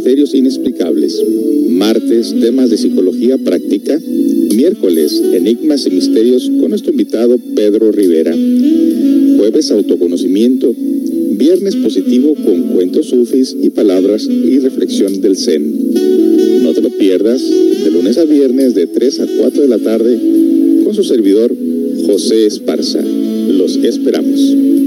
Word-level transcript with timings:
misterios 0.00 0.34
inexplicables, 0.34 1.22
martes 1.68 2.34
temas 2.40 2.70
de 2.70 2.78
psicología 2.78 3.36
práctica, 3.36 4.00
miércoles 4.56 5.22
enigmas 5.34 5.84
y 5.84 5.90
misterios 5.90 6.50
con 6.58 6.70
nuestro 6.70 6.90
invitado 6.92 7.36
Pedro 7.54 7.92
Rivera, 7.92 8.34
jueves 9.36 9.70
autoconocimiento, 9.70 10.74
viernes 11.32 11.76
positivo 11.76 12.34
con 12.34 12.72
cuentos 12.72 13.08
sufis 13.08 13.54
y 13.62 13.68
palabras 13.68 14.26
y 14.26 14.58
reflexión 14.60 15.20
del 15.20 15.36
Zen. 15.36 15.92
No 16.62 16.72
te 16.72 16.80
lo 16.80 16.88
pierdas 16.96 17.42
de 17.42 17.90
lunes 17.90 18.16
a 18.16 18.24
viernes 18.24 18.74
de 18.74 18.86
3 18.86 19.20
a 19.20 19.26
4 19.38 19.60
de 19.60 19.68
la 19.68 19.78
tarde 19.80 20.18
con 20.82 20.94
su 20.94 21.04
servidor 21.04 21.54
José 22.06 22.46
Esparza. 22.46 23.02
Los 23.02 23.76
esperamos. 23.76 24.79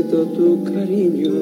Tu 0.00 0.64
cariño. 0.64 1.32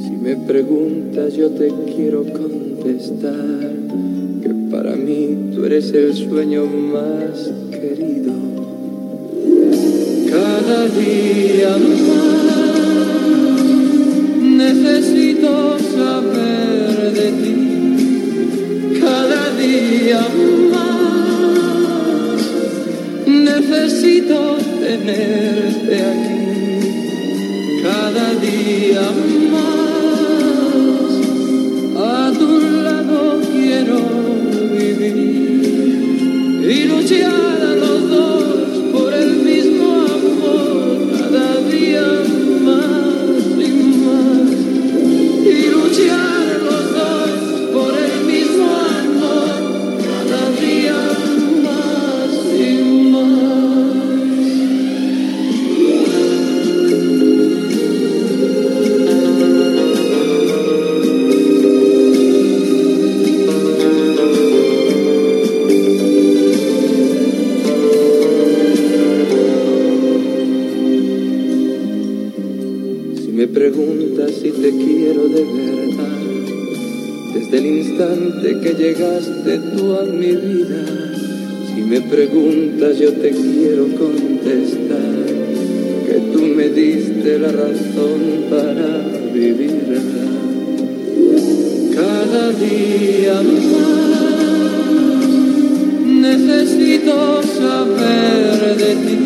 Si 0.00 0.10
me 0.10 0.36
preguntas 0.36 1.34
yo 1.34 1.50
te 1.50 1.72
quiero 1.94 2.22
contestar 2.22 3.72
que 4.42 4.54
para 4.70 4.94
mí 4.94 5.50
tú 5.52 5.64
eres 5.64 5.92
el 5.92 6.14
sueño 6.14 6.66
más 6.66 7.50
querido. 7.72 8.32
Cada 10.30 10.86
día 10.88 11.76
más 11.78 12.47
cada 28.68 29.97
llegaste 78.98 79.58
tú 79.76 79.94
a 79.94 80.02
mi 80.04 80.34
vida, 80.34 80.84
si 81.66 81.82
me 81.82 82.00
preguntas 82.00 82.98
yo 82.98 83.12
te 83.12 83.30
quiero 83.30 83.86
contestar 83.96 85.24
que 86.04 86.14
tú 86.32 86.40
me 86.40 86.68
diste 86.68 87.38
la 87.38 87.52
razón 87.52 88.46
para 88.50 89.06
vivirla. 89.32 90.00
Cada 91.94 92.50
día 92.52 93.40
más 93.42 94.18
necesito 96.04 97.42
saber 97.42 98.76
de 98.76 98.96
ti. 99.06 99.18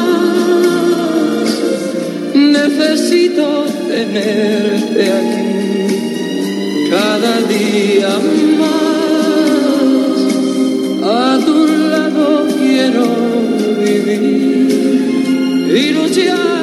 necesito 2.35 3.65
tenerte 3.87 5.11
aquí 5.11 5.42
cada 6.93 7.35
día 7.41 8.13
más. 8.59 10.19
A 11.03 11.39
tu 11.45 11.57
lado 11.91 12.25
quiero 12.59 13.07
vivir 13.83 15.07
y 15.81 15.83
luchar 15.97 16.62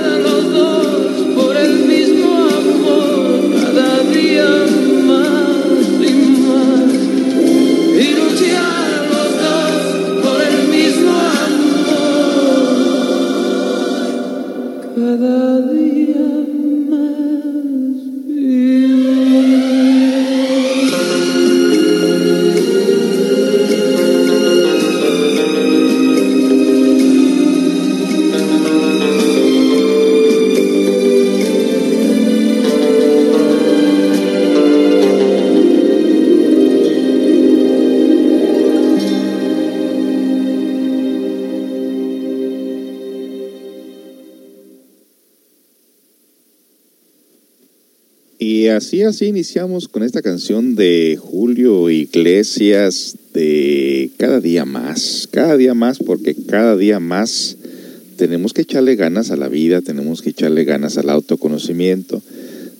así, 48.81 49.03
así 49.03 49.27
iniciamos 49.27 49.89
con 49.89 50.03
esta 50.03 50.23
canción 50.23 50.75
de 50.75 51.19
Julio 51.21 51.91
Iglesias 51.91 53.15
de 53.35 54.11
Cada 54.17 54.41
día 54.41 54.65
más, 54.65 55.29
cada 55.31 55.59
día 55.59 55.75
más, 55.75 55.99
porque 55.99 56.35
cada 56.35 56.79
día 56.79 56.99
más 56.99 57.59
tenemos 58.17 58.55
que 58.55 58.63
echarle 58.63 58.97
ganas 58.97 59.31
a 59.31 59.37
la 59.37 59.49
vida, 59.49 59.83
tenemos 59.83 60.23
que 60.23 60.31
echarle 60.31 60.65
ganas 60.65 60.97
al 60.97 61.11
autoconocimiento, 61.11 62.23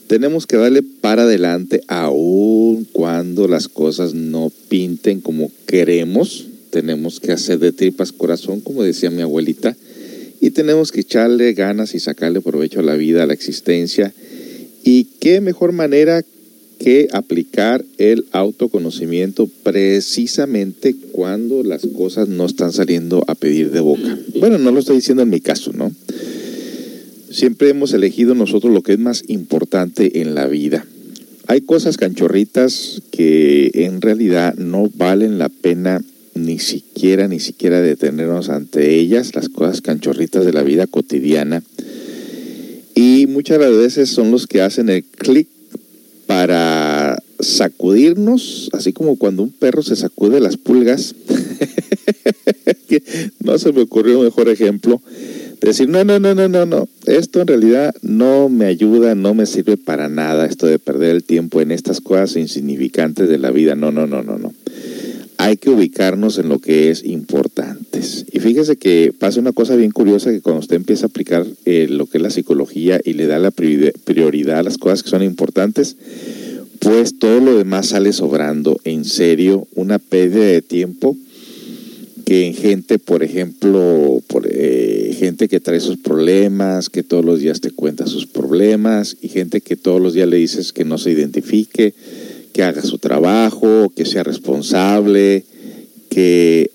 tenemos 0.07 0.47
que 0.47 0.57
darle 0.57 0.81
para 0.81 1.21
adelante 1.21 1.83
aun 1.87 2.87
cuando 2.91 3.47
las 3.47 3.67
cosas 3.67 4.15
no 4.15 4.51
pinten 4.69 5.21
como 5.21 5.51
queremos, 5.67 6.47
tenemos 6.71 7.19
que 7.19 7.31
hacer 7.31 7.59
de 7.59 7.73
tripas 7.73 8.11
corazón, 8.11 8.61
como 8.61 8.81
decía 8.81 9.11
mi 9.11 9.21
abuelita, 9.21 9.77
y 10.39 10.49
tenemos 10.49 10.91
que 10.91 11.01
echarle 11.01 11.53
ganas 11.53 11.93
y 11.93 11.99
sacarle 11.99 12.41
provecho 12.41 12.79
a 12.79 12.83
la 12.83 12.95
vida, 12.95 13.21
a 13.21 13.27
la 13.27 13.33
existencia. 13.33 14.11
Y 14.83 15.05
qué 15.19 15.41
mejor 15.41 15.71
manera 15.71 16.23
que 16.79 17.07
aplicar 17.11 17.85
el 17.99 18.25
autoconocimiento 18.31 19.47
precisamente 19.61 20.95
cuando 21.11 21.61
las 21.63 21.85
cosas 21.85 22.27
no 22.27 22.45
están 22.45 22.73
saliendo 22.73 23.23
a 23.27 23.35
pedir 23.35 23.69
de 23.69 23.81
boca. 23.81 24.17
Bueno, 24.39 24.57
no 24.57 24.71
lo 24.71 24.79
estoy 24.79 24.95
diciendo 24.95 25.21
en 25.21 25.29
mi 25.29 25.41
caso, 25.41 25.71
¿no? 25.73 25.91
Siempre 27.29 27.69
hemos 27.69 27.93
elegido 27.93 28.33
nosotros 28.33 28.73
lo 28.73 28.81
que 28.81 28.93
es 28.93 28.99
más 28.99 29.23
importante 29.27 30.21
en 30.21 30.33
la 30.33 30.47
vida. 30.47 30.85
Hay 31.47 31.61
cosas 31.61 31.97
canchorritas 31.97 33.01
que 33.11 33.69
en 33.73 34.01
realidad 34.01 34.55
no 34.55 34.89
valen 34.95 35.37
la 35.37 35.49
pena 35.49 36.01
ni 36.33 36.59
siquiera, 36.59 37.27
ni 37.27 37.39
siquiera 37.39 37.81
detenernos 37.81 38.49
ante 38.49 38.95
ellas, 38.95 39.35
las 39.35 39.49
cosas 39.49 39.81
canchorritas 39.81 40.45
de 40.45 40.53
la 40.53 40.63
vida 40.63 40.87
cotidiana. 40.87 41.61
Y 43.03 43.25
muchas 43.25 43.57
de 43.57 43.71
veces 43.71 44.11
son 44.11 44.29
los 44.29 44.45
que 44.45 44.61
hacen 44.61 44.87
el 44.87 45.03
clic 45.03 45.47
para 46.27 47.17
sacudirnos, 47.39 48.69
así 48.73 48.93
como 48.93 49.15
cuando 49.15 49.41
un 49.41 49.49
perro 49.49 49.81
se 49.81 49.95
sacude 49.95 50.39
las 50.39 50.55
pulgas. 50.55 51.15
no 53.43 53.57
se 53.57 53.73
me 53.73 53.81
ocurrió 53.81 54.19
un 54.19 54.25
mejor 54.25 54.49
ejemplo. 54.49 55.01
Decir, 55.61 55.89
no, 55.89 56.03
no, 56.03 56.19
no, 56.19 56.35
no, 56.35 56.47
no, 56.47 56.67
no. 56.67 56.87
Esto 57.07 57.41
en 57.41 57.47
realidad 57.47 57.91
no 58.03 58.49
me 58.49 58.67
ayuda, 58.67 59.15
no 59.15 59.33
me 59.33 59.47
sirve 59.47 59.77
para 59.77 60.07
nada 60.07 60.45
esto 60.45 60.67
de 60.67 60.77
perder 60.77 61.15
el 61.15 61.23
tiempo 61.23 61.59
en 61.59 61.71
estas 61.71 62.01
cosas 62.01 62.35
insignificantes 62.35 63.27
de 63.27 63.39
la 63.39 63.49
vida. 63.49 63.73
No, 63.73 63.91
no, 63.91 64.05
no, 64.05 64.21
no, 64.21 64.37
no. 64.37 64.53
Hay 65.43 65.57
que 65.57 65.71
ubicarnos 65.71 66.37
en 66.37 66.49
lo 66.49 66.59
que 66.59 66.91
es 66.91 67.03
importantes. 67.03 68.27
Y 68.31 68.39
fíjese 68.41 68.75
que 68.75 69.11
pasa 69.17 69.39
una 69.39 69.53
cosa 69.53 69.75
bien 69.75 69.89
curiosa 69.89 70.29
que 70.29 70.39
cuando 70.39 70.59
usted 70.59 70.75
empieza 70.75 71.07
a 71.07 71.09
aplicar 71.09 71.47
eh, 71.65 71.87
lo 71.89 72.05
que 72.05 72.19
es 72.19 72.21
la 72.21 72.29
psicología 72.29 73.01
y 73.03 73.13
le 73.13 73.25
da 73.25 73.39
la 73.39 73.49
prioridad 73.49 74.59
a 74.59 74.63
las 74.63 74.77
cosas 74.77 75.01
que 75.01 75.09
son 75.09 75.23
importantes, 75.23 75.97
pues 76.77 77.17
todo 77.17 77.39
lo 77.39 77.57
demás 77.57 77.87
sale 77.87 78.13
sobrando. 78.13 78.79
En 78.83 79.03
serio, 79.03 79.67
una 79.73 79.97
pérdida 79.97 80.45
de 80.45 80.61
tiempo 80.61 81.17
que 82.23 82.45
en 82.45 82.53
gente, 82.53 82.99
por 82.99 83.23
ejemplo, 83.23 84.21
por, 84.27 84.47
eh, 84.47 85.15
gente 85.17 85.47
que 85.47 85.59
trae 85.59 85.79
sus 85.79 85.97
problemas, 85.97 86.91
que 86.91 87.01
todos 87.01 87.25
los 87.25 87.39
días 87.39 87.61
te 87.61 87.71
cuenta 87.71 88.05
sus 88.05 88.27
problemas, 88.27 89.17
y 89.23 89.29
gente 89.29 89.61
que 89.61 89.75
todos 89.75 89.99
los 89.99 90.13
días 90.13 90.29
le 90.29 90.37
dices 90.37 90.71
que 90.71 90.85
no 90.85 90.99
se 90.99 91.09
identifique, 91.09 91.95
que 92.53 92.63
haga 92.63 92.81
su 92.81 92.97
trabajo, 92.97 93.91
que 93.95 94.05
sea 94.05 94.23
responsable, 94.23 95.45
que 96.09 96.71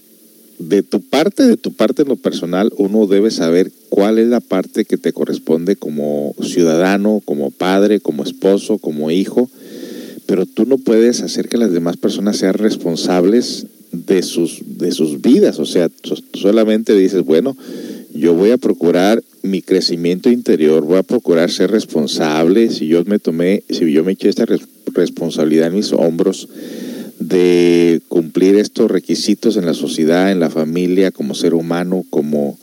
de 0.58 0.82
tu 0.82 1.00
parte, 1.00 1.42
de 1.46 1.56
tu 1.56 1.72
parte 1.72 2.02
en 2.02 2.08
lo 2.08 2.16
personal, 2.16 2.72
uno 2.78 3.06
debe 3.06 3.30
saber 3.30 3.70
cuál 3.88 4.18
es 4.18 4.28
la 4.28 4.40
parte 4.40 4.84
que 4.84 4.96
te 4.96 5.12
corresponde 5.12 5.76
como 5.76 6.34
ciudadano, 6.42 7.20
como 7.24 7.50
padre, 7.50 8.00
como 8.00 8.24
esposo, 8.24 8.78
como 8.78 9.10
hijo, 9.10 9.50
pero 10.26 10.46
tú 10.46 10.64
no 10.64 10.78
puedes 10.78 11.20
hacer 11.20 11.48
que 11.48 11.58
las 11.58 11.72
demás 11.72 11.96
personas 11.96 12.38
sean 12.38 12.54
responsables 12.54 13.66
de 13.92 14.22
sus, 14.22 14.62
de 14.78 14.92
sus 14.92 15.20
vidas. 15.20 15.58
O 15.58 15.66
sea, 15.66 15.90
solamente 16.34 16.94
dices, 16.94 17.22
bueno, 17.24 17.56
yo 18.14 18.34
voy 18.34 18.50
a 18.50 18.58
procurar 18.58 19.22
mi 19.50 19.62
crecimiento 19.62 20.30
interior, 20.30 20.84
voy 20.84 20.98
a 20.98 21.02
procurar 21.02 21.50
ser 21.50 21.70
responsable. 21.70 22.70
Si 22.70 22.86
yo 22.86 23.04
me 23.04 23.18
tomé, 23.18 23.62
si 23.70 23.90
yo 23.92 24.04
me 24.04 24.12
eché 24.12 24.28
esta 24.28 24.46
responsabilidad 24.92 25.68
en 25.68 25.74
mis 25.74 25.92
hombros 25.92 26.48
de 27.18 28.00
cumplir 28.08 28.56
estos 28.56 28.90
requisitos 28.90 29.56
en 29.56 29.66
la 29.66 29.74
sociedad, 29.74 30.30
en 30.30 30.40
la 30.40 30.50
familia, 30.50 31.10
como 31.10 31.34
ser 31.34 31.54
humano, 31.54 32.04
como, 32.10 32.58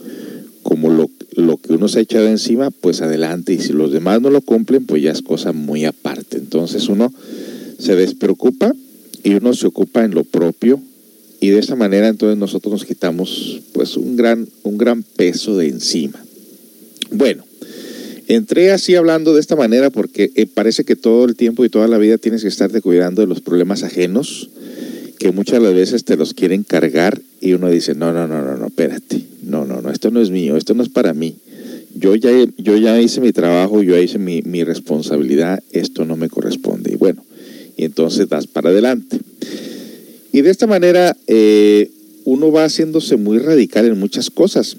como 0.62 0.90
lo, 0.90 1.10
lo 1.36 1.58
que 1.58 1.74
uno 1.74 1.88
se 1.88 2.00
ha 2.00 2.02
echado 2.04 2.28
encima, 2.28 2.72
pues 2.72 3.02
adelante. 3.02 3.54
Y 3.54 3.60
si 3.60 3.74
los 3.74 3.92
demás 3.92 4.22
no 4.22 4.30
lo 4.30 4.42
cumplen, 4.42 4.86
pues 4.86 5.02
ya 5.02 5.12
es 5.12 5.22
cosa 5.22 5.54
muy 5.54 5.86
aparte. 5.86 6.38
Entonces 6.38 6.88
uno 6.88 7.12
se 7.80 7.96
despreocupa 7.96 8.74
y 9.24 9.34
uno 9.36 9.54
se 9.54 9.68
ocupa 9.68 10.04
en 10.04 10.12
lo 10.12 10.24
propio 10.24 10.80
y 11.44 11.50
de 11.50 11.60
esta 11.60 11.76
manera 11.76 12.08
entonces 12.08 12.38
nosotros 12.38 12.72
nos 12.72 12.86
quitamos 12.86 13.60
pues 13.74 13.98
un 13.98 14.16
gran, 14.16 14.48
un 14.64 14.78
gran 14.78 15.04
peso 15.04 15.58
de 15.58 15.68
encima. 15.68 16.24
Bueno, 17.12 17.44
entré 18.28 18.72
así 18.72 18.96
hablando 18.96 19.34
de 19.34 19.42
esta 19.42 19.56
manera 19.56 19.90
porque 19.90 20.32
eh, 20.36 20.46
parece 20.46 20.84
que 20.84 20.96
todo 20.96 21.26
el 21.26 21.36
tiempo 21.36 21.66
y 21.66 21.70
toda 21.70 21.88
la 21.88 21.98
vida 21.98 22.18
tienes 22.18 22.42
que 22.42 22.48
estarte 22.48 22.82
cuidando 22.82 23.22
de 23.22 23.28
los 23.28 23.42
problemas 23.42 23.84
ajenos 23.84 24.50
que 25.20 25.32
muchas 25.32 25.62
las 25.62 25.74
veces 25.74 26.04
te 26.04 26.18
los 26.18 26.34
quieren 26.34 26.64
cargar 26.64 27.22
y 27.40 27.54
uno 27.54 27.70
dice, 27.70 27.96
no, 27.96 28.12
no, 28.12 28.28
no, 28.28 28.44
no, 28.44 28.58
no, 28.58 28.68
espérate, 28.68 29.22
no, 29.44 29.66
no, 29.66 29.82
no, 29.82 29.90
esto 29.90 30.12
no 30.12 30.22
es 30.22 30.32
mío, 30.32 30.58
esto 30.58 30.74
no 30.74 30.84
es 30.84 30.90
para 30.90 31.14
mí. 31.14 31.36
Yo 31.96 32.16
ya, 32.16 32.32
yo 32.58 32.76
ya 32.76 33.00
hice 33.00 33.22
mi 33.22 33.32
trabajo, 33.32 33.82
yo 33.84 33.96
ya 33.96 34.02
hice 34.02 34.18
mi, 34.18 34.42
mi 34.42 34.64
responsabilidad, 34.64 35.64
esto 35.72 36.04
no 36.04 36.18
me 36.18 36.28
corresponde. 36.28 36.92
Y 36.92 36.96
bueno, 36.96 37.24
y 37.78 37.86
entonces 37.86 38.28
das 38.28 38.48
para 38.48 38.70
adelante. 38.70 39.20
Y 40.34 40.42
de 40.42 40.50
esta 40.50 40.68
manera 40.68 41.16
eh, 41.28 41.90
uno 42.26 42.52
va 42.52 42.66
haciéndose 42.66 43.16
muy 43.16 43.38
radical 43.38 43.86
en 43.86 44.00
muchas 44.00 44.30
cosas 44.30 44.76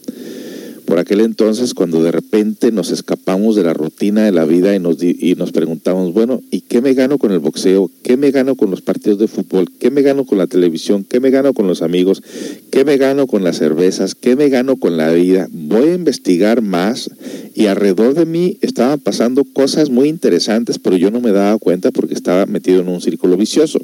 por 0.84 0.98
aquel 0.98 1.20
entonces 1.20 1.74
cuando 1.74 2.02
de 2.02 2.12
repente 2.12 2.72
nos 2.72 2.90
escapamos 2.90 3.56
de 3.56 3.64
la 3.64 3.72
rutina 3.72 4.24
de 4.24 4.32
la 4.32 4.44
vida 4.44 4.74
y 4.74 4.78
nos, 4.78 5.02
y 5.02 5.34
nos 5.36 5.52
preguntamos, 5.52 6.12
bueno, 6.12 6.42
¿y 6.50 6.60
qué 6.62 6.80
me 6.80 6.94
gano 6.94 7.18
con 7.18 7.32
el 7.32 7.38
boxeo? 7.38 7.90
¿Qué 8.02 8.16
me 8.16 8.30
gano 8.30 8.54
con 8.54 8.70
los 8.70 8.82
partidos 8.82 9.18
de 9.18 9.28
fútbol? 9.28 9.70
¿Qué 9.78 9.90
me 9.90 10.02
gano 10.02 10.24
con 10.24 10.38
la 10.38 10.46
televisión? 10.46 11.04
¿Qué 11.08 11.20
me 11.20 11.30
gano 11.30 11.52
con 11.54 11.66
los 11.66 11.82
amigos? 11.82 12.22
¿Qué 12.70 12.84
me 12.84 12.96
gano 12.96 13.26
con 13.26 13.44
las 13.44 13.58
cervezas? 13.58 14.14
¿Qué 14.14 14.36
me 14.36 14.48
gano 14.48 14.76
con 14.76 14.96
la 14.96 15.10
vida? 15.12 15.48
Voy 15.52 15.88
a 15.88 15.94
investigar 15.94 16.62
más 16.62 17.10
y 17.54 17.66
alrededor 17.66 18.14
de 18.14 18.26
mí 18.26 18.58
estaban 18.60 19.00
pasando 19.00 19.44
cosas 19.44 19.90
muy 19.90 20.08
interesantes, 20.08 20.78
pero 20.78 20.96
yo 20.96 21.10
no 21.10 21.20
me 21.20 21.32
daba 21.32 21.58
cuenta 21.58 21.90
porque 21.90 22.14
estaba 22.14 22.46
metido 22.46 22.80
en 22.80 22.88
un 22.88 23.00
círculo 23.00 23.36
vicioso. 23.36 23.78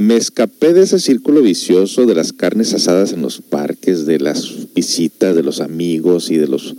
Me 0.00 0.16
escapé 0.16 0.72
de 0.72 0.84
ese 0.84 0.98
círculo 0.98 1.42
vicioso 1.42 2.06
de 2.06 2.14
las 2.14 2.32
carnes 2.32 2.72
asadas 2.72 3.12
en 3.12 3.20
los 3.20 3.42
parques, 3.42 4.06
de 4.06 4.18
las 4.18 4.72
visitas 4.74 5.36
de 5.36 5.42
los 5.42 5.60
amigos 5.60 6.30
y 6.30 6.38
de 6.38 6.48
los, 6.48 6.74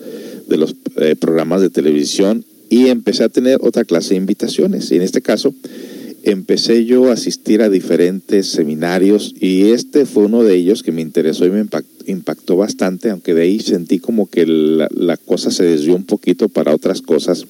de 0.50 0.58
los 0.58 0.76
eh, 0.98 1.16
programas 1.16 1.62
de 1.62 1.70
televisión 1.70 2.44
y 2.68 2.88
empecé 2.88 3.24
a 3.24 3.30
tener 3.30 3.60
otra 3.62 3.86
clase 3.86 4.10
de 4.10 4.16
invitaciones. 4.16 4.92
Y 4.92 4.96
en 4.96 5.04
este 5.04 5.22
caso, 5.22 5.54
empecé 6.24 6.84
yo 6.86 7.12
a 7.12 7.14
asistir 7.14 7.62
a 7.62 7.70
diferentes 7.70 8.48
seminarios 8.48 9.36
y 9.40 9.70
este 9.70 10.08
fue 10.08 10.24
uno 10.24 10.44
de 10.44 10.56
ellos 10.56 10.82
que 10.82 10.92
me 10.92 11.04
interesó 11.04 11.46
y 11.46 11.52
me 11.52 11.64
impactó 12.08 12.58
bastante, 12.58 13.12
aunque 13.12 13.36
de 13.36 13.44
ahí 13.44 13.60
sentí 13.60 14.00
como 14.00 14.32
que 14.32 14.48
la, 14.48 15.18
cosa 15.18 15.52
se 15.52 15.64
desvió 15.64 15.96
un 15.96 16.06
poquito 16.06 16.50
para 16.50 16.74
otras 16.74 17.04
cosas. 17.04 17.46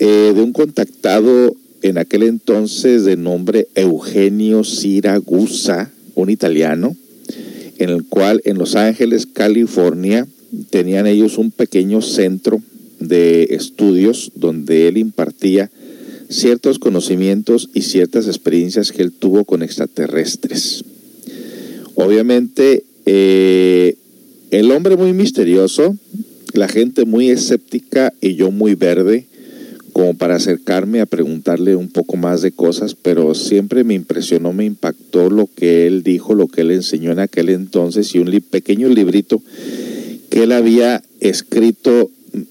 Eh, 0.00 0.32
de 0.34 0.42
un 0.42 0.52
contactado 0.52 1.54
en 1.82 1.98
aquel 1.98 2.22
entonces 2.22 3.04
de 3.04 3.16
nombre 3.16 3.68
Eugenio 3.74 4.64
Siragusa, 4.64 5.90
un 6.14 6.30
italiano, 6.30 6.96
en 7.78 7.90
el 7.90 8.04
cual 8.04 8.42
en 8.44 8.58
Los 8.58 8.76
Ángeles, 8.76 9.26
California, 9.26 10.26
tenían 10.70 11.06
ellos 11.06 11.38
un 11.38 11.50
pequeño 11.50 12.02
centro 12.02 12.60
de 12.98 13.44
estudios 13.50 14.32
donde 14.34 14.88
él 14.88 14.98
impartía 14.98 15.70
ciertos 16.28 16.78
conocimientos 16.78 17.70
y 17.74 17.82
ciertas 17.82 18.26
experiencias 18.26 18.92
que 18.92 19.02
él 19.02 19.12
tuvo 19.12 19.44
con 19.44 19.62
extraterrestres. 19.62 20.84
Obviamente, 21.94 22.84
eh, 23.06 23.96
el 24.50 24.70
hombre 24.70 24.96
muy 24.96 25.12
misterioso, 25.12 25.96
la 26.52 26.68
gente 26.68 27.04
muy 27.04 27.30
escéptica 27.30 28.12
y 28.20 28.34
yo 28.34 28.50
muy 28.50 28.74
verde, 28.74 29.26
como 30.00 30.14
para 30.14 30.36
acercarme 30.36 31.02
a 31.02 31.06
preguntarle 31.06 31.76
un 31.76 31.90
poco 31.90 32.16
más 32.16 32.40
de 32.40 32.52
cosas, 32.52 32.94
pero 32.94 33.34
siempre 33.34 33.84
me 33.84 33.92
impresionó, 33.92 34.54
me 34.54 34.64
impactó 34.64 35.28
lo 35.28 35.46
que 35.46 35.86
él 35.86 36.02
dijo, 36.02 36.34
lo 36.34 36.48
que 36.48 36.62
él 36.62 36.70
enseñó 36.70 37.12
en 37.12 37.18
aquel 37.18 37.50
entonces 37.50 38.14
y 38.14 38.18
un 38.18 38.30
pequeño 38.50 38.88
librito 38.88 39.42
que 40.30 40.44
él 40.44 40.52
había 40.52 41.02
escrito, 41.20 42.10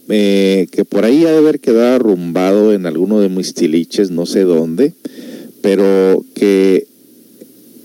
eh, 0.10 0.68
que 0.72 0.86
por 0.86 1.06
ahí 1.06 1.26
ha 1.26 1.32
de 1.32 1.40
haber 1.40 1.60
quedado 1.60 1.96
arrumbado 1.96 2.72
en 2.72 2.86
alguno 2.86 3.20
de 3.20 3.30
mis 3.30 3.56
tiliches, 3.56 4.12
no 4.12 4.28
sé 4.28 4.42
dónde, 4.42 4.94
pero 5.64 6.24
que 6.36 6.86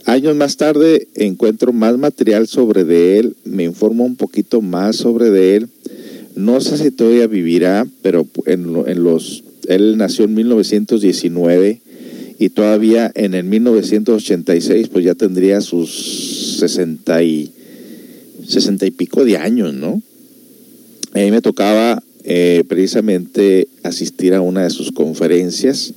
años 0.04 0.36
más 0.36 0.58
tarde 0.58 1.08
encuentro 1.14 1.72
más 1.72 1.96
material 1.96 2.48
sobre 2.48 2.84
de 2.84 3.18
él, 3.18 3.36
me 3.44 3.64
informo 3.64 4.04
un 4.04 4.16
poquito 4.16 4.60
más 4.60 4.96
sobre 4.96 5.30
de 5.30 5.56
él. 5.56 5.68
No 6.34 6.60
sé 6.60 6.78
si 6.78 6.90
todavía 6.90 7.28
vivirá, 7.28 7.86
pero 8.02 8.26
en, 8.46 8.72
los, 9.04 9.44
él 9.68 9.96
nació 9.96 10.24
en 10.24 10.34
1919 10.34 11.80
y 12.38 12.48
todavía 12.50 13.10
en 13.14 13.34
el 13.34 13.44
1986 13.44 14.88
pues 14.88 15.04
ya 15.04 15.14
tendría 15.14 15.60
sus 15.60 16.58
60 16.58 17.22
y, 17.22 17.52
60 18.46 18.86
y 18.86 18.90
pico 18.90 19.24
de 19.24 19.36
años, 19.36 19.72
¿no? 19.74 20.02
A 21.12 21.18
mí 21.18 21.30
me 21.30 21.40
tocaba 21.40 22.02
eh, 22.24 22.64
precisamente 22.68 23.68
asistir 23.82 24.34
a 24.34 24.40
una 24.40 24.64
de 24.64 24.70
sus 24.70 24.92
conferencias 24.92 25.94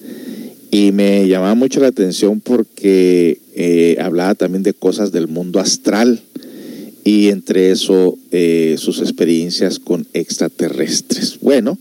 y 0.70 0.92
me 0.92 1.28
llamaba 1.28 1.56
mucho 1.56 1.80
la 1.80 1.88
atención 1.88 2.42
porque 2.42 3.40
eh, 3.56 3.98
hablaba 4.00 4.36
también 4.36 4.64
de 4.64 4.74
cosas 4.74 5.12
del 5.12 5.28
mundo 5.28 5.60
astral 5.60 6.22
y 7.04 7.30
entre 7.30 7.72
eso 7.72 8.18
eh, 8.32 8.76
sus 8.78 9.00
experiencias 9.00 9.80
con 9.80 10.06
extraterrestres. 10.14 11.40
Bueno, 11.42 11.80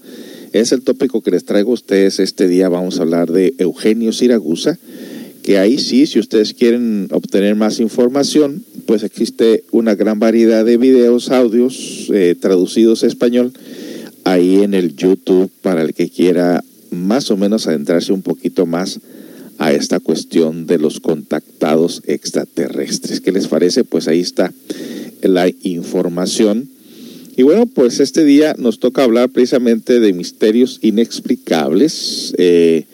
es 0.60 0.72
el 0.72 0.82
tópico 0.82 1.22
que 1.22 1.30
les 1.30 1.44
traigo 1.44 1.70
a 1.70 1.74
ustedes 1.74 2.18
este 2.18 2.48
día. 2.48 2.68
Vamos 2.68 2.98
a 2.98 3.02
hablar 3.02 3.30
de 3.30 3.54
Eugenio 3.58 4.12
Siragusa, 4.12 4.78
que 5.42 5.58
ahí 5.58 5.78
sí, 5.78 6.06
si 6.06 6.18
ustedes 6.18 6.54
quieren 6.54 7.08
obtener 7.10 7.54
más 7.54 7.78
información, 7.78 8.64
pues 8.86 9.02
existe 9.02 9.64
una 9.70 9.94
gran 9.94 10.18
variedad 10.18 10.64
de 10.64 10.76
videos, 10.76 11.30
audios 11.30 12.10
eh, 12.12 12.34
traducidos 12.38 13.04
a 13.04 13.06
español 13.06 13.52
ahí 14.24 14.62
en 14.62 14.74
el 14.74 14.96
YouTube 14.96 15.50
para 15.62 15.82
el 15.82 15.94
que 15.94 16.08
quiera 16.08 16.64
más 16.90 17.30
o 17.30 17.36
menos 17.36 17.66
adentrarse 17.66 18.12
un 18.12 18.22
poquito 18.22 18.66
más 18.66 19.00
a 19.58 19.72
esta 19.72 20.00
cuestión 20.00 20.66
de 20.66 20.78
los 20.78 21.00
contactados 21.00 22.02
extraterrestres. 22.06 23.20
¿Qué 23.20 23.32
les 23.32 23.46
parece? 23.46 23.84
Pues 23.84 24.08
ahí 24.08 24.20
está 24.20 24.52
la 25.22 25.48
información. 25.62 26.68
Y 27.36 27.42
bueno, 27.42 27.66
pues 27.66 28.00
este 28.00 28.24
día 28.24 28.54
nos 28.58 28.80
toca 28.80 29.04
hablar 29.04 29.28
precisamente 29.28 30.00
de 30.00 30.14
misterios 30.14 30.78
inexplicables. 30.80 32.34
Eh, 32.38 32.86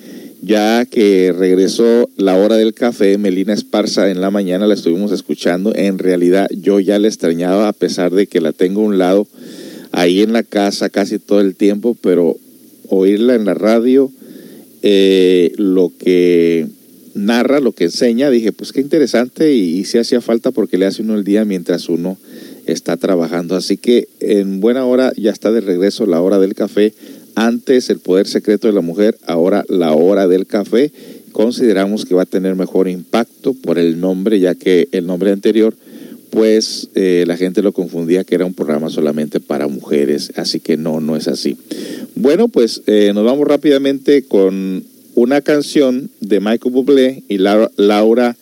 ya 0.45 0.85
que 0.85 1.33
regresó 1.33 2.11
la 2.17 2.37
hora 2.37 2.57
del 2.57 2.75
café, 2.75 3.17
Melina 3.17 3.55
Esparza 3.55 4.11
en 4.11 4.21
la 4.21 4.33
mañana 4.33 4.67
la 4.67 4.75
estuvimos 4.75 5.13
escuchando. 5.13 5.73
En 5.77 5.99
realidad 5.99 6.49
yo 6.51 6.81
ya 6.81 6.99
la 6.99 7.07
extrañaba 7.07 7.69
a 7.69 7.73
pesar 7.73 8.11
de 8.11 8.27
que 8.27 8.41
la 8.41 8.53
tengo 8.53 8.81
a 8.81 8.87
un 8.87 8.99
lado 8.99 9.29
ahí 9.93 10.21
en 10.21 10.33
la 10.33 10.43
casa 10.43 10.91
casi 10.91 11.21
todo 11.21 11.41
el 11.41 11.55
tiempo, 11.55 11.97
pero 12.01 12.37
oírla 12.89 13.37
en 13.37 13.45
la 13.45 13.55
radio, 13.55 14.11
eh, 14.83 15.53
lo 15.59 15.93
que 15.97 16.67
narra, 17.15 17.61
lo 17.61 17.71
que 17.71 17.85
enseña, 17.85 18.31
dije, 18.31 18.51
pues 18.51 18.73
qué 18.73 18.81
interesante 18.81 19.55
y, 19.55 19.85
si 19.85 19.99
hacía 19.99 20.21
falta 20.21 20.51
porque 20.51 20.79
le 20.79 20.87
hace 20.87 21.03
uno 21.03 21.15
el 21.15 21.23
día 21.23 21.45
mientras 21.45 21.89
uno 21.89 22.19
está 22.67 22.97
trabajando. 22.97 23.57
Así 23.57 23.77
que 23.77 24.09
en 24.21 24.61
buena 24.61 24.85
hora 24.85 25.13
ya 25.17 25.31
está 25.31 25.51
de 25.51 25.61
regreso 25.61 26.07
la 26.07 26.21
hora 26.21 26.39
del 26.39 26.55
café. 26.55 26.93
Antes 27.35 27.89
el 27.91 27.99
poder 27.99 28.27
secreto 28.27 28.67
de 28.67 28.75
la 28.75 28.81
mujer, 28.81 29.19
ahora 29.27 29.65
la 29.69 29.93
hora 29.93 30.29
del 30.29 30.47
café. 30.47 30.93
Consideramos 31.33 32.05
que 32.05 32.15
va 32.15 32.23
a 32.23 32.27
tener 32.27 32.55
mejor 32.57 32.89
impacto 32.89 33.55
por 33.55 33.79
el 33.79 34.01
nombre, 34.01 34.39
ya 34.39 34.55
que 34.55 34.89
el 34.93 35.07
nombre 35.07 35.31
anterior, 35.31 35.75
pues 36.31 36.89
eh, 36.95 37.25
la 37.27 37.37
gente 37.37 37.63
lo 37.63 37.73
confundía 37.73 38.25
que 38.25 38.35
era 38.35 38.45
un 38.45 38.55
programa 38.55 38.91
solamente 38.91 39.41
para 39.41 39.67
mujeres. 39.67 40.33
Así 40.37 40.61
que 40.61 40.77
no, 40.77 41.01
no 41.01 41.17
es 41.17 41.29
así. 41.29 41.57
Bueno, 42.15 42.49
pues 42.49 42.83
eh, 42.87 43.13
nos 43.15 43.25
vamos 43.25 43.49
rápidamente 43.49 44.23
con 44.25 44.85
una 45.15 45.41
canción 45.41 46.11
de 46.21 46.41
Michael 46.41 46.73
Bublé 46.73 47.23
y 47.29 47.39
Laura, 47.39 48.37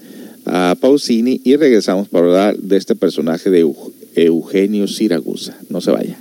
ah, 0.47 0.77
Pausini 0.81 1.41
y 1.45 1.57
regresamos 1.57 2.09
para 2.09 2.27
hablar 2.27 2.59
de 2.59 2.77
este 2.77 2.95
personaje 2.95 3.50
de 3.50 3.65
Eugenio 4.14 4.87
Siragusa. 4.87 5.59
No 5.69 5.81
se 5.81 5.90
vaya. 5.90 6.20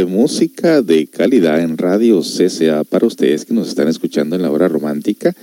Solamente 0.00 0.04
música 0.04 0.80
de 0.82 1.06
calidad 1.06 1.60
en 1.60 1.76
radio 1.76 2.22
CCA 2.22 2.84
para 2.84 3.06
ustedes 3.06 3.44
que 3.44 3.52
nos 3.52 3.68
están 3.68 3.86
escuchando 3.88 4.34
en 4.34 4.40
la 4.42 4.50
hora 4.50 4.66
romántica. 4.68 5.34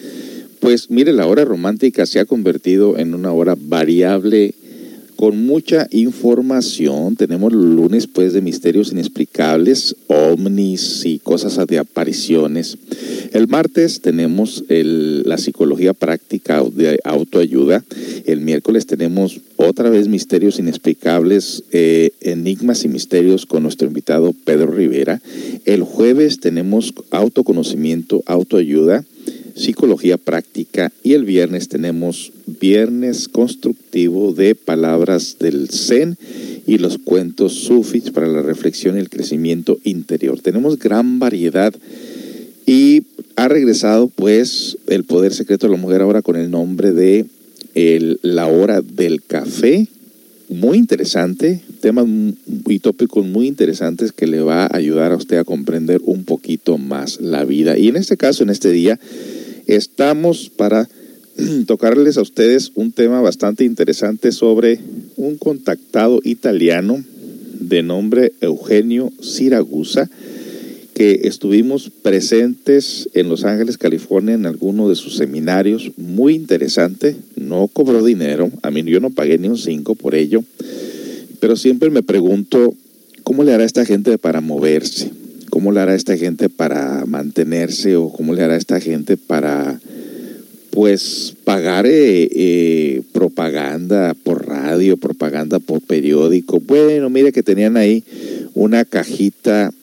Pues 0.60 0.90
mire, 0.90 1.14
la 1.14 1.28
hora 1.28 1.46
romántica 1.46 2.08
se 2.08 2.20
ha 2.20 2.26
convertido 2.26 2.98
en 2.98 3.14
una 3.14 3.32
hora 3.32 3.56
variable 3.60 4.56
con 5.16 5.46
mucha 5.46 5.88
información. 5.92 7.16
Tenemos 7.16 7.54
los 7.54 7.66
lunes 7.66 8.08
pues 8.08 8.34
de 8.34 8.42
misterios 8.42 8.92
inexplicables, 8.92 9.96
ovnis 10.08 11.06
y 11.06 11.20
cosas 11.20 11.66
de 11.68 11.78
apariciones. 11.78 12.78
El 13.34 13.48
martes 13.48 14.02
tenemos 14.02 14.64
el- 14.70 15.24
la 15.24 15.38
psicología 15.38 15.94
práctica 15.94 16.64
de 16.64 17.00
autoayuda. 17.04 17.84
El 18.26 18.42
miércoles 18.42 18.88
tenemos 18.88 19.40
otra 19.78 19.92
vez 19.92 20.08
misterios 20.08 20.58
inexplicables, 20.58 21.64
eh, 21.72 22.10
enigmas 22.22 22.84
y 22.84 22.88
misterios 22.88 23.46
con 23.46 23.62
nuestro 23.62 23.88
invitado 23.88 24.34
Pedro 24.34 24.72
Rivera. 24.72 25.22
El 25.66 25.84
jueves 25.84 26.40
tenemos 26.40 26.96
autoconocimiento, 27.12 28.24
autoayuda 28.26 29.06
psicología 29.54 30.18
práctica 30.18 30.92
y 31.04 31.14
el 31.14 31.26
viernes 31.26 31.68
tenemos 31.68 32.32
viernes 32.60 33.28
constructivo 33.28 34.34
de 34.34 34.56
palabras 34.56 35.38
del 35.40 35.70
Zen 35.70 36.18
y 36.66 36.80
los 36.80 36.98
cuentos 36.98 37.54
sufis 37.54 38.10
para 38.10 38.28
la 38.28 38.42
reflexión 38.42 38.98
y 38.98 39.00
el 39.00 39.12
crecimiento 39.12 39.78
interior. 39.84 40.40
Tenemos 40.42 40.80
gran 40.80 41.20
variedad 41.20 41.72
y 42.66 43.04
ha 43.36 43.48
regresado 43.48 44.08
pues 44.08 44.80
el 44.88 45.04
poder 45.04 45.36
secreto 45.36 45.68
de 45.68 45.74
la 45.74 45.80
mujer 45.80 46.02
ahora 46.02 46.24
con 46.24 46.36
el 46.36 46.50
nombre 46.50 46.94
de 46.94 47.28
el- 47.78 48.20
la 48.24 48.48
hora 48.48 48.82
del 48.82 49.22
café. 49.22 49.88
Muy 50.50 50.78
interesante, 50.78 51.62
temas 51.82 52.08
y 52.68 52.80
tópicos 52.80 53.26
muy 53.26 53.48
interesantes 53.48 54.12
que 54.12 54.26
le 54.26 54.42
va 54.42 54.64
a 54.64 54.76
ayudar 54.76 55.12
a 55.12 55.18
usted 55.18 55.38
a 55.38 55.44
comprender 55.44 56.02
un 56.04 56.24
poquito 56.24 56.78
más 56.78 57.22
la 57.22 57.46
vida. 57.46 57.78
Y 57.78 57.90
en 57.90 57.98
este 57.98 58.18
caso, 58.18 58.44
en 58.44 58.50
este 58.50 58.72
día, 58.72 59.00
estamos 59.68 60.50
para 60.50 60.90
tocarles 61.68 62.18
a 62.18 62.22
ustedes 62.22 62.72
un 62.74 62.92
tema 62.94 63.22
bastante 63.22 63.64
interesante 63.64 64.32
sobre 64.32 64.80
un 65.18 65.38
contactado 65.38 66.20
italiano 66.24 67.04
de 67.60 67.84
nombre 67.84 68.32
Eugenio 68.42 69.12
Siragusa, 69.22 70.10
que 70.98 71.28
estuvimos 71.28 71.92
presentes 72.02 73.08
en 73.14 73.30
Los 73.30 73.46
Ángeles, 73.46 73.78
California, 73.78 74.34
en 74.34 74.48
alguno 74.48 74.90
de 74.90 74.96
sus 74.96 75.16
seminarios, 75.16 75.92
muy 75.96 76.34
interesante, 76.34 77.16
no 77.36 77.68
cobró 77.72 78.04
dinero, 78.04 78.50
a 78.64 78.72
mí 78.72 78.84
yo 78.84 79.00
no 79.00 79.12
pagué 79.12 79.38
ni 79.38 79.48
un 79.48 79.60
cinco 79.60 79.94
por 79.94 80.16
ello, 80.16 80.44
pero 81.40 81.56
siempre 81.56 81.92
me 81.92 82.02
pregunto, 82.02 82.74
¿cómo 83.22 83.44
le 83.44 83.54
hará 83.54 83.64
esta 83.64 83.86
gente 83.86 84.18
para 84.18 84.42
moverse? 84.42 85.12
¿Cómo 85.52 85.72
le 85.72 85.82
hará 85.82 85.94
esta 85.94 86.18
gente 86.18 86.50
para 86.50 87.06
mantenerse 87.06 87.96
o 87.96 88.10
cómo 88.10 88.34
le 88.34 88.42
hará 88.42 88.56
esta 88.56 88.80
gente 88.80 89.18
para 89.18 89.80
pues 90.72 91.36
pagar 91.44 91.86
eh, 91.86 92.28
eh, 92.32 93.02
propaganda 93.12 94.16
por 94.16 94.48
radio, 94.48 94.98
propaganda 94.98 95.60
por 95.60 95.82
periódico. 95.82 96.60
Bueno, 96.60 97.10
mire 97.10 97.32
que 97.32 97.42
tenían 97.44 97.78
ahí 97.78 98.04
una 98.54 98.86
cajita 98.86 99.74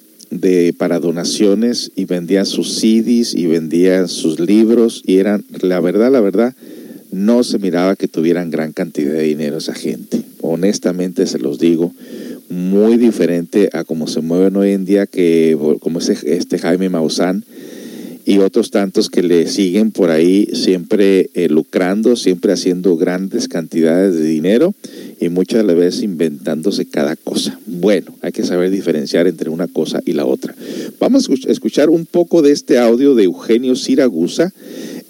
de 0.41 0.75
para 0.77 1.01
donaciones 1.01 1.93
y 1.97 2.05
vendían 2.05 2.47
sus 2.47 2.75
CDs 2.75 3.35
y 3.35 3.47
vendían 3.47 4.09
sus 4.09 4.41
libros 4.41 5.03
y 5.07 5.19
eran, 5.19 5.45
la 5.61 5.81
verdad, 5.81 6.11
la 6.11 6.21
verdad, 6.21 6.55
no 7.11 7.45
se 7.45 7.59
miraba 7.59 7.97
que 7.97 8.09
tuvieran 8.09 8.51
gran 8.51 8.73
cantidad 8.73 9.13
de 9.13 9.23
dinero 9.23 9.59
esa 9.59 9.75
gente. 9.75 10.23
Honestamente 10.41 11.27
se 11.27 11.39
los 11.39 11.59
digo, 11.59 11.93
muy 12.49 12.97
diferente 12.97 13.71
a 13.73 13.85
como 13.85 14.07
se 14.07 14.21
mueven 14.21 14.57
hoy 14.57 14.73
en 14.73 14.85
día 14.85 15.07
que 15.07 15.57
como 15.81 15.99
ese, 16.01 16.17
este 16.25 16.59
Jaime 16.59 16.89
Maussan 16.89 17.45
y 18.27 18.39
otros 18.39 18.71
tantos 18.71 19.11
que 19.11 19.23
le 19.23 19.47
siguen 19.47 19.91
por 19.91 20.11
ahí 20.11 20.49
siempre 20.55 21.31
eh, 21.35 21.49
lucrando, 21.49 22.17
siempre 22.17 22.53
haciendo 22.53 22.97
grandes 22.97 23.49
cantidades 23.49 24.15
de 24.15 24.25
dinero 24.25 24.75
y 25.21 25.29
muchas 25.29 25.59
de 25.59 25.65
las 25.65 25.77
veces 25.77 26.03
inventándose 26.03 26.87
cada 26.87 27.17
cosa. 27.17 27.59
Bueno, 27.67 28.15
hay 28.23 28.33
que 28.33 28.45
saber 28.45 28.71
diferenciar 28.71 29.27
entre 29.27 29.51
una 29.51 29.69
cosa 29.69 30.01
y 30.07 30.13
la 30.13 30.25
otra. 30.25 30.55
Vamos 30.99 31.25
a 31.29 31.33
escuch- 31.33 31.49
escuchar 31.51 31.91
un 31.91 32.07
poco 32.07 32.41
de 32.41 32.53
este 32.53 32.79
audio 32.79 33.15
de 33.15 33.25
Eugenio 33.25 33.77
Siragusa, 33.77 34.53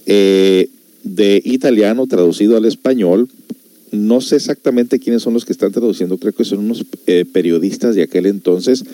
eh, 0.07 0.69
de 1.05 1.41
italiano 1.45 2.07
traducido 2.07 2.57
al 2.57 2.65
español. 2.65 3.29
No 3.95 4.21
sé 4.21 4.37
exactamente 4.37 4.99
quiénes 4.99 5.23
son 5.23 5.35
los 5.35 5.45
que 5.45 5.53
están 5.53 5.73
traduciendo, 5.73 6.19
creo 6.19 6.33
que 6.33 6.45
son 6.45 6.59
unos 6.59 6.85
eh, 7.07 7.25
periodistas 7.31 7.95
de 7.95 8.03
aquel 8.03 8.27
entonces, 8.27 8.85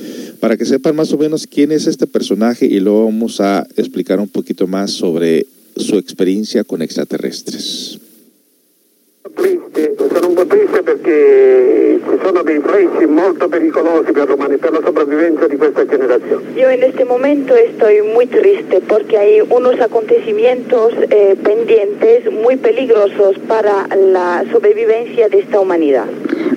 para 0.41 0.57
que 0.57 0.65
sepan 0.65 0.97
más 0.97 1.13
o 1.13 1.19
menos 1.19 1.47
quién 1.47 1.73
es 1.73 1.87
este 1.87 2.07
personaje 2.07 2.67
y 2.67 2.81
luego 2.81 3.07
vamos 3.07 3.41
a 3.41 3.67
explicar 3.77 4.21
un 4.21 4.29
poquito 4.29 4.67
más 4.67 4.91
sobre 4.91 5.47
su 5.77 5.97
experiencia 5.97 6.65
con 6.65 6.83
extraterrestres. 6.83 7.99
Triste, 9.37 9.90
triste 10.47 10.83
perché 10.83 12.01
ci 12.05 12.19
sono 12.23 12.43
dei 12.43 12.61
pressi 12.61 13.07
molto 13.07 13.49
pericolosi 13.49 14.13
per 14.13 14.29
l'umanità, 14.29 14.69
per 14.69 14.81
la 14.81 14.87
sopravvivenza 14.87 15.47
di 15.47 15.57
questa 15.57 15.87
generazione. 15.87 16.45
Yo 16.55 16.69
en 16.69 16.83
este 16.83 17.05
momento 17.05 17.55
estoy 17.55 18.03
muy 18.03 18.27
triste 18.27 18.81
porque 18.87 19.19
hay 19.19 19.41
unos 19.49 19.81
acontecimientos 19.81 20.93
eh, 21.11 21.37
pendientes 21.43 22.31
muy 22.33 22.57
peligrosos 22.57 23.39
para 23.47 23.87
la 23.97 24.45
sobrevivencia 24.53 25.29
de 25.29 25.41
esta 25.41 25.61
humanidad. 25.61 26.07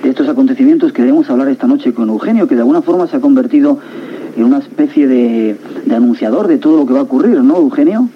de 0.01 0.09
estos 0.09 0.27
acontecimientos 0.27 0.91
queremos 0.91 1.29
hablar 1.29 1.47
esta 1.47 1.65
noche 1.65 1.93
con 1.93 2.09
Eugenio, 2.09 2.47
que 2.47 2.55
de 2.55 2.61
alguna 2.61 2.81
forma 2.81 3.07
se 3.07 3.15
ha 3.17 3.21
convertido 3.21 3.79
en 4.35 4.43
una 4.43 4.59
especie 4.59 5.07
de, 5.07 5.55
de 5.85 5.95
anunciador 5.95 6.47
de 6.47 6.57
todo 6.57 6.77
lo 6.77 6.85
que 6.85 6.93
va 6.93 6.99
a 6.99 7.03
ocurrir, 7.03 7.41
¿no, 7.41 7.57
Eugenio? 7.57 8.09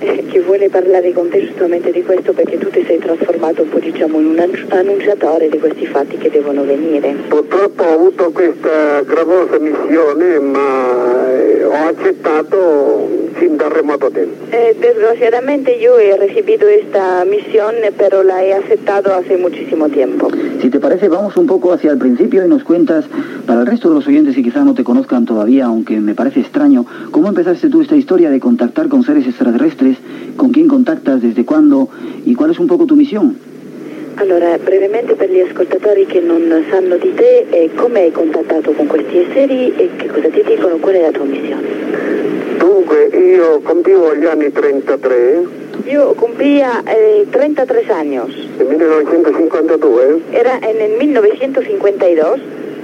Che 0.00 0.40
vuole 0.40 0.70
parlare 0.70 1.12
con 1.12 1.28
te 1.28 1.44
giustamente 1.44 1.90
di 1.90 2.02
questo 2.02 2.32
perché 2.32 2.56
tu 2.56 2.70
ti 2.70 2.82
sei 2.86 2.98
trasformato 2.98 3.62
un 3.62 3.68
po' 3.68 3.80
diciamo 3.80 4.18
in 4.18 4.26
un 4.28 4.38
annun- 4.38 4.66
annunciatore 4.70 5.50
di 5.50 5.58
questi 5.58 5.84
fatti 5.86 6.16
che 6.16 6.30
devono 6.30 6.64
venire. 6.64 7.14
Purtroppo 7.28 7.82
ho 7.82 7.92
avuto 7.92 8.30
questa 8.30 9.02
gravosa 9.02 9.58
missione, 9.58 10.38
ma 10.38 11.30
eh, 11.36 11.64
ho 11.64 11.72
accettato 11.88 13.08
sin 13.38 13.56
da 13.56 13.68
remoto 13.68 14.10
tempo. 14.10 14.44
Eh, 14.48 14.74
desgraciadamente 14.78 15.72
yo 15.72 15.98
he 15.98 16.16
recibido 16.16 16.66
esta 16.66 17.22
misión 17.26 17.74
eh, 17.82 17.92
pero 17.94 18.22
la 18.22 18.42
he 18.42 18.54
aceptado 18.54 19.12
hace 19.12 19.36
muchísimo 19.36 19.90
tiempo. 19.90 20.30
Si 20.60 20.68
te 20.68 20.78
parece, 20.78 21.08
vamos 21.08 21.38
un 21.38 21.46
poco 21.46 21.72
hacia 21.72 21.90
el 21.90 21.96
principio 21.96 22.44
y 22.44 22.48
nos 22.48 22.64
cuentas, 22.64 23.06
para 23.46 23.60
el 23.60 23.66
resto 23.66 23.88
de 23.88 23.94
los 23.94 24.06
oyentes 24.06 24.36
y 24.36 24.42
quizá 24.42 24.62
no 24.62 24.74
te 24.74 24.84
conozcan 24.84 25.24
todavía, 25.24 25.64
aunque 25.64 25.98
me 26.00 26.14
parece 26.14 26.40
extraño, 26.40 26.84
¿cómo 27.10 27.28
empezaste 27.28 27.70
tú 27.70 27.80
esta 27.80 27.96
historia 27.96 28.28
de 28.28 28.40
contactar 28.40 28.88
con 28.88 29.02
seres 29.02 29.26
extraterrestres? 29.26 29.96
¿Con 30.36 30.50
quién 30.50 30.68
contactas? 30.68 31.22
¿Desde 31.22 31.46
cuándo? 31.46 31.88
¿Y 32.26 32.34
cuál 32.34 32.50
es 32.50 32.58
un 32.58 32.66
poco 32.66 32.84
tu 32.84 32.94
misión? 32.94 33.38
Allora, 34.16 34.58
brevemente 34.58 35.14
per 35.14 35.30
gli 35.30 35.40
ascoltatori 35.40 36.04
che 36.04 36.20
non 36.20 36.42
sanno 36.68 36.96
di 36.96 37.14
te, 37.14 37.46
eh, 37.48 37.70
come 37.74 38.00
hai 38.00 38.12
contattato 38.12 38.72
con 38.72 38.86
questi 38.86 39.16
esseri 39.16 39.74
e 39.76 39.88
che 39.96 40.08
cosa 40.08 40.28
ti 40.28 40.42
dicono, 40.46 40.76
qual 40.76 40.94
è 40.94 41.00
la 41.00 41.10
tua 41.10 41.24
missione? 41.24 41.68
Dunque, 42.58 43.08
io 43.16 43.60
compivo 43.60 44.14
gli 44.14 44.26
anni 44.26 44.52
33, 44.52 45.59
Io 45.86 46.14
cumplía 46.14 46.82
eh, 46.86 47.26
33 47.30 47.90
años, 47.90 48.28
nel 48.58 48.68
1952, 48.68 50.22
era 50.32 50.58
en 50.58 50.80
el 50.80 50.98
1952 50.98 52.40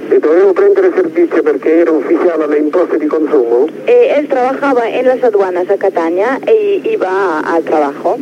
e 0.08 0.20
dovevo 0.20 0.52
prendere 0.52 0.92
servizio 0.94 1.42
perché 1.42 1.80
ero 1.80 1.94
ufficiale 1.94 2.44
alle 2.44 2.58
imposte 2.58 2.96
di 2.96 3.06
consumo. 3.06 3.66
Eh, 3.86 4.14
él 4.16 4.28
trabajaba 4.28 4.88
en 4.88 5.06
las 5.06 5.22
aduanas 5.22 5.68
a 5.68 5.76
Catania 5.76 6.38
e 6.46 6.80
iba 6.84 7.40
al 7.40 7.64
trabajo. 7.64 8.16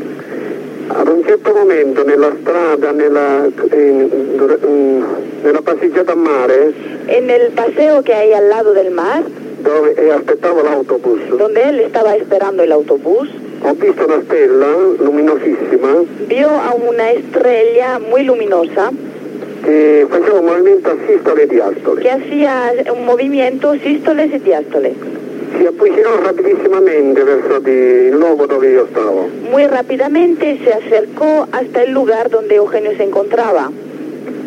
Ad 0.89 1.09
un 1.09 1.25
certo 1.25 1.55
momento 1.55 2.05
nella 2.05 2.33
strada, 2.41 2.93
nella, 2.93 3.49
mm, 3.49 5.03
nella 5.43 5.61
passeggiata 5.63 6.13
a 6.13 6.17
mare, 6.17 6.73
En 7.07 7.29
el 7.29 7.53
paseo 7.53 8.03
que 8.03 8.15
hay 8.15 8.33
al 8.33 8.49
lado 8.49 8.73
del 8.73 8.91
mar, 8.91 9.25
dove 9.63 9.95
e 9.95 10.11
aspettavo 10.11 10.63
l'autobus, 10.63 11.21
donde 11.37 11.63
él 11.69 11.81
estaba 11.81 12.17
esperando 12.17 12.63
el 12.63 12.73
autobús, 12.73 13.29
ho 13.66 13.74
visto 13.74 14.05
una 14.05 14.20
stella 14.24 14.66
luminosissima 14.98 16.03
vio 16.27 16.48
a 16.48 16.74
una 16.74 17.11
estrella 17.12 17.98
muy 17.98 18.22
luminosa 18.24 18.90
che 19.64 20.07
faceva 20.09 20.38
un 20.40 20.44
movimento 20.44 20.90
a 20.90 20.96
sistole 21.07 21.42
e 21.44 21.46
diastole. 21.46 22.03
que 22.03 22.11
hacía 22.11 22.72
un 22.94 23.07
movimiento 23.07 23.74
sístoles 23.77 24.31
y 24.35 24.38
diástoles. 24.38 24.92
Si 25.57 25.64
avvicinò 25.64 26.20
rapidissimamente 26.20 27.22
verso 27.22 27.62
il 27.64 28.11
luogo 28.11 28.46
dove 28.46 28.70
io 28.70 28.87
stavo. 28.90 29.29
Muy 29.50 29.66
rápidamente 29.66 30.59
se 30.62 30.72
acercó 30.72 31.46
hasta 31.50 31.83
el 31.83 31.92
lugar 31.92 32.29
donde 32.29 32.57
Eugenio 32.57 32.90
se 32.96 33.05
encontraba. 33.05 33.70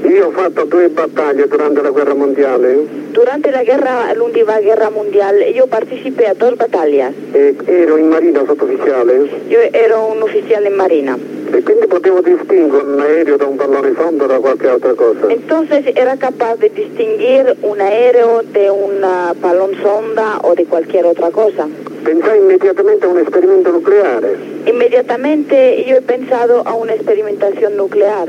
Io 0.04 0.28
ho 0.28 0.32
fatto 0.32 0.66
due 0.66 0.90
battaglie 0.90 1.48
durante 1.48 1.82
la 1.82 1.90
guerra 1.92 2.14
mondiale 2.14 3.06
Durante 3.12 3.52
la 3.52 3.64
guerra, 3.64 4.14
la 4.14 4.24
última 4.24 4.60
guerra 4.60 4.90
mundial, 4.90 5.44
yo 5.54 5.68
participé 5.68 6.28
a 6.28 6.34
dos 6.34 6.56
batallas. 6.56 7.14
e 7.34 7.56
ero 7.66 7.98
in 7.98 8.10
marina 8.10 8.44
sottufficiale 8.46 9.30
Yo 9.50 9.60
era 9.74 9.98
un 9.98 10.22
oficial 10.22 10.66
en 10.66 10.76
Marina. 10.76 11.18
e 11.52 11.64
quindi 11.64 11.88
potevo 11.88 12.22
distinguere 12.22 12.86
un 12.86 13.00
aereo 13.00 13.38
da 13.38 13.46
un 13.46 13.56
pallone 13.56 13.94
sonda 13.96 14.26
da 14.28 14.40
qualche 14.40 14.68
altra 14.68 14.94
cosa. 14.94 15.28
Entonces 15.30 15.86
era 15.96 16.18
capaz 16.18 16.58
de 16.58 16.70
distinguir 16.70 17.56
un 17.62 17.80
aéreo 17.82 18.44
de 18.44 18.70
una 18.70 19.34
balón 19.40 19.72
sonda 19.82 20.40
o 20.44 20.54
de 20.56 20.66
cualquier 20.66 21.06
otra 21.06 21.32
cosa. 21.32 21.68
Pensai 22.04 22.38
immediatamente 22.40 23.06
a 23.06 23.10
un 23.10 23.20
esperimento 23.20 23.72
nucleare 23.72 24.36
Inmediatamente 24.66 25.86
yo 25.88 25.96
he 25.98 26.02
pensado 26.02 26.64
a 26.66 26.74
una 26.76 26.94
experimentación 26.94 27.78
nuclear. 27.78 28.28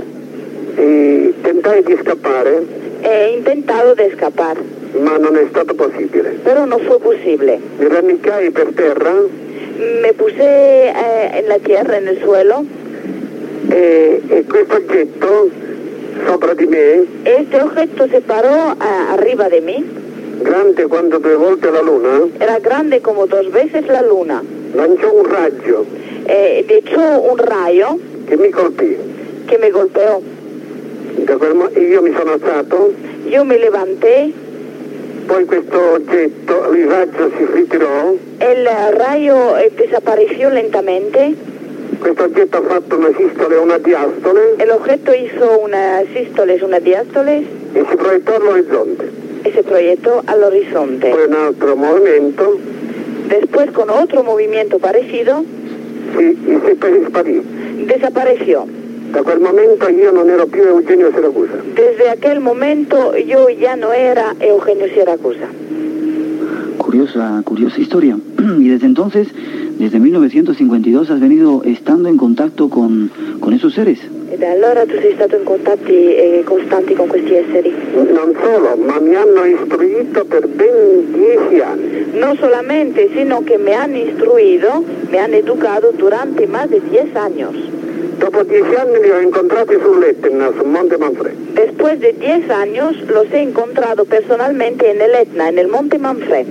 E 0.78 1.34
tentai 1.42 1.82
di 1.82 1.96
scappare, 2.02 2.86
He 3.00 3.32
intentado 3.36 3.94
de 3.94 4.06
escapar, 4.06 4.56
ma 5.00 5.16
non 5.18 5.36
è 5.36 5.46
stato 5.50 5.74
possibile. 5.74 6.38
pero 6.42 6.64
no 6.66 6.78
fue 6.78 6.98
posible. 6.98 7.58
Mi 7.78 7.86
rannicai 7.88 8.50
per 8.50 8.68
terra 8.74 9.12
Me 10.02 10.12
puse 10.14 10.42
eh, 10.42 11.38
en 11.38 11.46
la 11.48 11.58
tierra, 11.58 11.96
en 11.98 12.08
el 12.08 12.18
suelo. 12.20 12.64
e, 13.70 14.20
e 14.28 14.44
questo 14.48 14.76
oggetto 14.76 15.50
sopra 16.26 16.54
di 16.54 16.66
me, 16.66 17.04
Este 17.22 17.60
objeto 17.60 18.08
se 18.08 18.20
paró 18.20 18.74
ah, 18.78 19.12
arriba 19.12 19.48
de 19.48 19.60
mí. 19.60 19.84
grande 20.42 20.86
quanto 20.88 21.18
due 21.18 21.34
volte 21.36 21.70
la 21.70 21.80
luna, 21.82 22.26
Era 22.40 22.58
grande 22.58 23.00
como 23.00 23.26
dos 23.26 23.50
veces 23.52 23.86
la 23.86 24.02
luna. 24.02 24.42
lanciò 24.74 25.12
un 25.14 25.24
raggio 25.24 25.84
Eh, 26.26 26.64
echó 26.68 27.20
un 27.20 27.36
rayo 27.38 27.98
che 28.26 28.36
mi 28.36 28.50
colpì. 28.50 28.96
que 29.46 29.56
me 29.58 29.70
golpeó. 29.70 30.20
Mo- 31.54 31.70
io 31.78 32.02
mi 32.02 32.12
sono 32.16 32.32
alzato, 32.32 32.92
Yo 33.28 33.44
me 33.44 33.58
levanté, 33.58 34.32
poi 35.26 35.44
questo 35.44 35.92
oggetto, 35.92 36.72
il 36.72 36.86
raggio 36.86 37.30
si 37.36 37.46
ritirò, 37.52 38.14
el 38.38 38.68
rayo 38.92 39.56
eh, 39.56 39.70
desapareció 39.74 40.48
lentamente, 40.50 41.34
questo 41.98 42.22
oggetto 42.24 42.58
ha 42.58 42.62
fatto 42.62 42.96
una 42.96 43.10
sistole 43.16 43.56
e 43.56 43.58
una 43.58 43.78
diastole. 43.78 44.54
El 44.58 44.70
objeto 44.70 45.12
hizo 45.12 45.60
una 45.60 46.02
sístoles, 46.12 46.62
una 46.62 46.78
diástoles 46.78 47.44
e 47.74 47.84
si 47.88 47.96
proiettò 47.96 48.36
all'orizzonte. 48.36 49.26
y 49.44 49.50
se 49.50 49.62
proyectó 49.62 50.22
al 50.26 50.42
horizonte. 50.42 51.10
Poi 51.10 51.26
un 51.26 51.34
altro 51.34 51.76
movimento. 51.76 52.58
Después, 53.28 53.70
con 53.70 53.88
otro 53.88 54.22
movimiento 54.22 54.78
parecido, 54.78 55.44
si, 56.16 56.36
si 56.44 57.04
sparì. 57.06 57.42
desapareció. 57.86 58.66
Da 59.10 59.22
quel 59.22 59.40
momento 59.40 59.88
io 59.88 60.12
non 60.12 60.28
ero 60.28 60.46
più 60.46 60.62
Eugenio 60.62 61.10
Siracusa. 61.10 61.62
Desde 61.74 62.10
aquel 62.10 62.40
momento 62.40 63.16
yo 63.16 63.48
ya 63.48 63.74
no 63.74 63.92
era 63.92 64.34
Eugenio 64.38 64.86
Siracusa. 64.88 65.48
Curiosa, 66.76 67.40
curiosa 67.44 67.80
historia. 67.80 68.18
y 68.58 68.68
desde 68.68 68.86
entonces, 68.86 69.28
desde 69.78 69.98
1952, 69.98 71.10
has 71.10 71.20
venido 71.20 71.62
estando 71.64 72.08
en 72.08 72.18
contacto 72.18 72.68
con, 72.68 73.10
con 73.40 73.54
esos 73.54 73.74
seres. 73.74 73.98
E 74.30 74.36
da 74.36 74.50
allora 74.50 74.84
tu 74.84 74.98
sei 75.00 75.14
stato 75.14 75.36
in 75.36 75.44
contatti 75.44 76.14
eh, 76.14 76.42
costanti 76.44 76.92
con 76.92 77.08
questi 77.08 77.32
esseri. 77.32 77.74
Non 78.12 78.36
solo, 78.38 78.76
ma 78.76 79.00
mi 79.00 79.14
hanno 79.14 79.44
istruito 79.44 80.26
per 80.26 80.46
ben 80.48 81.12
dieci 81.12 81.60
anni. 81.60 82.06
No 82.12 82.34
solamente, 82.36 83.08
sino 83.14 83.42
que 83.42 83.56
me 83.56 83.72
han 83.74 83.96
instruido, 83.96 84.84
me 85.10 85.18
han 85.18 85.32
educado 85.32 85.92
durante 85.96 86.46
más 86.46 86.68
de 86.68 86.80
10 86.90 87.16
años. 87.16 87.54
Dopo 88.18 88.42
dieci 88.42 88.74
anni 88.74 89.00
li 89.00 89.10
ho 89.10 89.20
incontrati 89.20 89.74
sull'Etna, 89.82 90.50
su 90.58 90.64
Monte 90.64 90.96
Manfred. 90.98 91.34
Después 91.54 92.00
de 92.00 92.12
10 92.12 92.50
años 92.50 92.96
los 93.08 93.26
he 93.32 93.40
encontrado 93.40 94.04
personalmente 94.04 94.90
en 94.90 95.00
el 95.00 95.14
Etna, 95.14 95.48
en 95.48 95.58
el 95.58 95.68
Monte 95.68 95.98
Manfred. 95.98 96.46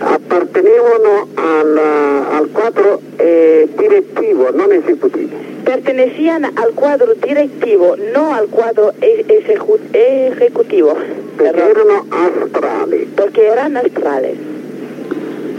Appartenevano 0.00 1.28
al 1.36 2.48
quadro 2.48 3.00
eh, 3.18 3.68
direttivo, 3.78 4.50
non 4.50 4.72
esecutivo. 4.74 5.30
Pertenecían 5.62 6.44
al 6.44 6.74
cuadro 6.74 7.14
directivo, 7.14 7.94
no 8.12 8.34
al 8.34 8.48
cuadro 8.48 8.92
e- 9.00 9.24
ejecu- 9.30 9.78
ejecutivo, 9.94 10.96
astrali. 12.10 13.08
porque 13.14 13.46
eran 13.46 13.76
astrales. 13.76 14.34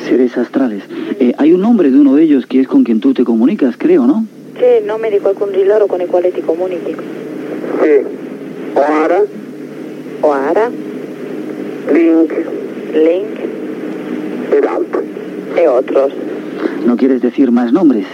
Seres 0.07 0.37
astrales. 0.37 0.83
Eh, 1.19 1.33
hay 1.37 1.53
un 1.53 1.61
nombre 1.61 1.89
de 1.91 1.99
uno 1.99 2.15
de 2.15 2.23
ellos 2.23 2.45
que 2.45 2.59
es 2.59 2.67
con 2.67 2.83
quien 2.83 2.99
tú 2.99 3.13
te 3.13 3.23
comunicas, 3.23 3.75
creo, 3.77 4.05
¿no? 4.05 4.25
C'è 4.57 4.79
il 4.81 4.85
nome 4.85 5.09
di 5.09 5.19
qualcuno 5.19 5.51
di 5.51 5.63
loro 5.65 5.87
con 5.87 6.01
il 6.01 6.07
quale 6.07 6.31
ti 6.31 6.41
comunichi? 6.41 6.95
Sì. 7.81 8.05
Oara, 8.73 9.23
Oara, 10.21 10.69
Link 11.91 12.33
Link 12.93 13.39
altri. 14.67 15.01
e 15.55 15.67
otros. 15.67 16.13
No 16.85 16.95
quieres 16.97 17.21
decir 17.21 17.51
más 17.51 17.71
nombres. 17.71 18.05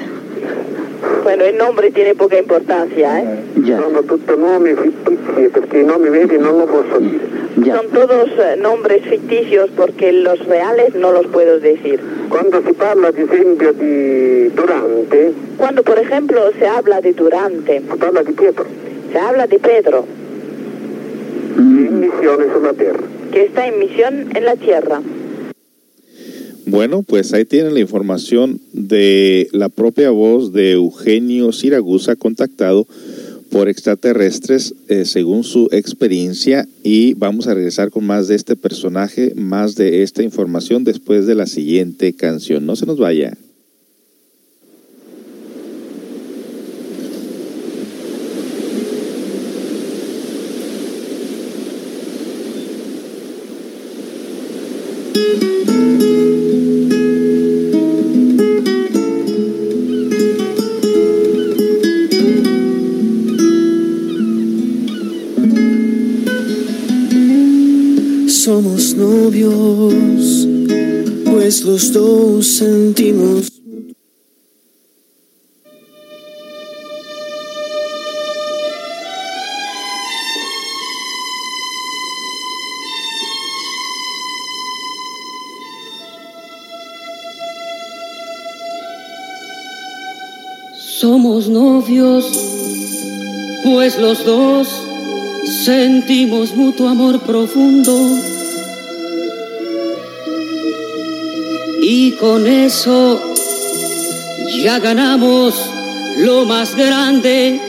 Bueno, 1.23 1.43
el 1.45 1.57
nombre 1.57 1.91
tiene 1.91 2.13
poca 2.15 2.37
importancia, 2.37 3.19
¿eh? 3.21 3.25
Ya, 3.63 3.79
Sono 3.79 4.01
tutti 4.03 4.33
nomi 4.37 4.73
fittizi 4.73 5.47
perché 5.49 5.79
i 5.79 5.85
nomi 5.85 6.09
veri 6.09 6.37
non 6.37 6.57
lo 6.57 6.65
posso 6.65 6.99
dire. 6.99 7.23
ya. 7.63 7.75
Son 7.75 7.87
todos 7.91 8.29
eh, 8.37 8.55
nombres 8.57 9.01
ficticios 9.03 9.69
porque 9.75 10.11
los 10.11 10.39
reales 10.45 10.95
no 10.95 11.11
los 11.11 11.27
puedo 11.27 11.59
decir. 11.59 11.99
Quando 12.29 12.61
si 12.65 12.73
parla 12.73 13.07
ad 13.09 13.17
esempio 13.17 13.73
di 13.73 14.49
Durante, 14.49 15.33
Cuando, 15.57 15.83
por 15.83 15.97
ejemplo, 15.99 16.51
se 16.57 16.67
habla 16.67 16.99
de 17.01 17.13
Durante, 17.13 17.79
si 17.79 17.97
parla 17.97 18.23
di 18.23 18.33
Pietro, 18.33 18.65
se 19.11 19.17
habla 19.19 19.47
de 19.47 19.59
Pedro, 19.59 20.05
in 21.57 21.99
missione 21.99 22.45
sulla 22.53 22.73
terra. 22.73 23.03
que 23.31 23.43
está 23.45 23.67
en 23.67 23.79
misión 23.79 24.29
en 24.35 24.45
la 24.45 24.55
tierra. 24.55 25.01
Bueno, 26.69 27.01
pues 27.01 27.33
ahí 27.33 27.45
tienen 27.45 27.73
la 27.73 27.79
información 27.79 28.61
de 28.73 29.49
la 29.53 29.69
propia 29.69 30.11
voz 30.11 30.53
de 30.53 30.73
Eugenio 30.73 31.51
Siragusa 31.51 32.15
contactado 32.15 32.85
por 33.49 33.69
extraterrestres 33.69 34.75
eh, 34.87 35.05
según 35.05 35.43
su 35.43 35.67
experiencia 35.71 36.67
y 36.83 37.15
vamos 37.15 37.47
a 37.47 37.55
regresar 37.55 37.89
con 37.89 38.05
más 38.05 38.27
de 38.27 38.35
este 38.35 38.55
personaje, 38.55 39.33
más 39.35 39.75
de 39.75 40.03
esta 40.03 40.21
información 40.21 40.83
después 40.83 41.25
de 41.25 41.33
la 41.33 41.47
siguiente 41.47 42.13
canción. 42.13 42.67
No 42.67 42.75
se 42.75 42.85
nos 42.85 42.99
vaya. 42.99 43.35
Los 71.71 71.93
dos 71.93 72.47
sentimos. 72.47 73.51
Somos 90.99 91.49
novios, 91.49 92.25
pues 93.63 93.99
los 93.99 94.25
dos 94.25 94.67
sentimos 95.65 96.55
mutuo 96.55 96.87
amor 96.87 97.19
profundo. 97.19 98.28
Y 102.09 102.13
con 102.13 102.47
eso 102.47 103.21
ya 104.63 104.79
ganamos 104.79 105.53
lo 106.17 106.43
más 106.43 106.75
grande 106.75 107.61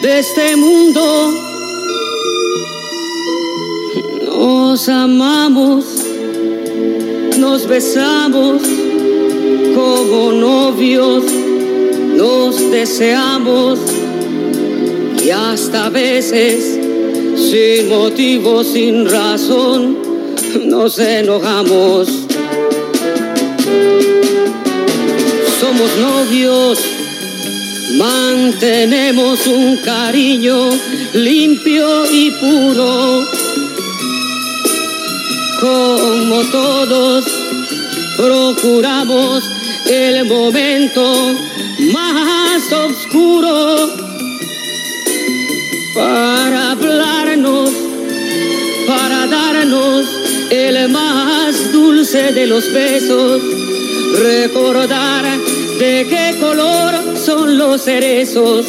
de 0.00 0.18
este 0.20 0.54
mundo. 0.54 1.34
Nos 4.28 4.88
amamos, 4.88 5.84
nos 7.36 7.66
besamos 7.66 8.62
como 9.74 10.30
novios, 10.30 11.24
nos 12.16 12.70
deseamos 12.70 13.80
y 15.20 15.30
hasta 15.30 15.86
a 15.86 15.90
veces 15.90 16.78
sin 17.36 17.88
motivo, 17.88 18.62
sin 18.62 19.10
razón, 19.10 19.98
nos 20.64 20.96
enojamos. 21.00 22.23
Somos 25.60 25.96
novios, 25.96 26.78
mantenemos 27.98 29.46
un 29.46 29.76
cariño 29.78 30.70
limpio 31.14 32.10
y 32.10 32.30
puro. 32.32 33.24
Como 35.60 36.42
todos, 36.50 37.24
procuramos 38.16 39.44
el 39.86 40.24
momento 40.26 41.34
más 41.92 42.72
oscuro 42.72 43.90
para 45.94 46.72
hablarnos, 46.72 47.70
para 48.86 49.26
darnos 49.26 50.06
el 50.50 50.88
más 50.88 51.72
dulce 51.72 52.32
de 52.32 52.46
los 52.46 52.72
besos, 52.72 53.42
recordar 54.14 55.24
de 55.78 56.06
qué 56.08 56.36
color 56.40 56.94
son 57.16 57.58
los 57.58 57.82
cerezos, 57.82 58.66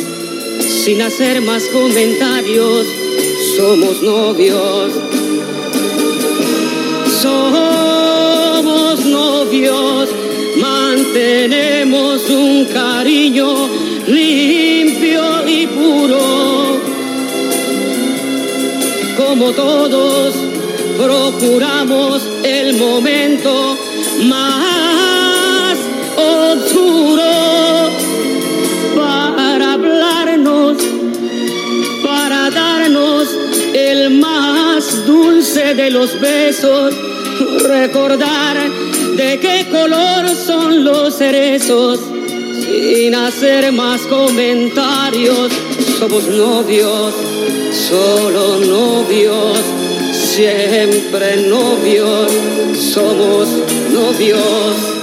sin 0.60 1.02
hacer 1.02 1.42
más 1.42 1.64
comentarios, 1.66 2.86
somos 3.58 4.02
novios. 4.02 4.92
Somos 7.22 9.06
novios, 9.06 10.10
mantenemos 10.58 12.30
un 12.30 12.66
cariño 12.66 13.70
limpio 14.08 15.48
y 15.48 15.68
puro. 15.68 16.80
Como 19.18 19.52
todos, 19.52 20.36
procuramos 20.98 22.22
el 22.44 22.74
momento 22.78 23.78
más 24.24 25.15
dulce 35.06 35.74
de 35.74 35.90
los 35.90 36.20
besos, 36.20 36.94
recordar 37.64 38.58
de 39.18 39.40
qué 39.40 39.68
color 39.72 40.30
son 40.30 40.84
los 40.84 41.16
cerezos, 41.16 42.00
sin 42.64 43.16
hacer 43.16 43.72
más 43.72 44.02
comentarios, 44.02 45.52
somos 46.00 46.26
novios, 46.28 47.14
solo 47.90 48.60
novios, 48.60 49.58
siempre 50.14 51.48
novios, 51.48 52.32
somos 52.94 53.48
novios. 53.92 54.95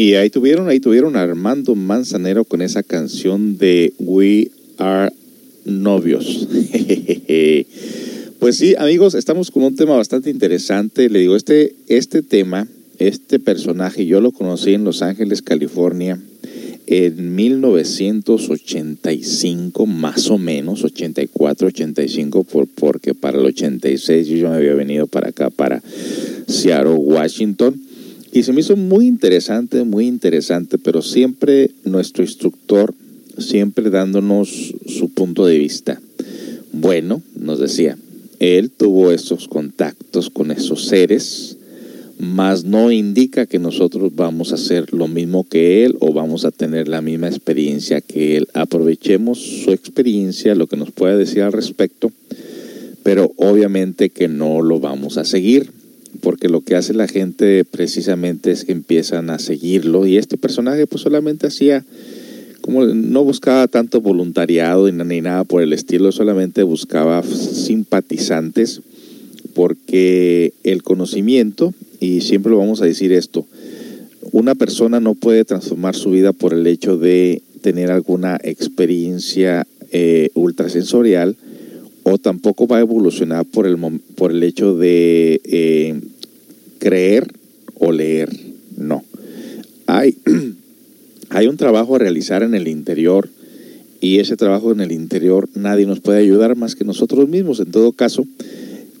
Y 0.00 0.14
ahí 0.14 0.30
tuvieron, 0.30 0.70
ahí 0.70 0.80
tuvieron 0.80 1.14
Armando 1.14 1.74
Manzanero 1.74 2.46
con 2.46 2.62
esa 2.62 2.82
canción 2.82 3.58
de 3.58 3.92
We 3.98 4.50
Are 4.78 5.12
Novios. 5.66 6.48
pues 8.38 8.56
sí, 8.56 8.74
amigos, 8.78 9.14
estamos 9.14 9.50
con 9.50 9.64
un 9.64 9.76
tema 9.76 9.96
bastante 9.96 10.30
interesante. 10.30 11.10
Le 11.10 11.18
digo, 11.18 11.36
este, 11.36 11.74
este 11.86 12.22
tema, 12.22 12.66
este 12.98 13.38
personaje, 13.38 14.06
yo 14.06 14.22
lo 14.22 14.32
conocí 14.32 14.72
en 14.72 14.84
Los 14.84 15.02
Ángeles, 15.02 15.42
California, 15.42 16.18
en 16.86 17.34
1985, 17.34 19.84
más 19.84 20.30
o 20.30 20.38
menos, 20.38 20.82
84, 20.82 21.68
85, 21.68 22.44
por, 22.44 22.66
porque 22.68 23.12
para 23.12 23.38
el 23.38 23.44
86 23.44 24.28
yo 24.28 24.38
ya 24.38 24.48
me 24.48 24.56
había 24.56 24.72
venido 24.72 25.06
para 25.06 25.28
acá, 25.28 25.50
para 25.50 25.82
Seattle, 26.46 26.94
Washington. 26.94 27.89
Y 28.32 28.44
se 28.44 28.52
me 28.52 28.60
hizo 28.60 28.76
muy 28.76 29.06
interesante, 29.06 29.82
muy 29.82 30.06
interesante, 30.06 30.78
pero 30.78 31.02
siempre 31.02 31.70
nuestro 31.84 32.22
instructor, 32.22 32.94
siempre 33.38 33.90
dándonos 33.90 34.74
su 34.86 35.08
punto 35.08 35.46
de 35.46 35.58
vista. 35.58 36.00
Bueno, 36.72 37.22
nos 37.34 37.58
decía, 37.58 37.98
él 38.38 38.70
tuvo 38.70 39.10
esos 39.10 39.48
contactos 39.48 40.30
con 40.30 40.52
esos 40.52 40.86
seres, 40.86 41.56
mas 42.20 42.64
no 42.64 42.92
indica 42.92 43.46
que 43.46 43.58
nosotros 43.58 44.14
vamos 44.14 44.52
a 44.52 44.54
hacer 44.54 44.92
lo 44.92 45.08
mismo 45.08 45.44
que 45.48 45.84
él 45.84 45.96
o 45.98 46.12
vamos 46.12 46.44
a 46.44 46.52
tener 46.52 46.86
la 46.86 47.02
misma 47.02 47.28
experiencia 47.28 48.00
que 48.00 48.36
él. 48.36 48.46
Aprovechemos 48.54 49.40
su 49.40 49.72
experiencia, 49.72 50.54
lo 50.54 50.68
que 50.68 50.76
nos 50.76 50.92
pueda 50.92 51.16
decir 51.16 51.42
al 51.42 51.52
respecto, 51.52 52.12
pero 53.02 53.32
obviamente 53.36 54.10
que 54.10 54.28
no 54.28 54.62
lo 54.62 54.78
vamos 54.78 55.18
a 55.18 55.24
seguir 55.24 55.79
porque 56.20 56.48
lo 56.48 56.60
que 56.60 56.76
hace 56.76 56.94
la 56.94 57.08
gente 57.08 57.64
precisamente 57.64 58.50
es 58.50 58.64
que 58.64 58.72
empiezan 58.72 59.30
a 59.30 59.38
seguirlo. 59.38 60.06
Y 60.06 60.16
este 60.16 60.36
personaje 60.36 60.86
pues 60.86 61.02
solamente 61.02 61.46
hacía 61.46 61.84
como 62.60 62.84
no 62.84 63.24
buscaba 63.24 63.68
tanto 63.68 64.00
voluntariado 64.00 64.90
ni 64.90 65.20
nada 65.20 65.44
por 65.44 65.62
el 65.62 65.72
estilo, 65.72 66.12
solamente 66.12 66.62
buscaba 66.62 67.22
simpatizantes 67.22 68.82
porque 69.54 70.52
el 70.62 70.82
conocimiento, 70.82 71.74
y 71.98 72.20
siempre 72.20 72.50
lo 72.50 72.58
vamos 72.58 72.82
a 72.82 72.86
decir 72.86 73.12
esto, 73.12 73.46
una 74.32 74.54
persona 74.54 75.00
no 75.00 75.14
puede 75.14 75.44
transformar 75.44 75.96
su 75.96 76.10
vida 76.10 76.32
por 76.32 76.52
el 76.52 76.66
hecho 76.66 76.96
de 76.96 77.42
tener 77.62 77.90
alguna 77.90 78.38
experiencia 78.42 79.66
eh, 79.90 80.30
ultrasensorial, 80.34 81.36
o 82.02 82.18
tampoco 82.18 82.66
va 82.66 82.78
a 82.78 82.80
evolucionar 82.80 83.44
por 83.44 83.66
el, 83.66 83.76
por 84.16 84.30
el 84.30 84.42
hecho 84.42 84.76
de 84.76 85.40
eh, 85.44 86.00
creer 86.78 87.32
o 87.78 87.92
leer. 87.92 88.30
No. 88.76 89.04
Hay, 89.86 90.16
hay 91.30 91.46
un 91.46 91.56
trabajo 91.56 91.96
a 91.96 91.98
realizar 91.98 92.42
en 92.42 92.54
el 92.54 92.68
interior 92.68 93.28
y 94.00 94.18
ese 94.18 94.36
trabajo 94.36 94.72
en 94.72 94.80
el 94.80 94.92
interior 94.92 95.48
nadie 95.54 95.86
nos 95.86 96.00
puede 96.00 96.20
ayudar 96.20 96.56
más 96.56 96.74
que 96.74 96.84
nosotros 96.84 97.28
mismos. 97.28 97.60
En 97.60 97.70
todo 97.70 97.92
caso, 97.92 98.26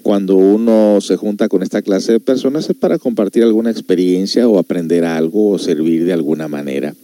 cuando 0.02 0.36
uno 0.36 1.00
se 1.00 1.16
junta 1.16 1.48
con 1.48 1.62
esta 1.62 1.82
clase 1.82 2.12
de 2.12 2.20
personas 2.20 2.68
es 2.68 2.76
para 2.76 2.98
compartir 2.98 3.42
alguna 3.42 3.70
experiencia 3.70 4.48
o 4.48 4.58
aprender 4.58 5.04
algo 5.04 5.50
o 5.50 5.58
servir 5.58 6.04
de 6.04 6.12
alguna 6.12 6.48
manera 6.48 6.94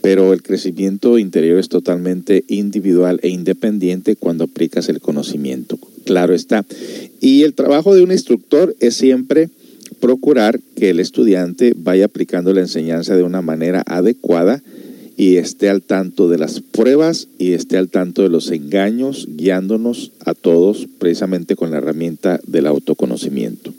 pero 0.00 0.32
el 0.32 0.42
crecimiento 0.42 1.18
interior 1.18 1.58
es 1.58 1.68
totalmente 1.68 2.44
individual 2.48 3.20
e 3.22 3.28
independiente 3.28 4.16
cuando 4.16 4.44
aplicas 4.44 4.88
el 4.88 5.00
conocimiento. 5.00 5.78
Claro 6.04 6.34
está. 6.34 6.64
Y 7.20 7.42
el 7.42 7.54
trabajo 7.54 7.94
de 7.94 8.02
un 8.02 8.12
instructor 8.12 8.74
es 8.80 8.94
siempre 8.94 9.50
procurar 10.00 10.60
que 10.76 10.90
el 10.90 11.00
estudiante 11.00 11.74
vaya 11.76 12.06
aplicando 12.06 12.52
la 12.54 12.60
enseñanza 12.60 13.16
de 13.16 13.22
una 13.22 13.42
manera 13.42 13.82
adecuada 13.86 14.62
y 15.16 15.36
esté 15.36 15.68
al 15.68 15.82
tanto 15.82 16.28
de 16.28 16.38
las 16.38 16.60
pruebas 16.60 17.26
y 17.38 17.52
esté 17.52 17.76
al 17.76 17.88
tanto 17.88 18.22
de 18.22 18.28
los 18.28 18.52
engaños, 18.52 19.26
guiándonos 19.28 20.12
a 20.24 20.32
todos 20.34 20.86
precisamente 20.98 21.56
con 21.56 21.72
la 21.72 21.78
herramienta 21.78 22.40
del 22.46 22.68
autoconocimiento. 22.68 23.74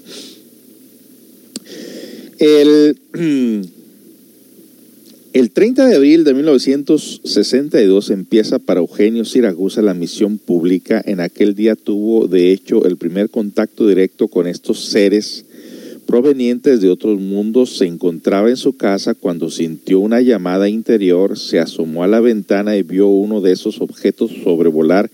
El 2.39 2.99
El 5.31 5.51
30 5.51 5.85
de 5.85 5.95
abril 5.95 6.23
de 6.23 6.33
1962 6.33 8.09
empieza 8.09 8.57
para 8.57 8.79
Eugenio 8.79 9.25
Siragusa 9.25 9.83
la 9.83 9.93
misión 9.93 10.39
pública. 10.39 11.03
En 11.05 11.19
aquel 11.19 11.53
día 11.53 11.75
tuvo, 11.75 12.27
de 12.27 12.51
hecho, 12.51 12.85
el 12.85 12.97
primer 12.97 13.29
contacto 13.29 13.87
directo 13.87 14.27
con 14.27 14.47
estos 14.47 14.85
seres 14.85 15.45
provenientes 16.07 16.81
de 16.81 16.89
otros 16.89 17.19
mundos. 17.19 17.77
Se 17.77 17.85
encontraba 17.85 18.49
en 18.49 18.57
su 18.57 18.75
casa 18.75 19.13
cuando 19.13 19.51
sintió 19.51 19.99
una 19.99 20.19
llamada 20.19 20.67
interior, 20.67 21.37
se 21.37 21.59
asomó 21.59 22.03
a 22.03 22.07
la 22.07 22.21
ventana 22.21 22.75
y 22.75 22.81
vio 22.81 23.07
uno 23.07 23.39
de 23.39 23.51
esos 23.51 23.81
objetos 23.81 24.31
sobrevolar 24.43 25.11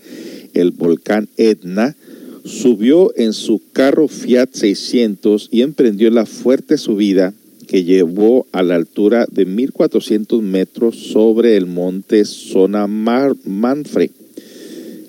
el 0.54 0.70
volcán 0.70 1.28
Etna. 1.36 1.94
Subió 2.42 3.12
en 3.16 3.34
su 3.34 3.60
carro 3.74 4.08
Fiat 4.08 4.48
600 4.50 5.50
y 5.52 5.60
emprendió 5.60 6.10
la 6.10 6.24
fuerte 6.24 6.78
subida 6.78 7.34
que 7.66 7.84
llevó 7.84 8.46
a 8.52 8.62
la 8.62 8.76
altura 8.76 9.26
de 9.30 9.44
1400 9.44 10.42
metros 10.42 10.96
sobre 10.96 11.56
el 11.56 11.66
monte 11.66 12.24
Zona 12.24 12.86
Manfre. 12.86 14.10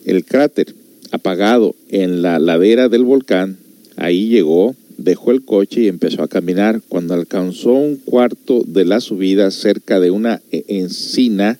El 0.05 0.25
cráter 0.25 0.73
apagado 1.11 1.75
en 1.89 2.21
la 2.21 2.39
ladera 2.39 2.89
del 2.89 3.03
volcán, 3.03 3.57
ahí 3.95 4.27
llegó, 4.29 4.75
dejó 4.97 5.31
el 5.31 5.43
coche 5.43 5.81
y 5.81 5.87
empezó 5.87 6.23
a 6.23 6.27
caminar. 6.27 6.81
Cuando 6.87 7.13
alcanzó 7.13 7.73
un 7.73 7.97
cuarto 7.97 8.63
de 8.65 8.85
la 8.85 8.99
subida 8.99 9.51
cerca 9.51 9.99
de 9.99 10.11
una 10.11 10.41
e-, 10.51 10.65
encina, 10.67 11.59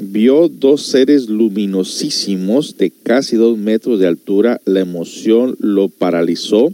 vio 0.00 0.48
dos 0.48 0.82
seres 0.82 1.28
luminosísimos 1.28 2.76
de 2.78 2.90
casi 2.90 3.36
dos 3.36 3.58
metros 3.58 4.00
de 4.00 4.06
altura. 4.06 4.60
La 4.64 4.80
emoción 4.80 5.56
lo 5.60 5.88
paralizó, 5.88 6.72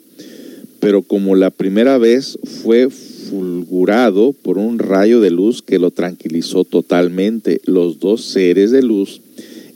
pero 0.80 1.02
como 1.02 1.34
la 1.34 1.50
primera 1.50 1.98
vez 1.98 2.38
fue 2.62 2.88
fulgurado 3.28 4.32
por 4.32 4.58
un 4.58 4.78
rayo 4.78 5.20
de 5.20 5.30
luz 5.30 5.62
que 5.62 5.78
lo 5.78 5.90
tranquilizó 5.90 6.64
totalmente. 6.64 7.60
Los 7.64 8.00
dos 8.00 8.24
seres 8.24 8.70
de 8.70 8.82
luz 8.82 9.20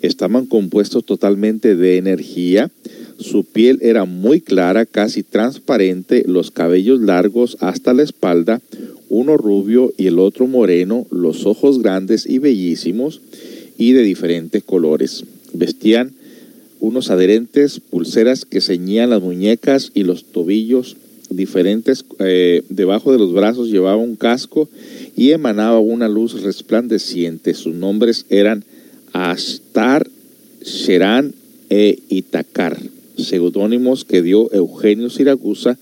estaban 0.02 0.46
compuestos 0.46 1.04
totalmente 1.04 1.76
de 1.76 1.96
energía. 1.96 2.70
Su 3.18 3.44
piel 3.44 3.78
era 3.82 4.04
muy 4.04 4.40
clara, 4.40 4.86
casi 4.86 5.22
transparente, 5.22 6.24
los 6.26 6.50
cabellos 6.50 7.00
largos 7.00 7.56
hasta 7.60 7.92
la 7.92 8.02
espalda, 8.02 8.62
uno 9.08 9.36
rubio 9.36 9.92
y 9.98 10.06
el 10.06 10.18
otro 10.18 10.46
moreno, 10.46 11.06
los 11.10 11.44
ojos 11.44 11.82
grandes 11.82 12.26
y 12.26 12.38
bellísimos 12.38 13.20
y 13.76 13.92
de 13.92 14.02
diferentes 14.02 14.62
colores. 14.62 15.24
Vestían 15.52 16.12
unos 16.80 17.10
adherentes, 17.10 17.80
pulseras 17.80 18.46
que 18.46 18.62
ceñían 18.62 19.10
las 19.10 19.20
muñecas 19.20 19.90
y 19.94 20.04
los 20.04 20.24
tobillos 20.24 20.96
diferentes. 21.30 22.04
Eh, 22.18 22.62
debajo 22.68 23.12
de 23.12 23.18
los 23.18 23.32
brazos 23.32 23.68
llevaba 23.68 23.96
un 23.96 24.16
casco 24.16 24.68
y 25.16 25.30
emanaba 25.30 25.78
una 25.78 26.08
luz 26.08 26.42
resplandeciente. 26.42 27.54
Sus 27.54 27.74
nombres 27.74 28.26
eran 28.28 28.64
Astar, 29.12 30.08
Sherán 30.62 31.34
e 31.68 31.98
Itacar, 32.08 32.78
seudónimos 33.16 34.04
que 34.04 34.22
dio 34.22 34.52
Eugenio 34.52 35.10
Siragusa 35.10 35.78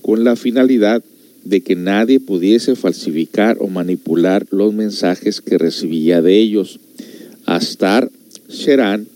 con 0.00 0.24
la 0.24 0.36
finalidad 0.36 1.02
de 1.44 1.60
que 1.60 1.74
nadie 1.74 2.20
pudiese 2.20 2.76
falsificar 2.76 3.56
o 3.60 3.68
manipular 3.68 4.46
los 4.50 4.72
mensajes 4.72 5.40
que 5.40 5.58
recibía 5.58 6.22
de 6.22 6.38
ellos. 6.38 6.78
Astar, 7.44 8.10
Sherán 8.48 9.06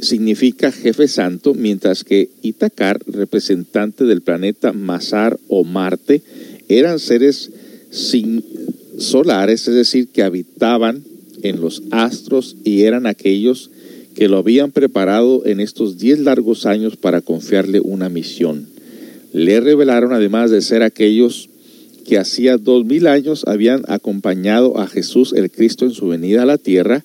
significa 0.00 0.72
jefe 0.72 1.08
santo, 1.08 1.54
mientras 1.54 2.04
que 2.04 2.30
Itacar, 2.42 3.00
representante 3.06 4.04
del 4.04 4.22
planeta 4.22 4.72
Mazar 4.72 5.38
o 5.48 5.64
Marte, 5.64 6.22
eran 6.68 6.98
seres 6.98 7.50
sin 7.90 8.44
solares, 8.98 9.68
es 9.68 9.74
decir, 9.74 10.08
que 10.08 10.22
habitaban 10.22 11.02
en 11.42 11.60
los 11.60 11.82
astros 11.90 12.56
y 12.64 12.82
eran 12.82 13.06
aquellos 13.06 13.70
que 14.14 14.28
lo 14.28 14.38
habían 14.38 14.70
preparado 14.70 15.44
en 15.44 15.60
estos 15.60 15.98
diez 15.98 16.18
largos 16.18 16.66
años 16.66 16.96
para 16.96 17.20
confiarle 17.20 17.80
una 17.80 18.08
misión. 18.08 18.68
Le 19.32 19.60
revelaron 19.60 20.12
además 20.12 20.50
de 20.50 20.62
ser 20.62 20.82
aquellos 20.82 21.48
que 22.04 22.18
hacía 22.18 22.58
dos 22.58 22.84
mil 22.84 23.06
años 23.06 23.44
habían 23.46 23.82
acompañado 23.88 24.78
a 24.78 24.86
Jesús 24.86 25.32
el 25.34 25.50
Cristo 25.50 25.84
en 25.84 25.90
su 25.90 26.08
venida 26.08 26.42
a 26.42 26.46
la 26.46 26.58
tierra, 26.58 27.04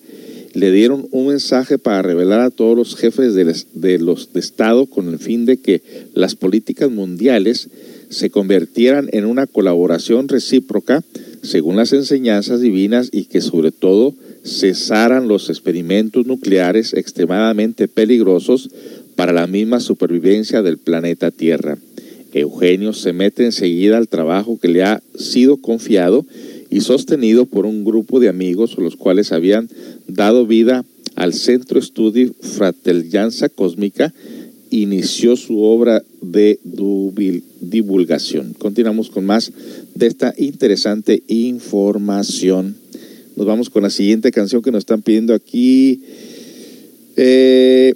le 0.52 0.72
dieron 0.72 1.06
un 1.12 1.28
mensaje 1.28 1.78
para 1.78 2.02
revelar 2.02 2.40
a 2.40 2.50
todos 2.50 2.76
los 2.76 2.96
jefes 2.96 3.34
de, 3.34 3.98
los 3.98 4.32
de 4.32 4.40
Estado 4.40 4.86
con 4.86 5.08
el 5.08 5.18
fin 5.18 5.46
de 5.46 5.58
que 5.58 5.82
las 6.14 6.34
políticas 6.34 6.90
mundiales 6.90 7.68
se 8.08 8.30
convirtieran 8.30 9.08
en 9.12 9.24
una 9.24 9.46
colaboración 9.46 10.28
recíproca 10.28 11.04
según 11.42 11.76
las 11.76 11.92
enseñanzas 11.92 12.60
divinas 12.60 13.08
y 13.12 13.24
que 13.24 13.40
sobre 13.40 13.70
todo 13.70 14.14
cesaran 14.44 15.28
los 15.28 15.48
experimentos 15.48 16.26
nucleares 16.26 16.94
extremadamente 16.94 17.88
peligrosos 17.88 18.70
para 19.14 19.32
la 19.32 19.46
misma 19.46 19.80
supervivencia 19.80 20.62
del 20.62 20.78
planeta 20.78 21.30
Tierra. 21.30 21.78
Eugenio 22.32 22.92
se 22.92 23.12
mete 23.12 23.44
enseguida 23.44 23.98
al 23.98 24.08
trabajo 24.08 24.58
que 24.60 24.68
le 24.68 24.82
ha 24.82 25.02
sido 25.16 25.56
confiado 25.56 26.24
y 26.70 26.80
sostenido 26.80 27.46
por 27.46 27.66
un 27.66 27.84
grupo 27.84 28.20
de 28.20 28.28
amigos 28.28 28.78
los 28.78 28.96
cuales 28.96 29.32
habían 29.32 29.68
dado 30.14 30.46
vida 30.46 30.84
al 31.16 31.34
Centro 31.34 31.78
Estudio 31.78 32.32
Fratellanza 32.40 33.48
Cósmica, 33.48 34.12
inició 34.70 35.36
su 35.36 35.60
obra 35.60 36.02
de 36.22 36.60
divulgación. 37.60 38.54
Continuamos 38.54 39.10
con 39.10 39.26
más 39.26 39.52
de 39.94 40.06
esta 40.06 40.32
interesante 40.38 41.22
información. 41.26 42.76
Nos 43.36 43.46
vamos 43.46 43.70
con 43.70 43.82
la 43.82 43.90
siguiente 43.90 44.30
canción 44.30 44.62
que 44.62 44.70
nos 44.70 44.80
están 44.80 45.02
pidiendo 45.02 45.34
aquí. 45.34 46.02
Eh, 47.16 47.94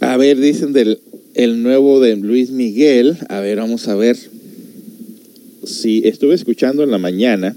a 0.00 0.16
ver, 0.16 0.38
dicen 0.38 0.72
del 0.72 0.98
el 1.34 1.62
nuevo 1.62 2.00
de 2.00 2.16
Luis 2.16 2.50
Miguel. 2.50 3.16
A 3.28 3.40
ver, 3.40 3.58
vamos 3.58 3.88
a 3.88 3.94
ver. 3.94 4.16
Si 5.64 6.02
estuve 6.06 6.34
escuchando 6.34 6.82
en 6.82 6.90
la 6.90 6.98
mañana. 6.98 7.56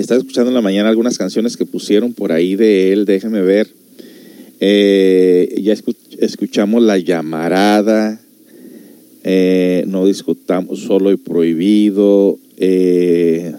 Estaba 0.00 0.18
escuchando 0.18 0.48
en 0.48 0.54
la 0.54 0.62
mañana 0.62 0.88
algunas 0.88 1.18
canciones 1.18 1.58
que 1.58 1.66
pusieron 1.66 2.14
por 2.14 2.32
ahí 2.32 2.56
de 2.56 2.92
él. 2.92 3.04
Déjeme 3.04 3.42
ver. 3.42 3.68
Eh, 4.58 5.60
ya 5.62 5.74
escuchamos 6.18 6.82
La 6.82 6.96
Llamarada. 6.96 8.18
Eh, 9.24 9.84
no 9.86 10.06
discutamos 10.06 10.80
solo 10.80 11.12
y 11.12 11.16
prohibido. 11.16 12.38
Eh, 12.56 13.52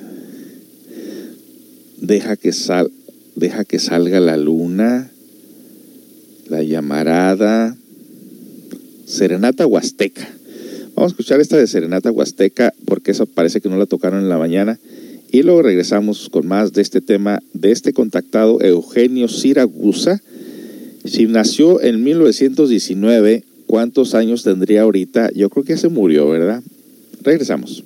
deja 2.00 2.36
que 2.36 2.54
sal, 2.54 2.92
deja 3.36 3.64
que 3.64 3.78
salga 3.78 4.20
la 4.20 4.38
luna, 4.38 5.12
la 6.50 6.64
llamarada, 6.64 7.78
Serenata 9.06 9.68
Huasteca. 9.68 10.28
Vamos 10.96 11.12
a 11.12 11.14
escuchar 11.14 11.40
esta 11.40 11.58
de 11.58 11.68
Serenata 11.68 12.12
Huasteca 12.12 12.74
porque 12.86 13.12
eso 13.12 13.28
parece 13.28 13.62
que 13.62 13.70
no 13.70 13.78
la 13.78 13.86
tocaron 13.86 14.22
en 14.22 14.30
la 14.30 14.40
mañana. 14.40 14.80
Y 15.32 15.44
luego 15.44 15.62
regresamos 15.62 16.30
con 16.30 16.46
más 16.46 16.74
de 16.74 16.82
este 16.82 17.00
tema 17.00 17.40
de 17.54 17.72
este 17.72 17.94
contactado 17.94 18.62
Eugenio 18.62 19.30
Siragusa. 19.30 20.22
Si 21.06 21.26
nació 21.26 21.82
en 21.82 22.04
1919, 22.04 23.46
¿cuántos 23.66 24.14
años 24.14 24.44
tendría 24.44 24.82
ahorita? 24.82 25.32
Yo 25.34 25.50
creo 25.50 25.64
que 25.64 25.78
se 25.78 25.88
murió, 25.88 26.28
¿verdad? 26.28 26.62
Regresamos. 27.22 27.86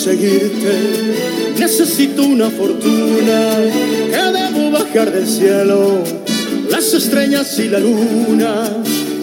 conseguirte 0.00 1.58
necesito 1.58 2.22
una 2.22 2.48
fortuna 2.48 3.38
que 4.10 4.22
debo 4.32 4.70
bajar 4.70 5.12
del 5.12 5.26
cielo. 5.26 6.02
las 6.70 6.94
estrellas 6.94 7.58
y 7.58 7.68
la 7.68 7.80
luna. 7.80 8.64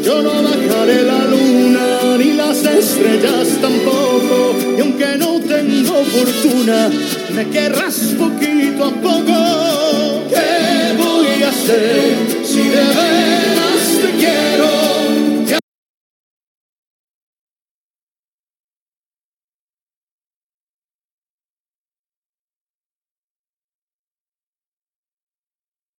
Yo 0.04 0.22
no 0.22 0.30
bajaré 0.44 1.02
la 1.02 1.26
luna 1.26 2.18
ni 2.20 2.34
las 2.34 2.64
estrellas 2.64 3.48
tampoco. 3.60 4.56
Y 4.78 4.82
aunque 4.82 5.18
no 5.18 5.40
tengo 5.40 5.96
fortuna, 6.04 6.92
me 7.34 7.50
querrás 7.50 8.14
poquito 8.16 8.86
a 8.86 8.92
poco. 8.92 10.28
¿Qué 10.30 10.96
voy 10.96 11.42
a 11.44 11.50
hacer 11.50 12.18
si 12.44 12.62
de 12.70 12.86
veras 12.98 13.84
te 14.00 14.12
quiero? 14.20 15.07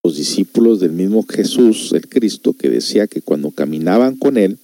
Los 0.09 0.17
discípulos 0.17 0.79
del 0.79 0.91
mismo 0.91 1.23
Jesús, 1.29 1.91
el 1.93 2.07
Cristo, 2.07 2.53
que 2.53 2.67
decía 2.67 3.05
que 3.05 3.21
cuando 3.21 3.51
caminaban 3.51 4.15
con 4.15 4.37
él, 4.37 4.57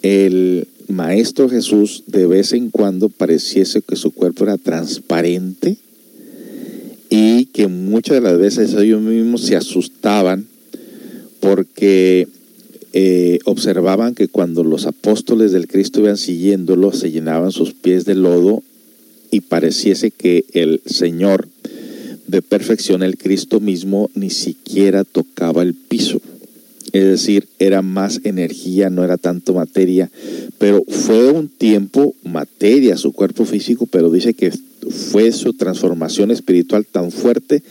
el 0.00 0.66
Maestro 0.88 1.50
Jesús 1.50 2.04
de 2.06 2.26
vez 2.26 2.54
en 2.54 2.70
cuando 2.70 3.10
pareciese 3.10 3.82
que 3.82 3.94
su 3.94 4.10
cuerpo 4.10 4.44
era 4.44 4.56
transparente 4.56 5.76
y 7.10 7.44
que 7.46 7.66
muchas 7.66 8.14
de 8.14 8.20
las 8.22 8.38
veces 8.38 8.72
ellos 8.72 9.02
mismos 9.02 9.42
se 9.42 9.54
asustaban 9.54 10.46
porque 11.40 12.26
eh, 12.94 13.40
observaban 13.44 14.14
que 14.14 14.28
cuando 14.28 14.64
los 14.64 14.86
apóstoles 14.86 15.52
del 15.52 15.68
Cristo 15.68 16.00
iban 16.00 16.16
siguiéndolo, 16.16 16.94
se 16.94 17.10
llenaban 17.10 17.52
sus 17.52 17.74
pies 17.74 18.06
de 18.06 18.14
lodo 18.14 18.62
y 19.30 19.42
pareciese 19.42 20.10
que 20.10 20.46
el 20.54 20.80
Señor 20.86 21.48
de 22.28 22.42
perfección, 22.42 23.02
el 23.02 23.18
Cristo 23.18 23.58
mismo 23.58 24.10
ni 24.14 24.30
siquiera 24.30 25.02
tocaba 25.04 25.62
el 25.62 25.74
piso. 25.74 26.20
Es 26.92 27.04
decir, 27.04 27.48
era 27.58 27.82
más 27.82 28.20
energía, 28.24 28.88
no 28.88 29.04
era 29.04 29.16
tanto 29.18 29.52
materia, 29.54 30.10
pero 30.58 30.82
fue 30.88 31.30
un 31.32 31.48
tiempo 31.48 32.14
materia 32.24 32.96
su 32.96 33.12
cuerpo 33.12 33.44
físico, 33.44 33.86
pero 33.86 34.10
dice 34.10 34.32
que 34.32 34.52
fue 35.10 35.32
su 35.32 35.52
transformación 35.54 36.30
espiritual 36.30 36.86
tan 36.86 37.10
fuerte 37.10 37.62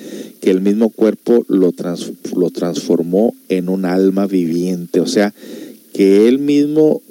que 0.41 0.51
el 0.51 0.61
mismo 0.61 0.89
cuerpo 0.89 1.45
lo, 1.47 1.71
trans, 1.71 2.11
lo 2.35 2.51
transformó 2.51 3.33
en 3.49 3.69
un 3.69 3.85
alma 3.85 4.27
viviente, 4.27 4.99
o 4.99 5.07
sea, 5.07 5.33
que 5.93 6.27
él 6.27 6.37
mismo 6.37 7.01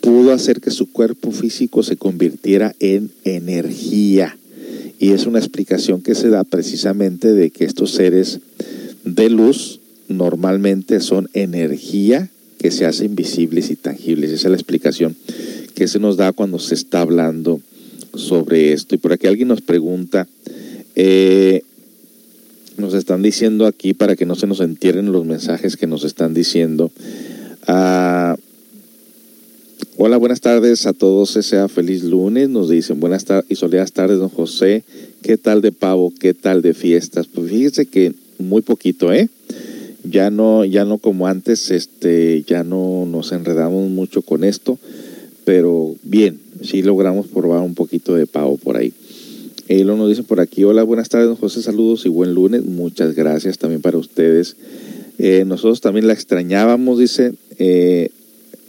pudo 0.00 0.32
hacer 0.32 0.60
que 0.60 0.70
su 0.70 0.90
cuerpo 0.90 1.30
físico 1.30 1.82
se 1.82 1.96
convirtiera 1.96 2.74
en 2.80 3.10
energía. 3.24 4.36
Y 5.02 5.10
es 5.10 5.26
una 5.26 5.40
explicación 5.40 6.00
que 6.00 6.14
se 6.14 6.28
da 6.28 6.44
precisamente 6.44 7.32
de 7.32 7.50
que 7.50 7.64
estos 7.64 7.90
seres 7.90 8.38
de 9.02 9.30
luz 9.30 9.80
normalmente 10.06 11.00
son 11.00 11.28
energía 11.32 12.30
que 12.60 12.70
se 12.70 12.86
hacen 12.86 13.16
visibles 13.16 13.70
y 13.70 13.74
tangibles. 13.74 14.30
Esa 14.30 14.46
es 14.46 14.50
la 14.52 14.56
explicación 14.56 15.16
que 15.74 15.88
se 15.88 15.98
nos 15.98 16.16
da 16.16 16.32
cuando 16.32 16.60
se 16.60 16.76
está 16.76 17.00
hablando 17.00 17.60
sobre 18.14 18.72
esto. 18.72 18.94
Y 18.94 18.98
por 18.98 19.12
aquí 19.12 19.26
alguien 19.26 19.48
nos 19.48 19.60
pregunta, 19.60 20.28
eh, 20.94 21.62
nos 22.76 22.94
están 22.94 23.22
diciendo 23.22 23.66
aquí 23.66 23.94
para 23.94 24.14
que 24.14 24.24
no 24.24 24.36
se 24.36 24.46
nos 24.46 24.60
entierren 24.60 25.10
los 25.10 25.26
mensajes 25.26 25.76
que 25.76 25.88
nos 25.88 26.04
están 26.04 26.32
diciendo. 26.32 26.92
Ah, 27.66 28.36
hola, 30.04 30.16
buenas 30.16 30.40
tardes 30.40 30.84
a 30.86 30.92
todos, 30.92 31.30
sea 31.30 31.68
feliz 31.68 32.02
lunes, 32.02 32.48
nos 32.48 32.68
dicen 32.68 32.98
buenas 32.98 33.24
tardes 33.24 33.48
y 33.48 33.54
soleadas 33.54 33.92
tardes, 33.92 34.18
don 34.18 34.30
José. 34.30 34.82
¿Qué 35.22 35.36
tal 35.36 35.62
de 35.62 35.70
pavo? 35.70 36.12
¿Qué 36.18 36.34
tal 36.34 36.60
de 36.60 36.74
fiestas? 36.74 37.28
Pues 37.28 37.48
fíjese 37.48 37.86
que 37.86 38.12
muy 38.40 38.62
poquito, 38.62 39.12
¿eh? 39.12 39.28
Ya 40.02 40.30
no, 40.30 40.64
ya 40.64 40.84
no 40.84 40.98
como 40.98 41.28
antes, 41.28 41.70
este, 41.70 42.42
ya 42.48 42.64
no 42.64 43.06
nos 43.06 43.30
enredamos 43.30 43.88
mucho 43.90 44.22
con 44.22 44.42
esto, 44.42 44.76
pero 45.44 45.94
bien, 46.02 46.40
sí 46.64 46.82
logramos 46.82 47.28
probar 47.28 47.60
un 47.60 47.76
poquito 47.76 48.16
de 48.16 48.26
pavo 48.26 48.56
por 48.56 48.78
ahí. 48.78 48.92
Y 49.68 49.84
lo 49.84 49.96
nos 49.96 50.08
dice 50.08 50.24
por 50.24 50.40
aquí, 50.40 50.64
hola, 50.64 50.82
buenas 50.82 51.10
tardes, 51.10 51.28
don 51.28 51.36
José, 51.36 51.62
saludos 51.62 52.06
y 52.06 52.08
buen 52.08 52.34
lunes. 52.34 52.64
Muchas 52.64 53.14
gracias 53.14 53.56
también 53.56 53.80
para 53.80 53.98
ustedes. 53.98 54.56
Eh, 55.20 55.44
nosotros 55.46 55.80
también 55.80 56.08
la 56.08 56.12
extrañábamos, 56.12 56.98
dice, 56.98 57.34
eh, 57.60 58.10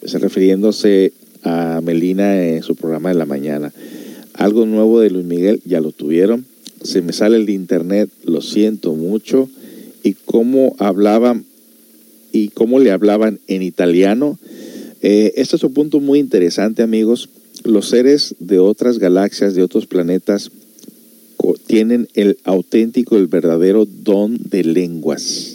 refiriéndose 0.04 1.12
a 1.44 1.82
Melina 1.82 2.46
en 2.48 2.64
su 2.64 2.76
programa 2.76 3.10
de 3.10 3.16
la 3.16 3.26
mañana. 3.26 3.74
Algo 4.34 4.66
nuevo 4.66 5.00
de 5.00 5.10
Luis 5.10 5.26
Miguel, 5.26 5.62
ya 5.66 5.82
lo 5.82 5.92
tuvieron. 5.92 6.46
Se 6.82 7.02
me 7.02 7.14
sale 7.14 7.38
el 7.38 7.50
internet, 7.50 8.10
lo 8.24 8.42
siento 8.42 8.94
mucho. 8.94 9.50
Y 10.04 10.14
cómo 10.14 10.76
hablaban 10.80 11.46
y 12.32 12.50
cómo 12.50 12.80
le 12.80 12.92
hablaban 12.92 13.40
en 13.48 13.62
italiano. 13.62 14.38
Eh, 15.02 15.34
este 15.36 15.56
es 15.56 15.64
un 15.64 15.74
punto 15.74 16.00
muy 16.00 16.20
interesante, 16.20 16.82
amigos. 16.82 17.30
Los 17.64 17.90
seres 17.90 18.36
de 18.40 18.60
otras 18.60 19.00
galaxias, 19.00 19.54
de 19.54 19.64
otros 19.64 19.86
planetas, 19.86 20.52
tienen 21.68 22.08
el 22.14 22.38
auténtico, 22.44 23.18
el 23.18 23.28
verdadero 23.28 23.86
don 23.86 24.38
de 24.38 24.64
lenguas 24.64 25.53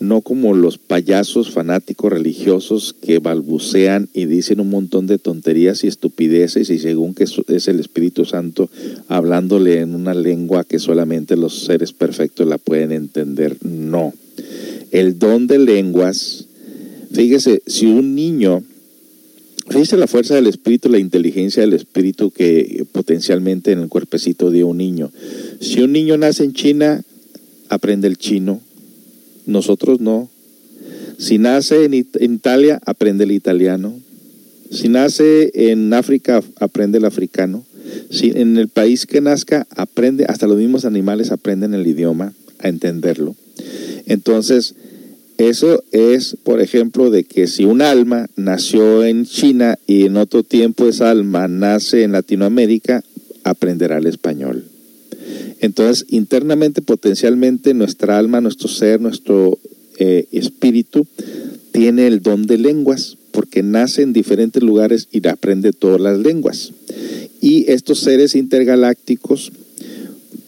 no 0.00 0.22
como 0.22 0.54
los 0.54 0.78
payasos 0.78 1.50
fanáticos 1.50 2.10
religiosos 2.10 2.96
que 3.02 3.18
balbucean 3.18 4.08
y 4.14 4.24
dicen 4.24 4.58
un 4.60 4.70
montón 4.70 5.06
de 5.06 5.18
tonterías 5.18 5.84
y 5.84 5.88
estupideces 5.88 6.70
y 6.70 6.78
según 6.78 7.14
que 7.14 7.24
es 7.24 7.68
el 7.68 7.80
Espíritu 7.80 8.24
Santo 8.24 8.70
hablándole 9.08 9.80
en 9.80 9.94
una 9.94 10.14
lengua 10.14 10.64
que 10.64 10.78
solamente 10.78 11.36
los 11.36 11.64
seres 11.64 11.92
perfectos 11.92 12.48
la 12.48 12.56
pueden 12.56 12.92
entender. 12.92 13.58
No. 13.62 14.14
El 14.90 15.18
don 15.18 15.46
de 15.46 15.58
lenguas, 15.58 16.46
fíjese, 17.12 17.62
si 17.66 17.84
un 17.84 18.14
niño, 18.14 18.62
fíjese 19.68 19.98
la 19.98 20.06
fuerza 20.06 20.34
del 20.34 20.46
Espíritu, 20.46 20.88
la 20.88 20.98
inteligencia 20.98 21.62
del 21.62 21.74
Espíritu 21.74 22.30
que 22.30 22.86
potencialmente 22.90 23.72
en 23.72 23.80
el 23.80 23.88
cuerpecito 23.88 24.50
de 24.50 24.64
un 24.64 24.78
niño. 24.78 25.12
Si 25.60 25.82
un 25.82 25.92
niño 25.92 26.16
nace 26.16 26.44
en 26.44 26.54
China, 26.54 27.02
aprende 27.68 28.08
el 28.08 28.16
chino, 28.16 28.62
nosotros 29.50 30.00
no. 30.00 30.28
Si 31.18 31.38
nace 31.38 31.84
en, 31.84 31.94
Italia, 31.94 32.80
aprende 32.86 33.24
el 33.24 33.32
italiano. 33.32 33.94
Si 34.70 34.88
nace 34.88 35.50
en 35.70 35.92
África, 35.92 36.42
aprende 36.58 36.98
el 36.98 37.04
africano. 37.04 37.64
Si 38.10 38.30
en 38.34 38.56
el 38.56 38.68
país 38.68 39.06
que 39.06 39.20
nazca, 39.20 39.66
aprende, 39.76 40.24
hasta 40.26 40.46
los 40.46 40.56
mismos 40.56 40.84
animales 40.84 41.30
aprenden 41.32 41.74
el 41.74 41.86
idioma, 41.86 42.32
a 42.58 42.68
entenderlo. 42.68 43.34
Entonces, 44.06 44.74
eso 45.38 45.82
es, 45.90 46.36
por 46.42 46.60
ejemplo, 46.60 47.10
de 47.10 47.24
que 47.24 47.46
si 47.46 47.64
un 47.64 47.82
alma 47.82 48.28
nació 48.36 49.04
en 49.04 49.24
China 49.26 49.78
y 49.86 50.06
en 50.06 50.16
otro 50.16 50.42
tiempo 50.42 50.86
esa 50.86 51.10
alma 51.10 51.48
nace 51.48 52.02
en 52.02 52.12
Latinoamérica, 52.12 53.02
aprenderá 53.44 53.98
el 53.98 54.06
español. 54.06 54.69
Entonces, 55.60 56.06
internamente, 56.08 56.82
potencialmente, 56.82 57.74
nuestra 57.74 58.18
alma, 58.18 58.40
nuestro 58.40 58.68
ser, 58.68 59.00
nuestro 59.00 59.58
eh, 59.98 60.26
espíritu, 60.32 61.06
tiene 61.72 62.06
el 62.06 62.22
don 62.22 62.46
de 62.46 62.58
lenguas, 62.58 63.16
porque 63.30 63.62
nace 63.62 64.02
en 64.02 64.12
diferentes 64.12 64.62
lugares 64.62 65.08
y 65.12 65.26
aprende 65.28 65.72
todas 65.72 66.00
las 66.00 66.18
lenguas. 66.18 66.72
Y 67.40 67.70
estos 67.70 68.00
seres 68.00 68.34
intergalácticos, 68.34 69.52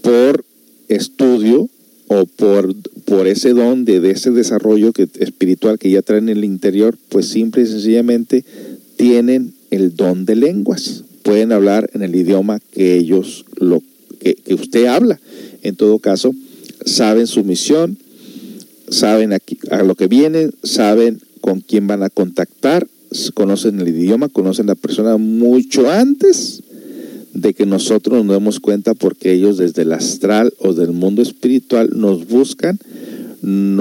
por 0.00 0.44
estudio 0.88 1.68
o 2.08 2.26
por, 2.26 2.74
por 3.04 3.26
ese 3.26 3.52
don 3.52 3.84
de, 3.84 4.10
ese 4.10 4.30
desarrollo 4.30 4.92
que, 4.92 5.08
espiritual 5.18 5.78
que 5.78 5.90
ya 5.90 6.02
traen 6.02 6.28
en 6.28 6.38
el 6.38 6.44
interior, 6.44 6.96
pues 7.08 7.28
simple 7.28 7.62
y 7.62 7.66
sencillamente 7.66 8.44
tienen 8.96 9.54
el 9.70 9.94
don 9.94 10.24
de 10.24 10.36
lenguas. 10.36 11.04
Pueden 11.22 11.52
hablar 11.52 11.88
en 11.94 12.02
el 12.02 12.14
idioma 12.16 12.60
que 12.72 12.96
ellos 12.96 13.44
lo 13.56 13.82
que, 14.23 14.55
usted 14.55 14.87
habla. 14.87 15.20
En 15.62 15.77
todo 15.77 15.99
caso, 15.99 16.35
saben 16.85 17.27
su 17.27 17.45
misión, 17.45 17.99
saben 18.89 19.33
a 19.33 19.83
lo 19.83 19.95
que 19.95 20.07
vienen, 20.07 20.53
saben 20.62 21.20
con 21.41 21.61
quién 21.61 21.87
van 21.87 22.03
a 22.03 22.11
contactar, 22.11 22.87
conocen 23.35 23.81
el 23.81 23.89
idioma, 23.89 24.29
conocen 24.29 24.66
la 24.66 24.75
persona 24.75 25.16
mucho 25.16 25.91
antes 25.91 26.62
de 27.35 27.55
que 27.55 27.66
nosotros 27.66 28.25
nos 28.25 28.35
demos 28.35 28.61
cuenta 28.61 28.95
porque 28.95 29.33
ellos 29.33 29.59
desde 29.59 29.83
el 29.83 29.93
astral 29.93 30.53
o 30.59 30.75
del 30.75 30.93
mundo 30.93 31.23
espiritual 31.23 31.91
nos 31.95 32.29
buscan, 32.29 32.79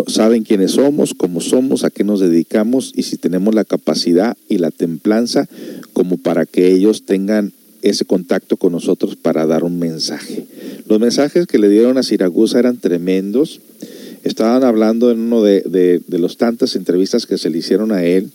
saben 0.07 0.43
quiénes 0.43 0.71
somos, 0.71 1.13
cómo 1.13 1.39
somos, 1.39 1.83
a 1.83 1.91
qué 1.91 2.03
nos 2.03 2.19
dedicamos 2.19 2.93
y 2.95 3.03
si 3.03 3.17
tenemos 3.17 3.53
la 3.53 3.65
capacidad 3.65 4.35
y 4.49 4.57
la 4.57 4.71
templanza 4.71 5.47
como 5.93 6.17
para 6.17 6.45
que 6.45 6.71
ellos 6.71 7.03
tengan 7.03 7.53
ese 7.81 8.05
contacto 8.05 8.57
con 8.57 8.73
nosotros 8.73 9.15
para 9.15 9.45
dar 9.45 9.63
un 9.63 9.79
mensaje. 9.79 10.45
Los 10.87 10.99
mensajes 10.99 11.47
que 11.47 11.59
le 11.59 11.69
dieron 11.69 11.97
a 11.97 12.03
Siragusa 12.03 12.59
eran 12.59 12.77
tremendos. 12.77 13.59
Estaban 14.23 14.63
hablando 14.63 15.11
en 15.11 15.19
uno 15.19 15.43
de, 15.43 15.61
de, 15.61 16.19
las 16.19 16.37
tantas 16.37 16.75
entrevistas 16.75 17.25
que 17.25 17.37
se 17.37 17.49
le 17.49 17.57
hicieron 17.57 17.91
a 17.91 18.03
él, 18.03 18.29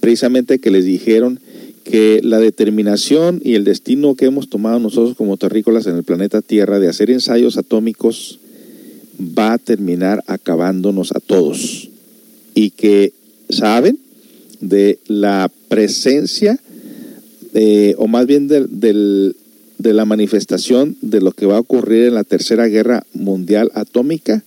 precisamente 0.00 0.58
que 0.58 0.70
les 0.70 0.84
dijeron 0.84 1.40
que 1.84 2.20
la 2.22 2.40
determinación 2.40 3.40
y 3.44 3.54
el 3.54 3.64
destino 3.64 4.14
que 4.14 4.26
hemos 4.26 4.48
tomado 4.48 4.80
nosotros 4.80 5.16
como 5.16 5.36
terrícolas 5.36 5.86
en 5.86 5.96
el 5.96 6.04
planeta 6.04 6.42
Tierra 6.42 6.80
de 6.80 6.88
hacer 6.88 7.10
ensayos 7.10 7.58
atómicos 7.58 8.40
va 9.20 9.54
a 9.54 9.58
terminar 9.58 10.22
acabándonos 10.26 11.12
a 11.12 11.20
todos. 11.20 11.90
Y 12.54 12.70
que 12.70 13.12
saben 13.50 13.98
de 14.60 14.98
la 15.06 15.50
presencia, 15.68 16.58
eh, 17.58 17.94
o 17.96 18.06
más 18.06 18.26
bien 18.26 18.48
del, 18.48 18.80
del, 18.80 19.34
de 19.78 19.94
la 19.94 20.04
manifestación 20.04 20.94
de 21.00 21.22
lo 21.22 21.32
que 21.32 21.46
va 21.46 21.56
a 21.56 21.60
ocurrir 21.60 22.04
en 22.04 22.12
la 22.12 22.22
Tercera 22.22 22.66
Guerra 22.66 23.06
Mundial 23.14 23.70
Atómica 23.72 24.44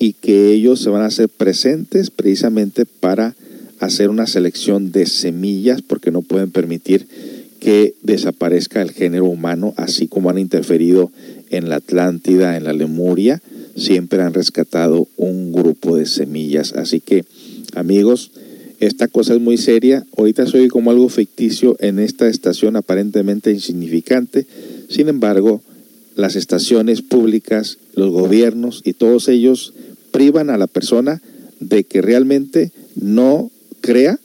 y 0.00 0.14
que 0.14 0.50
ellos 0.50 0.80
se 0.80 0.90
van 0.90 1.02
a 1.02 1.06
hacer 1.06 1.28
presentes 1.28 2.10
precisamente 2.10 2.84
para 2.84 3.36
hacer 3.78 4.10
una 4.10 4.26
selección 4.26 4.90
de 4.90 5.06
semillas 5.06 5.82
porque 5.82 6.10
no 6.10 6.22
pueden 6.22 6.50
permitir 6.50 7.06
que 7.60 7.94
desaparezca 8.02 8.82
el 8.82 8.90
género 8.90 9.26
humano, 9.26 9.72
así 9.76 10.08
como 10.08 10.28
han 10.28 10.38
interferido 10.38 11.12
en 11.50 11.68
la 11.68 11.76
Atlántida, 11.76 12.56
en 12.56 12.64
la 12.64 12.72
Lemuria, 12.72 13.40
siempre 13.76 14.20
han 14.20 14.34
rescatado 14.34 15.06
un 15.16 15.52
grupo 15.52 15.96
de 15.96 16.06
semillas. 16.06 16.72
Así 16.72 16.98
que, 16.98 17.24
amigos, 17.76 18.32
esta 18.80 19.08
cosa 19.08 19.34
es 19.34 19.40
muy 19.40 19.56
seria. 19.56 20.06
Ahorita 20.16 20.46
soy 20.46 20.68
como 20.68 20.90
algo 20.90 21.08
ficticio 21.08 21.76
en 21.80 21.98
esta 21.98 22.28
estación 22.28 22.76
aparentemente 22.76 23.50
insignificante. 23.50 24.46
Sin 24.88 25.08
embargo, 25.08 25.60
las 26.14 26.36
estaciones 26.36 27.02
públicas, 27.02 27.78
los 27.94 28.10
gobiernos 28.10 28.82
y 28.84 28.92
todos 28.92 29.28
ellos 29.28 29.72
privan 30.10 30.50
a 30.50 30.58
la 30.58 30.66
persona 30.66 31.20
de 31.60 31.84
que 31.84 32.02
realmente 32.02 32.72
no 32.94 33.50
crea 33.80 34.18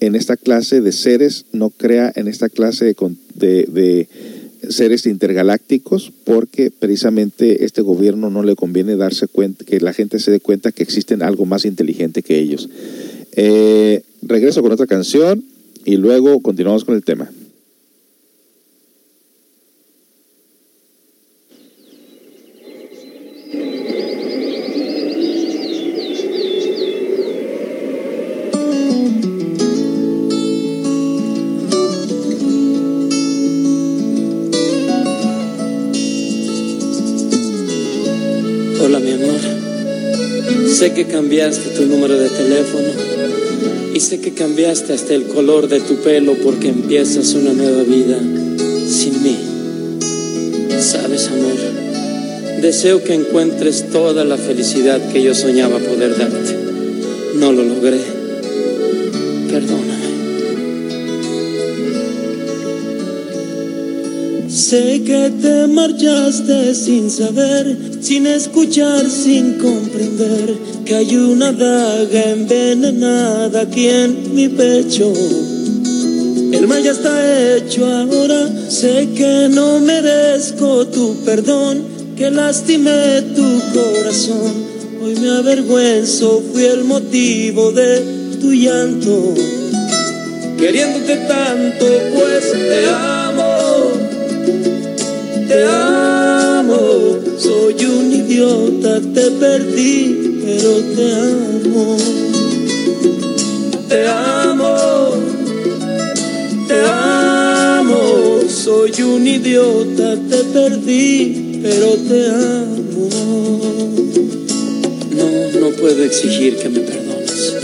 en 0.00 0.14
esta 0.14 0.36
clase 0.36 0.80
de 0.80 0.92
seres, 0.92 1.44
no 1.52 1.70
crea 1.70 2.12
en 2.14 2.26
esta 2.26 2.48
clase 2.48 2.84
de, 2.84 2.96
de, 3.34 3.64
de, 3.64 4.08
seres 4.68 5.06
intergalácticos, 5.06 6.12
porque 6.24 6.70
precisamente 6.70 7.64
este 7.64 7.82
gobierno 7.82 8.30
no 8.30 8.42
le 8.42 8.56
conviene 8.56 8.96
darse 8.96 9.26
cuenta, 9.26 9.64
que 9.64 9.80
la 9.80 9.92
gente 9.92 10.18
se 10.18 10.30
dé 10.30 10.40
cuenta 10.40 10.72
que 10.72 10.82
existen 10.82 11.22
algo 11.22 11.46
más 11.46 11.64
inteligente 11.64 12.22
que 12.22 12.38
ellos. 12.38 12.68
Eh, 13.32 14.02
regreso 14.22 14.62
con 14.62 14.72
otra 14.72 14.86
canción 14.86 15.44
y 15.84 15.96
luego 15.96 16.40
continuamos 16.40 16.84
con 16.84 16.94
el 16.94 17.04
tema. 17.04 17.30
Sé 40.80 40.94
que 40.94 41.04
cambiaste 41.04 41.76
tu 41.76 41.84
número 41.84 42.16
de 42.18 42.30
teléfono 42.30 42.88
sé 44.00 44.20
que 44.20 44.32
cambiaste 44.32 44.94
hasta 44.94 45.14
el 45.14 45.24
color 45.24 45.68
de 45.68 45.80
tu 45.80 45.96
pelo 45.96 46.34
porque 46.42 46.68
empiezas 46.68 47.34
una 47.34 47.52
nueva 47.52 47.82
vida 47.82 48.18
sin 48.88 49.22
mí. 49.22 49.36
Sabes, 50.80 51.28
amor, 51.28 52.60
deseo 52.62 53.04
que 53.04 53.14
encuentres 53.14 53.90
toda 53.90 54.24
la 54.24 54.38
felicidad 54.38 55.00
que 55.12 55.22
yo 55.22 55.34
soñaba 55.34 55.78
poder 55.78 56.16
darte. 56.16 56.56
No 57.36 57.52
lo 57.52 57.62
logré. 57.62 58.00
Perdóname. 59.50 59.90
Sé 64.48 65.02
que 65.04 65.30
te 65.42 65.66
marchaste 65.66 66.74
sin 66.74 67.10
saber, 67.10 67.76
sin 68.00 68.26
escuchar, 68.26 69.08
sin 69.08 69.58
comprender 69.58 70.56
que 70.84 70.94
hay 70.94 71.16
una 71.16 71.52
daga 71.52 72.30
envenenada 72.30 73.62
aquí 73.62 73.88
en 73.88 74.34
mi 74.34 74.48
pecho. 74.48 75.12
El 76.52 76.66
mal 76.66 76.82
ya 76.82 76.92
está 76.92 77.56
hecho 77.56 77.86
ahora, 77.86 78.48
sé 78.68 79.08
que 79.14 79.48
no 79.50 79.80
merezco 79.80 80.86
tu 80.86 81.16
perdón, 81.24 81.82
que 82.16 82.30
lastimé 82.30 83.22
tu 83.34 83.60
corazón. 83.72 84.70
Hoy 85.02 85.16
me 85.16 85.30
avergüenzo, 85.30 86.42
fui 86.52 86.64
el 86.64 86.84
motivo 86.84 87.72
de 87.72 88.38
tu 88.40 88.52
llanto. 88.52 89.34
Queriéndote 90.58 91.16
tanto, 91.16 91.86
pues 92.12 92.52
te 92.52 92.86
amo 92.86 94.10
te 95.50 95.64
amo, 95.64 96.09
soy 97.40 97.84
un 97.86 98.12
idiota, 98.12 99.00
te 99.00 99.30
perdí, 99.30 100.40
pero 100.44 100.72
te 100.94 101.12
amo. 101.14 101.96
Te 103.88 104.06
amo, 104.06 105.14
te 106.68 106.80
amo, 106.86 108.40
soy 108.48 109.02
un 109.02 109.26
idiota, 109.26 110.16
te 110.28 110.44
perdí, 110.52 111.60
pero 111.62 111.96
te 112.08 112.26
amo. 112.28 113.08
No, 115.16 115.60
no 115.60 115.68
puedo 115.76 116.04
exigir 116.04 116.56
que 116.56 116.68
me 116.68 116.80
perdones. 116.80 117.56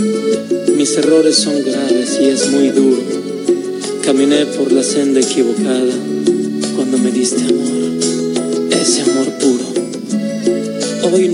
Mis 0.77 0.97
errores 0.97 1.37
son 1.37 1.63
graves 1.63 2.19
y 2.21 2.25
es 2.25 2.51
muy 2.51 2.71
duro. 2.71 3.03
Caminé 4.05 4.47
por 4.47 4.73
la 4.73 4.83
senda 4.83 5.21
equivocada 5.21 5.95
cuando 6.77 6.99
me 6.99 7.11
diste 7.11 7.43
amor, 7.43 7.66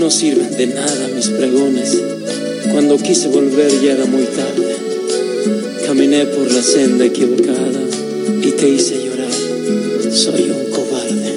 no 0.03 0.11
sirven 0.11 0.51
de 0.57 0.67
nada 0.67 1.07
mis 1.15 1.29
pregones. 1.29 1.97
Cuando 2.73 2.97
quise 2.97 3.29
volver 3.29 3.71
ya 3.81 3.93
era 3.93 4.03
muy 4.03 4.23
tarde. 4.23 4.75
Caminé 5.85 6.25
por 6.25 6.51
la 6.51 6.61
senda 6.61 7.05
equivocada 7.05 7.79
y 8.41 8.51
te 8.51 8.67
hice 8.67 8.95
llorar. 8.95 10.11
Soy 10.11 10.51
un 10.51 10.71
cobarde. 10.75 11.31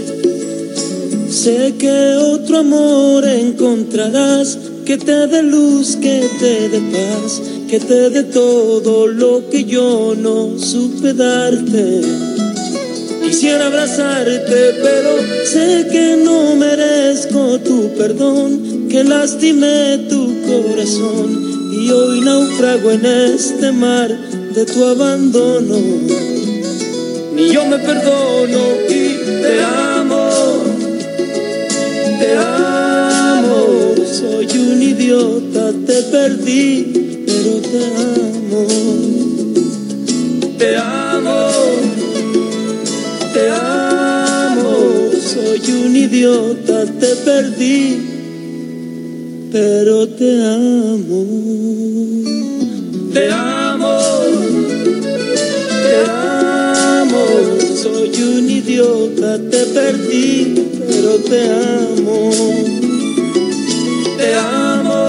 Sé 1.31 1.75
que 1.79 2.17
otro 2.17 2.59
amor 2.59 3.25
encontrarás 3.25 4.59
que 4.85 4.99
te 4.99 5.29
dé 5.29 5.45
luz, 5.45 5.95
que 6.03 6.29
te 6.41 6.69
dé 6.69 6.81
paz, 6.91 7.41
que 7.71 7.79
te 7.79 8.11
dé 8.11 8.25
todo 8.25 9.07
lo 9.07 9.49
que 9.49 9.63
yo 9.63 10.17
no 10.19 10.59
supe 10.59 11.15
darte. 11.15 12.16
Quisiera 13.27 13.67
abrazarte, 13.67 14.75
pero 14.81 15.19
sé 15.45 15.89
que 15.91 16.17
no 16.25 16.55
merezco 16.55 17.59
tu 17.59 17.93
perdón, 17.99 18.87
que 18.89 19.03
lastimé 19.03 20.07
tu 20.09 20.43
corazón. 20.43 21.73
Y 21.73 21.91
hoy 21.91 22.21
naufrago 22.21 22.93
en 22.93 23.05
este 23.05 23.73
mar 23.73 24.17
de 24.55 24.65
tu 24.65 24.85
abandono. 24.85 25.77
Ni 27.35 27.51
yo 27.51 27.67
me 27.67 27.79
perdono 27.79 28.61
y 28.89 29.43
te 29.43 29.61
amo, 29.61 30.31
te 32.21 32.37
amo, 32.37 33.95
soy 34.07 34.47
un 34.57 34.83
idiota, 34.83 35.73
te 35.85 36.03
perdí, 36.13 37.25
pero 37.27 37.61
te 37.61 37.85
amo, 38.47 38.67
te 40.59 40.77
amo 40.77 41.06
soy 45.57 45.73
un 45.73 45.97
idiota, 45.97 46.85
te 46.85 47.15
perdí, 47.25 47.99
pero 49.51 50.07
te 50.09 50.45
amo. 50.45 51.25
Te 53.13 53.31
amo, 53.31 53.99
te 55.83 56.11
amo, 56.11 57.25
soy 57.75 58.23
un 58.23 58.51
idiota, 58.51 59.39
te 59.39 59.65
perdí, 59.67 60.55
pero 60.89 61.17
te 61.21 61.49
amo. 61.49 62.31
Te 64.19 64.35
amo, 64.35 65.09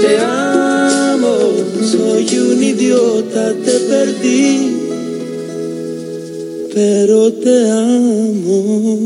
te 0.00 0.18
amo, 0.18 1.38
soy 1.82 2.38
un 2.38 2.62
idiota, 2.62 3.54
te 3.64 3.78
perdí 3.88 4.77
pero 6.78 7.32
te 7.32 7.70
amo. 7.72 8.98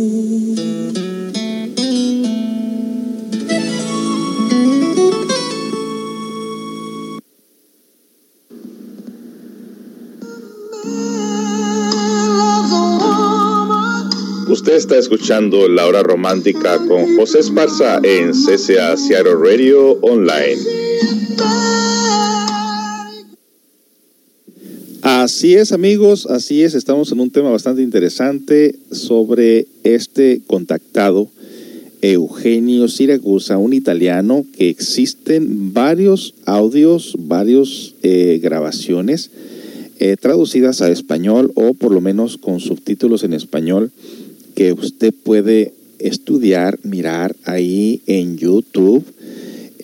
Usted 14.48 14.74
está 14.74 14.98
escuchando 14.98 15.66
La 15.70 15.86
Hora 15.86 16.02
Romántica 16.02 16.76
con 16.76 17.16
José 17.16 17.38
Esparza 17.38 18.00
en 18.02 18.32
CCA 18.32 18.98
Seattle 18.98 19.36
Radio 19.42 19.92
Online. 20.02 20.58
Así 25.22 25.54
es, 25.54 25.70
amigos, 25.70 26.26
así 26.26 26.64
es. 26.64 26.74
Estamos 26.74 27.12
en 27.12 27.20
un 27.20 27.30
tema 27.30 27.48
bastante 27.48 27.80
interesante 27.80 28.74
sobre 28.90 29.68
este 29.84 30.40
contactado 30.48 31.28
Eugenio 32.00 32.88
Siragusa, 32.88 33.56
un 33.56 33.72
italiano 33.72 34.44
que 34.58 34.68
existen 34.68 35.72
varios 35.72 36.34
audios, 36.44 37.14
varios 37.20 37.94
eh, 38.02 38.40
grabaciones 38.42 39.30
eh, 40.00 40.16
traducidas 40.18 40.82
a 40.82 40.90
español 40.90 41.52
o 41.54 41.72
por 41.74 41.92
lo 41.92 42.00
menos 42.00 42.36
con 42.36 42.58
subtítulos 42.58 43.22
en 43.22 43.32
español 43.32 43.92
que 44.56 44.72
usted 44.72 45.14
puede 45.14 45.72
estudiar, 46.00 46.80
mirar 46.82 47.36
ahí 47.44 48.02
en 48.08 48.38
YouTube. 48.38 49.04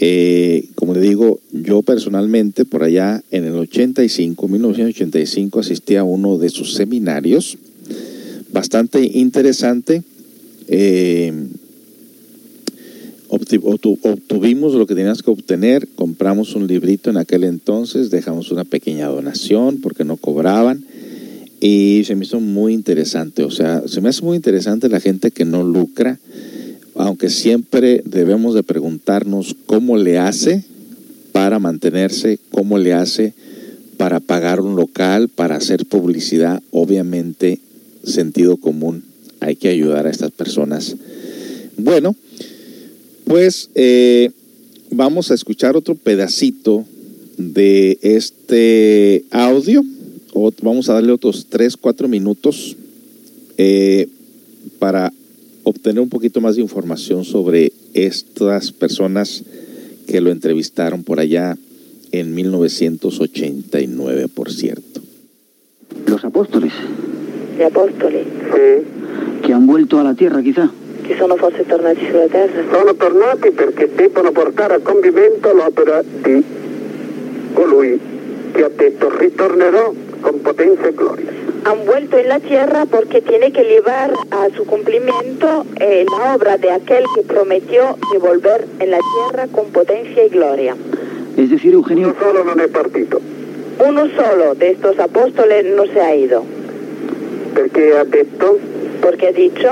Eh, 0.00 0.68
como 0.76 0.94
le 0.94 1.00
digo, 1.00 1.40
yo 1.52 1.82
personalmente 1.82 2.64
por 2.64 2.84
allá 2.84 3.22
en 3.32 3.44
el 3.44 3.54
85, 3.54 4.46
1985, 4.46 5.60
asistí 5.60 5.96
a 5.96 6.04
uno 6.04 6.38
de 6.38 6.50
sus 6.50 6.74
seminarios, 6.74 7.58
bastante 8.52 9.04
interesante. 9.04 10.02
Eh, 10.68 11.32
obtuvimos 13.28 14.74
lo 14.74 14.86
que 14.86 14.94
teníamos 14.94 15.22
que 15.22 15.30
obtener, 15.30 15.88
compramos 15.96 16.54
un 16.54 16.66
librito 16.66 17.10
en 17.10 17.16
aquel 17.16 17.44
entonces, 17.44 18.10
dejamos 18.10 18.50
una 18.50 18.64
pequeña 18.64 19.08
donación 19.08 19.78
porque 19.80 20.04
no 20.04 20.16
cobraban 20.16 20.84
y 21.60 22.04
se 22.04 22.14
me 22.14 22.24
hizo 22.24 22.40
muy 22.40 22.72
interesante, 22.72 23.42
o 23.42 23.50
sea, 23.50 23.82
se 23.86 24.00
me 24.00 24.08
hace 24.08 24.22
muy 24.22 24.36
interesante 24.36 24.88
la 24.88 25.00
gente 25.00 25.30
que 25.30 25.44
no 25.44 25.64
lucra, 25.64 26.18
aunque 26.98 27.30
siempre 27.30 28.02
debemos 28.04 28.54
de 28.54 28.64
preguntarnos 28.64 29.54
cómo 29.66 29.96
le 29.96 30.18
hace 30.18 30.64
para 31.32 31.60
mantenerse, 31.60 32.40
cómo 32.50 32.76
le 32.76 32.92
hace 32.92 33.34
para 33.96 34.18
pagar 34.18 34.60
un 34.60 34.74
local, 34.74 35.28
para 35.28 35.56
hacer 35.56 35.86
publicidad, 35.86 36.60
obviamente 36.72 37.60
sentido 38.04 38.56
común, 38.56 39.04
hay 39.38 39.54
que 39.54 39.68
ayudar 39.68 40.06
a 40.06 40.10
estas 40.10 40.32
personas. 40.32 40.96
Bueno, 41.76 42.16
pues 43.24 43.70
eh, 43.76 44.30
vamos 44.90 45.30
a 45.30 45.34
escuchar 45.34 45.76
otro 45.76 45.94
pedacito 45.94 46.84
de 47.36 47.98
este 48.02 49.24
audio. 49.30 49.84
Vamos 50.62 50.88
a 50.88 50.94
darle 50.94 51.12
otros 51.12 51.46
3, 51.48 51.76
4 51.76 52.08
minutos 52.08 52.76
eh, 53.56 54.08
para 54.78 55.12
obtener 55.68 56.00
un 56.00 56.08
poquito 56.08 56.40
más 56.40 56.56
de 56.56 56.62
información 56.62 57.24
sobre 57.24 57.72
estas 57.94 58.72
personas 58.72 59.44
que 60.06 60.20
lo 60.20 60.30
entrevistaron 60.30 61.04
por 61.04 61.20
allá 61.20 61.56
en 62.12 62.34
1989, 62.34 64.28
por 64.28 64.50
cierto. 64.50 65.00
Los 66.06 66.24
apóstoles. 66.24 66.72
Gli 67.58 67.62
apostoli 67.62 68.18
Sì, 68.18 68.84
Que 69.42 69.52
han 69.52 69.66
vuelto 69.66 69.98
a 69.98 70.04
la 70.04 70.14
tierra, 70.14 70.42
quizá. 70.42 70.70
che 71.06 71.16
sono 71.16 71.36
forse 71.36 71.64
tornati 71.66 72.00
sulla 72.06 72.26
terra. 72.28 72.62
sono 72.70 72.94
tornati 72.94 73.50
perché 73.50 73.90
debbono 73.94 74.30
portare 74.32 74.74
a 74.74 74.78
compimento 74.80 75.52
l'opera 75.54 76.02
di 76.02 76.42
colui 77.54 77.98
che 78.52 78.62
ha 78.64 78.68
detto 78.68 79.08
ritornerò 79.18 79.94
con 80.20 80.40
potenza 80.42 80.86
e 80.88 80.94
gloria. 80.94 81.32
Han 81.68 81.84
vuelto 81.84 82.16
en 82.16 82.28
la 82.28 82.40
tierra 82.40 82.86
porque 82.86 83.20
tiene 83.20 83.52
que 83.52 83.62
llevar 83.62 84.14
a 84.30 84.48
su 84.56 84.64
cumplimiento 84.64 85.66
eh, 85.78 86.06
la 86.10 86.34
obra 86.34 86.56
de 86.56 86.70
aquel 86.70 87.04
que 87.14 87.20
prometió 87.20 87.98
de 88.10 88.16
volver 88.16 88.64
en 88.78 88.90
la 88.90 88.98
tierra 88.98 89.48
con 89.48 89.66
potencia 89.66 90.24
y 90.24 90.30
gloria. 90.30 90.74
Es 91.36 91.50
decir, 91.50 91.74
Eugenio, 91.74 92.08
Uno 92.08 92.16
solo 92.18 92.42
non 92.42 92.58
è 92.60 92.68
partito, 92.68 93.20
Uno 93.86 94.08
solo 94.16 94.54
de 94.54 94.70
estos 94.70 94.98
apóstoles 94.98 95.66
no 95.76 95.84
se 95.84 96.00
ha 96.00 96.14
ido, 96.14 96.42
perché 97.54 97.98
ha 97.98 98.04
detto 98.04 98.58
porque 99.02 99.26
ha 99.26 99.32
dicho, 99.32 99.68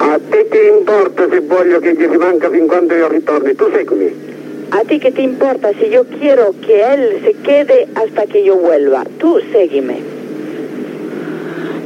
a 0.00 0.18
te 0.30 0.48
che 0.50 0.68
importa 0.76 1.26
se 1.26 1.40
voglio 1.40 1.80
gli 1.80 2.06
rimanga 2.06 2.50
fin 2.50 2.66
quando 2.66 2.94
io 2.94 3.08
ritorni, 3.08 3.54
seguimi. 3.56 4.12
a 4.72 4.84
ti 4.84 5.00
qué 5.00 5.10
te 5.10 5.22
importa 5.22 5.72
si 5.72 5.88
yo 5.88 6.04
quiero 6.04 6.54
que 6.66 6.82
él 6.82 7.22
se 7.24 7.32
quede 7.32 7.88
hasta 7.94 8.26
que 8.26 8.44
yo 8.44 8.56
vuelva, 8.56 9.04
tú 9.18 9.40
sígueme. 9.50 10.13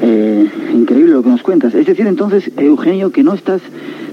Eh, 0.03 0.49
increíble 0.75 1.13
lo 1.13 1.23
que 1.23 1.31
nos 1.31 1.43
cuentas. 1.43 1.75
Es 1.75 1.87
decir, 1.87 2.07
entonces, 2.07 2.51
Eugenio, 2.57 3.11
que 3.11 3.23
no 3.23 3.35
estás, 3.35 3.61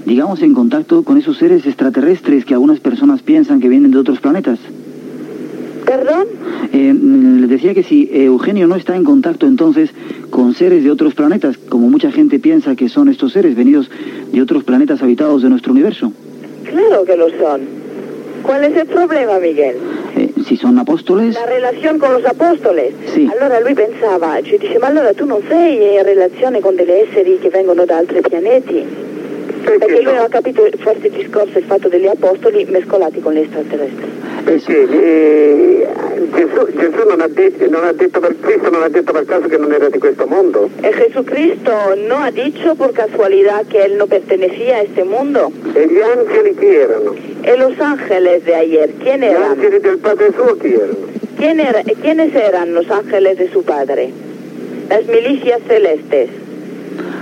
digamos, 0.04 0.42
en 0.42 0.54
contacto 0.54 1.02
con 1.02 1.18
esos 1.18 1.38
seres 1.38 1.66
extraterrestres 1.66 2.44
que 2.44 2.54
algunas 2.54 2.80
personas 2.80 3.22
piensan 3.22 3.60
que 3.60 3.68
vienen 3.68 3.90
de 3.90 3.98
otros 3.98 4.20
planetas. 4.20 4.58
¿Perdón? 5.84 6.26
Eh, 6.72 6.92
mm, 6.92 7.40
les 7.40 7.50
decía 7.50 7.74
que 7.74 7.82
si 7.82 8.10
Eugenio 8.12 8.66
no 8.66 8.74
está 8.74 8.96
en 8.96 9.04
contacto 9.04 9.46
entonces 9.46 9.90
con 10.30 10.54
seres 10.54 10.82
de 10.82 10.90
otros 10.90 11.14
planetas, 11.14 11.56
como 11.56 11.88
mucha 11.88 12.10
gente 12.10 12.38
piensa 12.38 12.74
que 12.74 12.88
son 12.88 13.08
estos 13.08 13.32
seres 13.32 13.54
venidos 13.54 13.88
de 14.32 14.42
otros 14.42 14.64
planetas 14.64 15.02
habitados 15.02 15.42
de 15.42 15.48
nuestro 15.48 15.72
universo, 15.72 16.12
Claro 16.68 17.04
que 17.04 17.16
lo 17.16 17.28
son. 17.30 17.85
¿Cuál 18.46 18.62
es 18.64 18.76
el 18.76 18.86
problema, 18.86 19.38
Miguel? 19.40 19.76
eh, 20.16 20.30
si 20.46 20.56
son 20.56 20.78
apóstoles, 20.78 21.34
La 21.34 21.46
relazione 21.46 21.98
con 21.98 22.12
los 22.12 22.24
apostoli. 22.24 22.94
Sì. 23.12 23.28
Allora 23.32 23.58
lui 23.60 23.74
pensava, 23.74 24.40
ci 24.42 24.56
dice, 24.56 24.78
ma 24.78 24.86
allora 24.86 25.12
tu 25.12 25.26
non 25.26 25.42
sei 25.48 25.94
in 25.96 26.02
relazione 26.04 26.60
con 26.60 26.76
degli 26.76 26.90
esseri 26.90 27.38
che 27.40 27.48
vengono 27.48 27.84
da 27.84 27.96
altri 27.96 28.20
pianeti? 28.20 28.84
Perché 29.64 30.00
lui 30.00 30.14
non 30.14 30.22
ha 30.24 30.28
capito 30.28 30.68
forse 30.78 31.08
il 31.08 31.12
discorso, 31.12 31.58
il 31.58 31.64
fatto 31.64 31.88
degli 31.88 32.06
apostoli 32.06 32.64
mescolati 32.70 33.20
con 33.20 33.32
gli 33.32 33.38
extraterrestri. 33.38 34.15
Perché 34.46 34.88
eh, 34.88 35.86
Gesù, 36.36 36.66
Gesù 36.78 37.08
non, 37.08 37.20
ha 37.20 37.26
detto, 37.26 37.68
non 37.68 37.82
ha 37.82 37.90
detto 37.92 38.20
per 38.20 38.36
Cristo, 38.38 38.70
non 38.70 38.82
ha 38.84 38.88
detto 38.88 39.10
per 39.12 39.24
caso 39.24 39.48
che 39.48 39.56
non 39.56 39.72
era 39.72 39.88
di 39.88 39.98
questo 39.98 40.24
mondo. 40.26 40.70
Eh, 40.82 40.92
Jesucristo 40.94 41.72
no 42.06 42.14
ha 42.22 42.30
dicho 42.30 42.76
por 42.76 42.92
casualidad 42.92 43.66
que 43.66 43.84
él 43.84 43.96
no 43.96 44.06
pertenecía 44.06 44.76
a 44.76 44.82
este 44.82 45.02
mundo. 45.02 45.50
E 45.74 45.86
gli 45.88 46.00
angeli 46.00 46.54
chi 46.56 46.66
erano? 46.66 47.14
¿Y 47.42 47.58
los 47.58 47.78
ángeles 47.80 48.44
de 48.44 48.54
ayer? 48.54 48.90
¿Quién 49.02 49.20
Gli 49.20 49.24
eran? 49.24 49.50
angeli 49.50 49.78
del 49.80 49.98
Padre 49.98 50.30
suo 50.36 50.56
chi 50.58 50.74
erano? 50.74 51.06
¿Quién 51.36 51.58
era- 51.58 51.82
¿Quiénes 51.82 52.32
eran 52.32 52.72
los 52.72 52.88
ángeles 52.88 53.38
de 53.38 53.50
su 53.50 53.64
padre? 53.64 54.10
Las 54.88 55.06
milicias 55.06 55.60
celestes. 55.66 56.30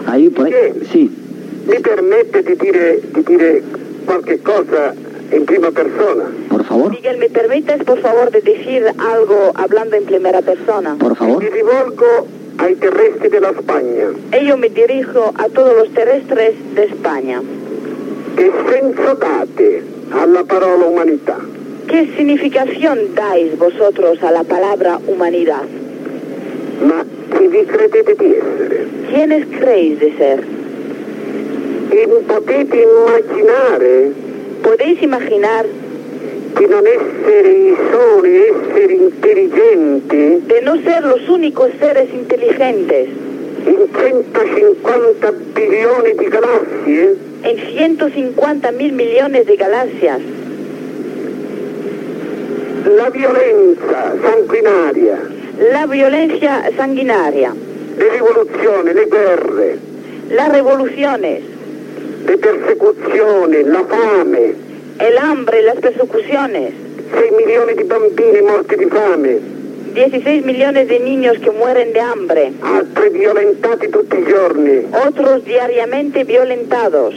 ahí 0.07 0.29
Sí. 0.29 0.87
sí, 0.93 1.11
Mi 1.67 1.79
permette 1.81 2.43
di 2.43 2.55
dire, 2.57 3.01
di 3.15 3.23
dire 3.25 3.63
qualche 4.05 4.39
cosa 4.43 4.95
in 5.33 5.45
prima 5.47 5.71
persona? 5.71 6.25
por 6.49 6.65
favor, 6.65 6.91
Miguel, 6.91 7.19
¿me 7.19 7.29
permites, 7.31 7.83
por 7.85 8.01
favor, 8.01 8.31
de 8.31 8.41
decir 8.41 8.85
algo 8.99 9.53
hablando 9.55 9.97
en 9.97 10.05
primera 10.05 10.43
persona? 10.43 10.97
por 10.99 11.17
favor. 11.17 11.43
Mi 11.43 11.49
rivolgo 11.51 12.27
ai 12.59 12.77
terrestri 12.77 13.29
della 13.29 13.53
Spagna. 13.59 14.09
E 14.31 14.45
Yo 14.45 14.57
me 14.57 14.69
dirijo 14.69 15.33
a 15.37 15.49
todos 15.49 15.75
los 15.77 15.89
terrestres 15.93 16.55
de 16.75 16.85
España. 16.85 17.43
Che 18.37 18.51
senso 18.71 19.15
date 19.15 19.83
alla 20.11 20.45
parola 20.45 20.85
umanità? 20.87 21.39
¿Qué 21.89 22.13
significación 22.17 23.15
dais 23.15 23.59
vosotros 23.59 24.23
a 24.23 24.31
la 24.31 24.45
palabra 24.45 24.99
humanidad? 25.07 25.65
Ma 26.83 27.05
chi 27.37 27.47
vi 27.49 27.65
credete 27.65 28.15
di 28.19 28.35
essere? 28.35 28.87
¿Quiénes 29.11 29.47
creéis 29.59 29.99
de 30.01 30.13
ser? 30.19 30.41
E 31.91 32.09
potete 32.27 32.77
immaginare 32.83 34.13
¿Podéis 34.65 34.99
imaginar 35.03 35.65
di 36.59 36.67
non 36.67 36.85
essere 36.87 37.51
i 37.51 37.77
soli 37.91 38.35
esseri 38.51 38.95
intelligenti 38.95 40.43
de 40.47 40.61
no 40.63 40.75
ser 40.83 41.03
los 41.05 41.29
únicos 41.29 41.71
seres 41.79 42.09
inteligentes. 42.13 43.09
In 43.67 43.89
150 43.93 45.33
bilioni 45.53 46.15
di 46.15 46.29
galassie? 46.29 47.33
en 47.45 47.57
150 47.59 48.73
mil 48.73 48.93
millones 48.93 49.47
de 49.47 49.57
galaxias? 49.57 50.21
La 52.97 53.11
violenza 53.11 54.15
sanguinaria, 54.23 55.19
La 55.73 55.87
violencia 55.87 56.71
sanguinaria, 56.77 57.55
le 57.99 58.11
rivoluzioni, 58.11 58.93
le 58.93 59.05
guerre, 59.07 59.79
las 60.31 60.49
revoluciones, 60.51 61.43
le 62.27 62.39
persecuzioni, 62.39 63.63
la 63.65 63.85
fame, 63.85 64.55
el 64.99 65.19
hambre, 65.19 65.63
las 65.63 65.77
persecuciones, 65.77 66.73
6 67.13 67.31
milioni 67.37 67.75
di 67.75 67.85
bambini 67.85 68.41
morti 68.41 68.77
di 68.77 68.87
fame, 68.87 69.39
16 69.95 70.45
millones 70.45 70.89
de 70.89 70.99
niños 71.01 71.39
que 71.39 71.51
mueren 71.51 71.93
de 71.93 72.01
hambre, 72.01 72.53
altri 72.61 73.11
violentati 73.11 73.89
tutti 73.91 74.17
i 74.19 74.25
giorni, 74.25 74.87
otros 75.07 75.45
diariamente 75.45 76.25
violentados, 76.25 77.15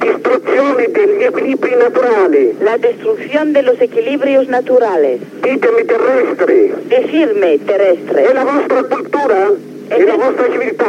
distruzione 0.00 0.88
degli 0.90 1.22
equilibri 1.22 1.74
naturali, 1.76 2.56
la 2.60 2.76
destrucción 2.78 3.52
de 3.52 3.62
los 3.62 3.80
equilibrios 3.80 4.48
naturales. 4.48 5.20
ditemi 5.40 5.84
terrestri, 5.84 6.72
Decidme, 6.88 7.52
è 7.54 7.58
terrestre, 7.64 8.32
la 8.32 8.44
vostra 8.44 8.82
cultura? 8.82 9.70
È 9.92 10.04
la 10.06 10.16
vostra 10.16 10.46
civiltà? 10.50 10.86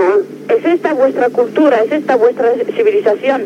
¿es 0.47 0.65
esta 0.65 0.93
vuestra 0.93 1.29
cultura, 1.29 1.83
es 1.83 1.91
esta 1.91 2.15
vuestra 2.15 2.53
civilización? 2.73 3.41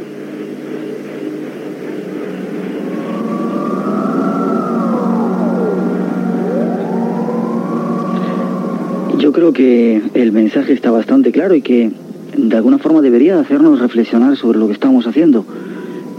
Yo 9.17 9.31
creo 9.31 9.51
que 9.51 10.03
el 10.13 10.31
mensaje 10.31 10.73
está 10.73 10.91
bastante 10.91 11.31
claro 11.31 11.55
y 11.55 11.63
que 11.63 11.91
de 12.37 12.55
alguna 12.55 12.77
forma 12.77 13.01
debería 13.01 13.39
hacernos 13.39 13.79
reflexionar 13.79 14.37
sobre 14.37 14.59
lo 14.59 14.67
que 14.67 14.73
estamos 14.73 15.07
haciendo, 15.07 15.43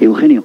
Eugenio. 0.01 0.43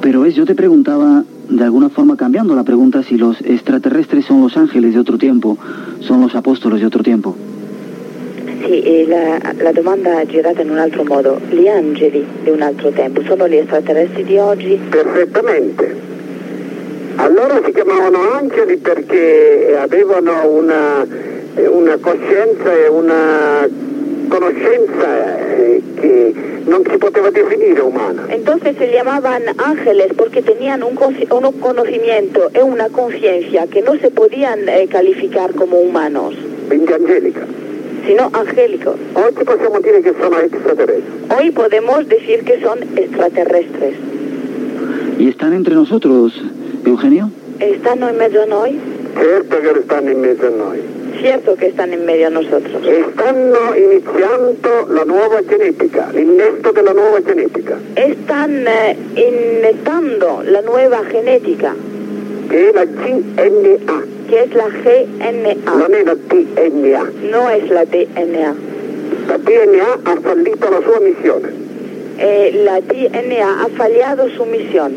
Pero 0.00 0.24
es, 0.24 0.34
yo 0.34 0.46
te 0.46 0.56
preguntaba, 0.56 1.22
de 1.48 1.62
alguna 1.62 1.90
forma 1.90 2.16
cambiando 2.16 2.56
la 2.56 2.64
pregunta, 2.64 3.04
si 3.04 3.16
los 3.16 3.40
extraterrestres 3.42 4.24
son 4.24 4.40
los 4.40 4.56
ángeles 4.56 4.94
de 4.94 4.98
otro 4.98 5.16
tiempo, 5.16 5.56
son 6.00 6.20
los 6.20 6.34
apóstolos 6.34 6.80
de 6.80 6.86
otro 6.86 7.04
tiempo. 7.04 7.36
Sì, 8.62 8.82
e 8.82 9.06
la, 9.06 9.40
la 9.58 9.72
domanda 9.72 10.20
è 10.20 10.26
girata 10.26 10.62
in 10.62 10.70
un 10.70 10.78
altro 10.78 11.04
modo. 11.04 11.40
Gli 11.48 11.66
angeli 11.66 12.26
di 12.42 12.50
un 12.50 12.60
altro 12.62 12.90
tempo 12.90 13.22
sono 13.22 13.48
gli 13.48 13.56
extraterrestri 13.56 14.24
di 14.24 14.38
oggi? 14.38 14.78
Perfettamente. 14.88 15.96
Allora 17.16 17.60
si 17.64 17.72
chiamavano 17.72 18.18
angeli 18.32 18.76
perché 18.76 19.76
avevano 19.78 20.48
una, 20.48 21.06
una 21.70 21.96
coscienza 21.98 22.72
e 22.72 22.88
una 22.88 23.68
conoscenza 24.28 25.38
eh, 25.56 25.82
che 25.96 26.34
non 26.64 26.82
si 26.88 26.96
poteva 26.98 27.30
definire 27.30 27.80
umana. 27.80 28.26
Entonces 28.28 28.76
se 28.78 28.90
llamaban 28.90 29.42
ángeles 29.56 30.12
porque 30.16 30.40
tenían 30.42 30.82
un, 30.82 30.96
un 30.96 31.60
conocimiento 31.60 32.50
e 32.52 32.62
una 32.62 32.88
conciencia 32.88 33.66
que 33.66 33.82
no 33.82 33.96
se 34.00 34.10
podían 34.10 34.68
eh, 34.68 34.86
calificar 34.88 35.54
como 35.54 35.78
humanos, 35.78 36.34
Quindi 36.68 36.92
angelica. 36.92 37.44
Sino 38.06 38.30
angélicos. 38.32 38.96
Oggi 39.14 39.44
possiamo 39.44 39.80
dire 39.80 40.00
che 40.00 40.14
sono 40.20 40.38
extraterrestri. 40.38 41.12
Hoy 41.28 41.50
podemos 41.50 42.08
decir 42.08 42.44
que 42.44 42.60
son 42.60 42.78
extraterrestres. 42.96 43.94
¿Y 45.18 45.28
están 45.28 45.52
entre 45.52 45.74
nosotros, 45.74 46.32
Eugenio? 46.84 47.30
¿Están 47.58 48.02
en 48.02 48.16
medio 48.16 48.40
de 48.40 48.46
noi? 48.46 48.80
Certo 49.14 49.58
che 49.60 49.82
stanno 49.84 50.10
in 50.10 50.20
mezzo 50.20 50.46
a 50.46 50.50
noi. 50.50 50.80
Cierto 51.20 51.56
que 51.56 51.66
están 51.66 51.92
en 51.92 52.06
medio 52.06 52.30
de 52.30 52.34
nosotros. 52.34 52.86
E 52.86 53.04
stanno 53.12 53.74
iniziando 53.76 54.86
la 54.88 55.04
nuova 55.04 55.44
genetica, 55.44 56.08
l'innesto 56.12 56.70
della 56.70 56.92
nuova 56.92 57.20
genetica, 57.22 57.76
Están 57.94 58.66
eh, 58.66 58.96
la 60.44 60.60
nueva 60.60 61.02
genética, 61.10 61.74
che 62.48 62.70
è 62.70 62.72
la 62.72 62.84
DNA, 62.84 64.19
que 64.30 64.44
es 64.44 64.54
la 64.54 64.68
GNA, 64.68 65.74
non 65.74 65.92
è 65.92 66.04
la 66.04 66.14
DNA. 66.14 67.10
no 67.32 67.50
es 67.50 67.68
la 67.68 67.84
DNA. 67.84 68.54
La 69.26 69.38
DNA 69.38 69.98
ha 70.04 70.16
fallito 70.20 70.70
la 70.70 70.80
sua 70.82 71.00
missione. 71.00 71.48
Eh, 72.16 72.62
la 72.64 72.80
DNA 72.80 73.62
ha 73.62 73.68
fallado 73.76 74.28
su 74.30 74.44
misión. 74.46 74.92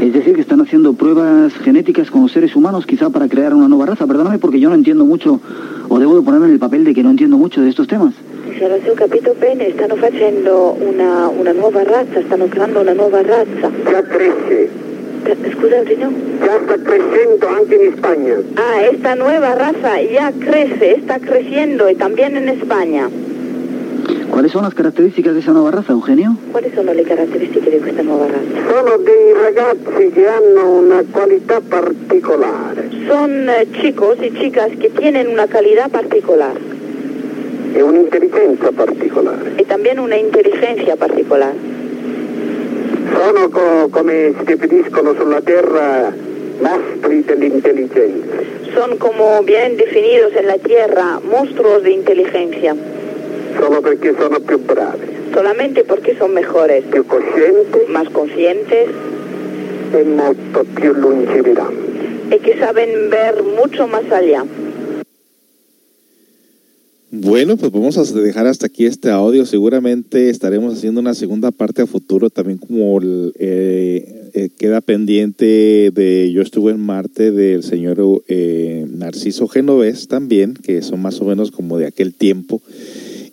Es 0.00 0.12
decir, 0.12 0.34
que 0.36 0.42
están 0.42 0.60
haciendo 0.60 0.92
pruebas 0.92 1.54
genéticas 1.54 2.08
con 2.08 2.22
los 2.22 2.30
seres 2.30 2.54
humanos, 2.54 2.86
quizá 2.86 3.10
para 3.10 3.26
crear 3.26 3.52
una 3.52 3.66
nueva 3.66 3.86
raza. 3.86 4.06
Perdóname 4.06 4.38
porque 4.38 4.60
yo 4.60 4.68
no 4.68 4.76
entiendo 4.76 5.04
mucho, 5.04 5.40
o 5.88 5.98
debo 5.98 6.14
de 6.14 6.22
ponerme 6.22 6.46
en 6.46 6.52
el 6.52 6.58
papel 6.60 6.84
de 6.84 6.94
que 6.94 7.02
no 7.02 7.10
entiendo 7.10 7.36
mucho 7.36 7.62
de 7.62 7.70
estos 7.70 7.88
temas. 7.88 8.14
Se 8.58 8.68
lo 8.68 8.94
capito 8.94 9.34
bene, 9.40 9.72
stanno 9.72 9.96
facendo 9.96 10.76
una, 10.80 11.28
una 11.28 11.52
nuova 11.52 11.82
razza, 11.82 12.22
stanno 12.22 12.46
creando 12.46 12.80
una 12.80 12.94
nuova 12.94 13.22
razza. 13.22 13.70
Già 13.90 14.02
cresce, 14.02 14.85
Scusa 15.34 15.76
Eugenio? 15.78 16.10
già 16.40 16.58
sta 16.64 16.76
crescendo 16.78 17.48
anche 17.48 17.74
in 17.74 17.92
Spagna. 17.96 18.36
Ah, 18.54 18.82
esta 18.82 19.14
nueva 19.14 19.54
raza 19.54 20.00
ya 20.00 20.32
crece, 20.38 20.96
está 20.96 21.18
creciendo 21.18 21.88
y 21.90 21.94
también 21.96 22.36
en 22.36 22.48
España. 22.48 23.08
¿Cuáles 24.30 24.52
son 24.52 24.62
las 24.64 24.74
características 24.74 25.32
de 25.34 25.40
esa 25.40 25.52
nueva 25.52 25.70
raza, 25.70 25.92
Eugenio? 25.92 26.36
¿Cuáles 26.52 26.74
sono 26.74 26.92
le 26.92 27.02
caratteristiche 27.02 27.70
di 27.70 27.78
questa 27.78 28.02
nuova 28.02 28.26
razza? 28.26 28.70
Sono 28.70 28.96
dei 28.98 29.32
ragazzi 29.32 30.10
che 30.12 30.28
hanno 30.28 30.78
una 30.78 31.02
qualità 31.10 31.60
particolare 31.66 32.90
Son 33.08 33.48
eh, 33.48 33.66
chicos 33.80 34.18
y 34.20 34.30
chicas 34.32 34.70
que 34.78 34.90
tienen 34.90 35.28
una 35.28 35.46
calidad 35.46 35.88
particular 35.90 36.54
e 37.72 37.82
un'intelligenza 37.82 38.72
particolare. 38.72 39.52
y 39.58 39.64
también 39.64 39.98
una 40.00 40.16
inteligencia 40.18 40.96
particular. 40.96 41.52
Sono 43.16 43.48
co- 43.48 43.88
come 43.90 44.34
si 44.38 44.44
definiscono 44.44 45.14
sulla 45.14 45.40
Terra 45.40 46.12
mostri 46.60 47.22
dell'intelligenza. 47.24 48.36
Son 48.74 48.96
como 48.98 49.42
bien 49.42 49.76
definidos 49.76 50.32
en 50.36 50.46
la 50.46 50.58
Tierra 50.58 51.20
monstruos 51.28 51.82
de 51.82 51.90
inteligencia, 51.92 52.74
solo 53.58 53.80
perché 53.80 54.14
sono 54.18 54.38
più 54.40 54.58
bravi, 54.58 55.06
solamente 55.32 55.84
porque 55.84 56.14
son 56.18 56.32
mejores, 56.34 56.84
più 56.90 57.04
coscienti 57.06 57.80
más 57.88 58.08
conscientes 58.10 58.88
e 59.92 60.02
molto 60.04 60.64
più 60.74 60.92
lungimiranti. 60.92 61.84
y 62.28 62.38
que 62.40 62.58
saben 62.58 63.08
ver 63.08 63.42
mucho 63.44 63.86
más 63.86 64.10
allá. 64.10 64.44
Bueno, 67.18 67.56
pues 67.56 67.72
vamos 67.72 67.96
a 67.96 68.02
dejar 68.20 68.46
hasta 68.46 68.66
aquí 68.66 68.84
este 68.84 69.10
audio. 69.10 69.46
Seguramente 69.46 70.28
estaremos 70.28 70.74
haciendo 70.74 71.00
una 71.00 71.14
segunda 71.14 71.50
parte 71.50 71.80
a 71.80 71.86
futuro, 71.86 72.28
también 72.28 72.58
como 72.58 73.00
eh, 73.02 74.30
eh, 74.34 74.50
queda 74.58 74.82
pendiente 74.82 75.90
de 75.94 76.30
Yo 76.30 76.42
estuve 76.42 76.72
en 76.72 76.80
Marte 76.80 77.32
del 77.32 77.62
señor 77.62 78.22
eh, 78.28 78.86
Narciso 78.90 79.48
Genovés 79.48 80.08
también, 80.08 80.52
que 80.52 80.82
son 80.82 81.00
más 81.00 81.18
o 81.22 81.24
menos 81.24 81.50
como 81.50 81.78
de 81.78 81.86
aquel 81.86 82.12
tiempo. 82.12 82.60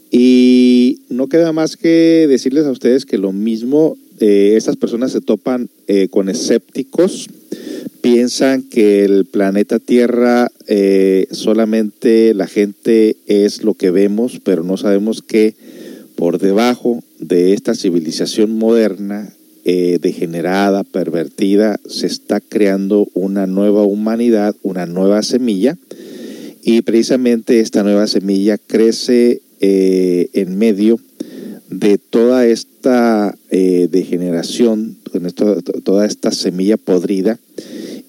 Y 0.09 1.01
no 1.09 1.27
queda 1.27 1.51
más 1.51 1.75
que 1.75 2.25
decirles 2.29 2.65
a 2.65 2.71
ustedes 2.71 3.05
que 3.05 3.17
lo 3.17 3.33
mismo, 3.33 3.97
eh, 4.19 4.53
estas 4.55 4.77
personas 4.77 5.11
se 5.11 5.21
topan 5.21 5.69
eh, 5.87 6.07
con 6.09 6.29
escépticos, 6.29 7.29
piensan 8.01 8.63
que 8.63 9.03
el 9.03 9.25
planeta 9.25 9.79
Tierra 9.79 10.51
eh, 10.67 11.27
solamente 11.31 12.33
la 12.33 12.47
gente 12.47 13.17
es 13.27 13.63
lo 13.63 13.73
que 13.73 13.91
vemos, 13.91 14.39
pero 14.43 14.63
no 14.63 14.77
sabemos 14.77 15.21
que 15.21 15.55
por 16.15 16.39
debajo 16.39 17.03
de 17.19 17.53
esta 17.53 17.75
civilización 17.75 18.57
moderna, 18.57 19.33
degenerada, 19.65 20.83
pervertida, 20.83 21.79
se 21.87 22.05
está 22.05 22.41
creando 22.41 23.07
una 23.13 23.47
nueva 23.47 23.83
humanidad, 23.83 24.57
una 24.61 24.85
nueva 24.85 25.23
semilla, 25.23 25.77
y 26.61 26.81
precisamente 26.81 27.61
esta 27.61 27.81
nueva 27.81 28.07
semilla 28.07 28.57
crece 28.57 29.41
en 29.61 30.57
medio 30.57 30.99
de 31.69 31.97
toda 31.97 32.45
esta 32.45 33.35
eh, 33.55 33.87
degeneración, 33.91 34.97
con 35.11 35.27
esto- 35.27 35.61
toda 35.83 36.07
esta 36.07 36.31
semilla 36.31 36.75
podrida, 36.75 37.37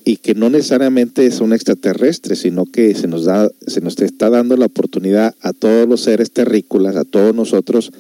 y 0.03 0.17
que 0.17 0.35
no 0.35 0.49
necesariamente 0.49 1.31
son 1.31 1.53
extraterrestres, 1.53 2.39
sino 2.39 2.65
que 2.65 2.95
se 2.95 3.09
nos 3.09 3.27
da, 3.27 3.51
se 3.67 3.83
nos 3.83 4.01
está 4.01 4.31
dando 4.31 4.57
la 4.57 4.65
oportunidad 4.65 5.35
a 5.43 5.53
todos 5.53 5.87
los 5.87 6.01
seres 6.01 6.31
terrícolas, 6.31 6.97
a 6.97 7.05
todos 7.05 7.35
nosotros, 7.35 7.93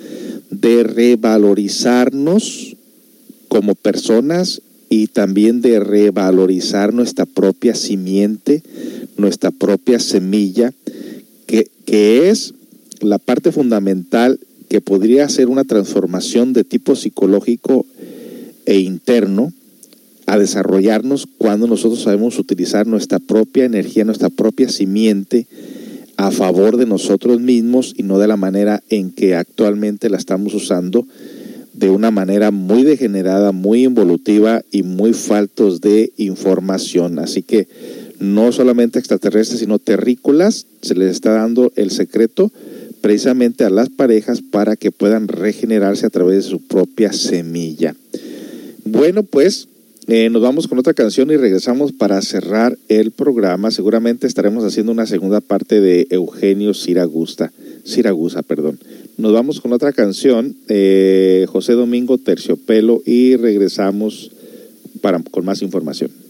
de 0.51 0.85
revalorizarnos 0.85 2.77
como 3.49 3.75
personas 3.75 4.63
y 4.89 5.09
también 5.09 5.61
de 5.61 5.81
revalorizar 5.81 6.95
nuestra 6.95 7.27
propia 7.27 7.75
simiente, 7.75 8.63
nuestra 9.19 9.51
propia 9.51 9.99
semilla, 10.01 10.73
que, 11.47 11.69
que 11.85 12.31
es 12.31 12.55
la 13.01 13.19
parte 13.19 13.53
fundamental 13.53 14.41
que 14.75 14.81
podría 14.81 15.29
ser 15.29 15.47
una 15.47 15.63
transformación 15.63 16.53
de 16.53 16.65
tipo 16.65 16.97
psicológico 16.97 17.87
e 18.67 18.81
interno 18.81 19.53
a 20.27 20.37
desarrollarnos 20.37 21.29
cuando 21.39 21.69
nosotros 21.69 22.03
sabemos 22.03 22.41
utilizar 22.41 22.85
nuestra 22.85 23.21
propia 23.21 23.67
energía, 23.67 24.05
nuestra 24.05 24.31
propia 24.31 24.69
simiente 24.69 25.47
a 26.17 26.33
favor 26.33 26.77
de 26.77 26.87
nosotros 26.87 27.41
mismos 27.41 27.95
y 27.97 28.03
no 28.03 28.19
de 28.19 28.27
la 28.27 28.37
manera 28.37 28.83
en 28.89 29.13
que 29.13 29.37
actualmente 29.37 30.11
la 30.11 30.17
estamos 30.17 30.53
usando 30.55 31.07
de 31.73 31.91
una 31.91 32.11
manera 32.11 32.51
muy 32.51 32.83
degenerada, 32.83 33.53
muy 33.53 33.85
involutiva 33.85 34.65
y 34.73 34.83
muy 34.83 35.13
faltos 35.13 35.83
de 35.83 36.13
información. 36.17 37.21
Así 37.21 37.43
que 37.43 37.69
no 38.19 38.51
solamente 38.51 38.99
extraterrestres, 38.99 39.61
sino 39.61 39.79
terrícolas, 39.79 40.67
se 40.83 40.97
les 40.97 41.13
está 41.13 41.31
dando 41.31 41.73
el 41.77 41.93
secreto 41.93 42.51
precisamente 43.05 43.65
a 43.65 43.69
las 43.69 43.91
parejas 43.91 44.41
para 44.41 44.77
que 44.77 44.91
puedan 44.91 45.29
regenerarse 45.29 46.07
a 46.07 46.09
través 46.09 46.37
de 46.37 46.51
su 46.51 46.61
propia 46.61 47.13
semilla. 47.13 47.95
Bueno, 48.87 49.25
pues 49.25 49.69
eh, 50.07 50.31
nos 50.31 50.41
vamos 50.41 50.69
con 50.69 50.79
otra 50.79 50.95
canción 50.95 51.31
y 51.31 51.37
regresamos 51.37 51.93
para 51.93 52.23
cerrar 52.23 52.79
el 52.89 53.11
programa. 53.11 53.71
Seguramente 53.71 54.27
estaremos 54.27 54.65
haciendo 54.65 54.91
una 54.91 55.05
segunda 55.05 55.43
parte 55.43 55.83
de 55.83 56.07
Eugenio 56.09 56.73
Siragusta, 56.73 57.53
Siragusa, 57.85 58.41
perdón. 58.43 58.79
Nos 59.19 59.35
vamos 59.35 59.61
con 59.61 59.75
otra 59.75 59.93
canción, 59.93 60.57
eh, 60.69 61.45
José 61.51 61.75
Domingo 61.75 62.17
Terciopelo, 62.17 63.03
y 63.05 63.37
regresamos 63.37 64.31
para, 65.03 65.23
con 65.31 65.45
más 65.45 65.61
información. 65.61 66.24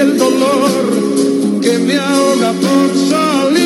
El 0.00 0.16
dolor 0.16 1.60
que 1.60 1.78
me 1.78 1.98
ahoga 1.98 2.52
por 2.52 2.96
salir. 3.08 3.59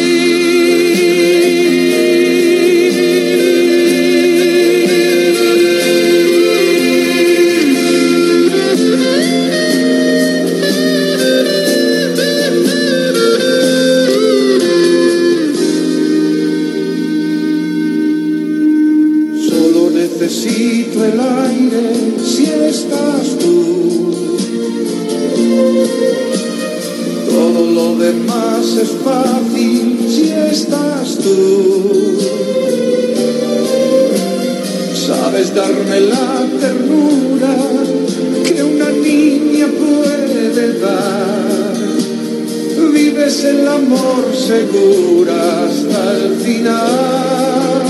El 43.44 43.68
amor 43.68 44.24
segura 44.34 45.66
hasta 45.66 46.16
el 46.16 46.34
final. 46.36 47.82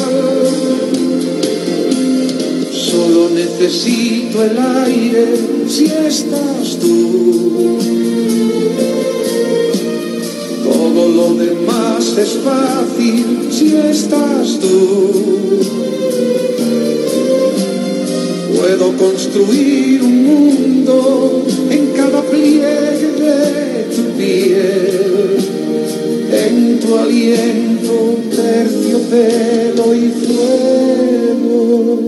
Solo 2.72 3.30
necesito 3.30 4.42
el 4.42 4.58
aire 4.58 5.26
si 5.68 5.84
estás 5.84 6.76
tú. 6.80 7.78
Todo 10.64 11.08
lo 11.08 11.34
demás 11.34 12.18
es 12.18 12.32
fácil 12.42 13.48
si 13.52 13.76
estás 13.76 14.58
tú. 14.58 15.60
Puedo 18.56 18.96
construir 18.96 20.02
un 20.02 20.24
mundo 20.24 21.44
en 21.70 21.92
cada 21.92 22.22
pliegue 22.22 23.83
en 26.32 26.78
tu 26.80 26.96
aliento, 26.96 28.18
terciopelo 28.30 29.94
y 29.94 30.10
fuego. 30.10 32.03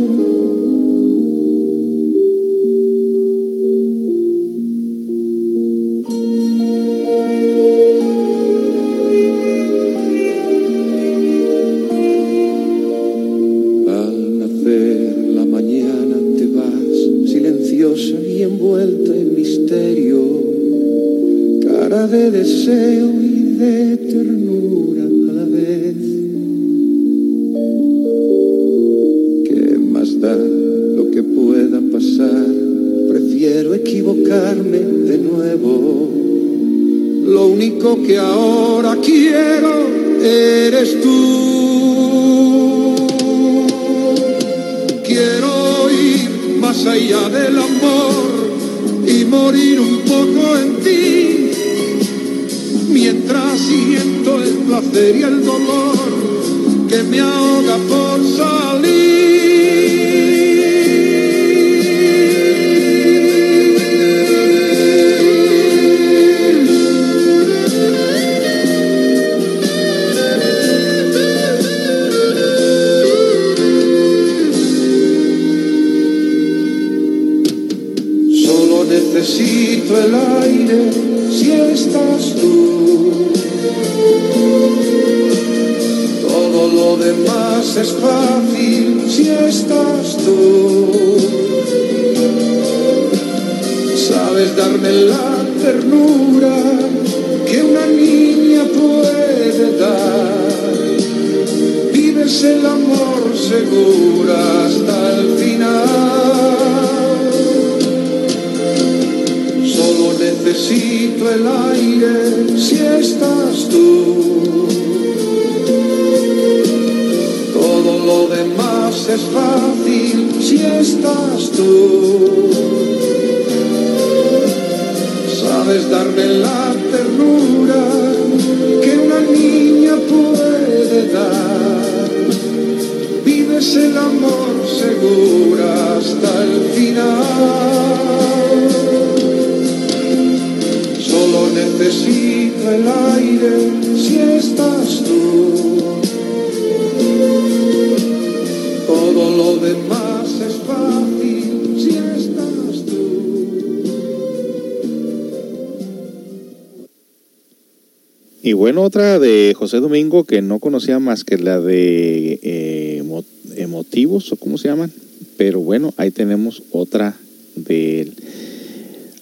Otra 158.87 159.19
de 159.19 159.55
José 159.57 159.79
Domingo 159.81 160.25
que 160.25 160.43
no 160.43 160.59
conocía 160.59 160.99
más 160.99 161.25
que 161.25 161.37
la 161.39 161.61
de 161.61 162.39
eh, 162.43 163.03
emo- 163.05 163.25
emotivos 163.57 164.33
o 164.33 164.37
cómo 164.37 164.59
se 164.59 164.69
llaman. 164.69 164.91
Pero 165.37 165.61
bueno, 165.61 165.93
ahí 165.97 166.11
tenemos 166.11 166.63
otra 166.71 167.17
de 167.55 168.01
él. 168.03 168.13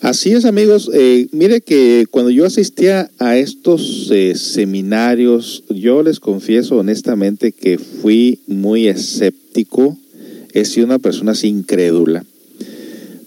Así 0.01 0.33
es, 0.33 0.45
amigos. 0.45 0.91
Eh, 0.93 1.29
mire 1.33 1.63
que 1.63 2.07
cuando 2.11 2.31
yo 2.31 2.45
asistía 2.45 3.11
a 3.19 3.39
estos 3.39 4.11
eh, 4.13 4.35
seminarios, 4.37 5.65
yo 5.71 6.03
les 6.03 6.21
confieso 6.21 6.77
honestamente 6.77 7.53
que 7.53 7.79
fui 7.79 8.41
muy 8.47 8.87
escéptico. 8.87 9.97
He 10.53 10.67
sido 10.67 10.87
una 10.87 10.99
persona 10.99 11.33
así 11.33 11.49
incrédula. 11.49 12.25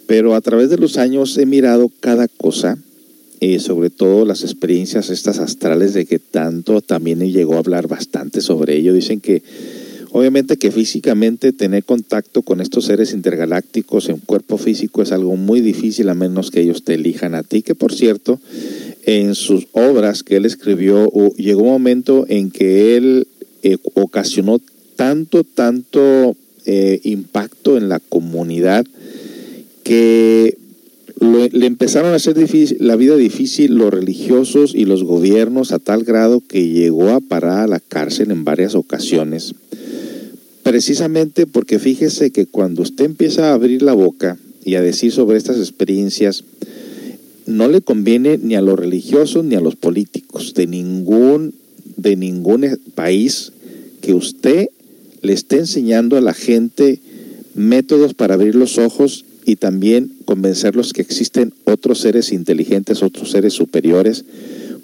Pero 0.06 0.36
a 0.36 0.42
través 0.42 0.70
de 0.70 0.78
los 0.78 0.98
años 0.98 1.38
he 1.38 1.46
mirado 1.46 1.92
cada 2.00 2.28
cosa, 2.28 2.78
eh, 3.40 3.60
sobre 3.60 3.90
todo 3.90 4.26
las 4.26 4.44
experiencias 4.44 5.10
estas 5.10 5.40
astrales 5.40 5.94
de 5.94 6.06
que 6.06 6.20
tanto 6.20 6.82
también 6.82 7.20
llegó 7.20 7.56
a 7.56 7.60
hablar 7.60 7.88
bastante 7.88 8.42
sobre 8.42 8.76
ello. 8.78 8.94
Dicen 8.94 9.20
que 9.20 9.44
Obviamente 10.12 10.58
que 10.58 10.72
físicamente 10.72 11.52
tener 11.52 11.84
contacto 11.84 12.42
con 12.42 12.62
estos 12.62 12.86
seres 12.86 13.14
intergalácticos 13.14 14.10
en 14.10 14.18
cuerpo 14.18 14.58
físico 14.58 15.02
es 15.02 15.12
algo 15.12 15.36
muy 15.36 15.62
difícil 15.62 16.10
a 16.10 16.14
menos 16.14 16.50
que 16.50 16.62
ellos 16.62 16.84
te 16.84 16.94
elijan 16.94 17.36
a 17.36 17.44
ti, 17.44 17.62
que 17.62 17.76
por 17.76 17.94
cierto, 17.94 18.40
en 19.04 19.36
sus 19.36 19.68
obras 19.74 20.24
que 20.24 20.38
él 20.38 20.46
escribió, 20.46 21.12
llegó 21.36 21.64
un 21.64 21.70
momento 21.70 22.26
en 22.30 22.52
que 22.52 22.96
él 22.96 23.28
eh, 23.64 23.78
ocasionó 23.96 24.60
tanto, 24.96 25.44
tanto 25.44 26.36
eh, 26.66 27.00
impacto 27.04 27.78
en 27.78 27.90
la 27.90 28.00
comunidad 28.00 28.86
que 29.84 30.58
le 31.20 31.66
empezaron 31.66 32.12
a 32.12 32.16
hacer 32.16 32.36
la 32.80 32.96
vida 32.96 33.16
difícil 33.16 33.76
los 33.76 33.92
religiosos 33.92 34.76
y 34.76 34.86
los 34.86 35.04
gobiernos 35.04 35.72
a 35.72 35.80
tal 35.80 36.04
grado 36.04 36.42
que 36.48 36.70
llegó 36.70 37.10
a 37.10 37.22
parar 37.22 37.60
a 37.60 37.68
la 37.68 37.80
cárcel 37.80 38.32
en 38.32 38.44
varias 38.44 38.76
ocasiones. 38.76 39.56
Precisamente 40.64 41.48
porque 41.48 41.80
fíjese 41.80 42.32
que 42.32 42.46
cuando 42.46 42.82
usted 42.82 43.06
empieza 43.06 43.50
a 43.50 43.54
abrir 43.54 43.82
la 43.82 43.94
boca 43.94 44.38
y 44.66 44.76
a 44.76 44.82
decir 44.82 45.12
sobre 45.12 45.38
estas 45.38 45.58
experiencias, 45.58 46.44
no 47.46 47.70
le 47.70 47.82
conviene 47.82 48.38
ni 48.38 48.56
a 48.56 48.62
los 48.62 48.78
religiosos 48.78 49.46
ni 49.46 49.56
a 49.56 49.62
los 49.62 49.76
políticos 49.76 50.54
de 50.54 50.68
ningún, 50.68 51.54
de 51.96 52.18
ningún 52.18 52.66
país 52.94 53.54
que 54.02 54.14
usted 54.14 54.68
le 55.22 55.34
esté 55.34 55.58
enseñando 55.58 56.18
a 56.18 56.22
la 56.22 56.34
gente 56.34 57.00
métodos 57.56 58.14
para 58.14 58.36
abrir 58.36 58.56
los 58.56 58.78
ojos 58.78 59.24
y 59.48 59.56
también 59.56 60.12
convencerlos 60.26 60.92
que 60.92 61.02
existen 61.02 61.54
otros 61.64 62.00
seres 62.02 62.34
inteligentes, 62.34 63.02
otros 63.02 63.32
seres 63.32 63.54
superiores, 63.54 64.26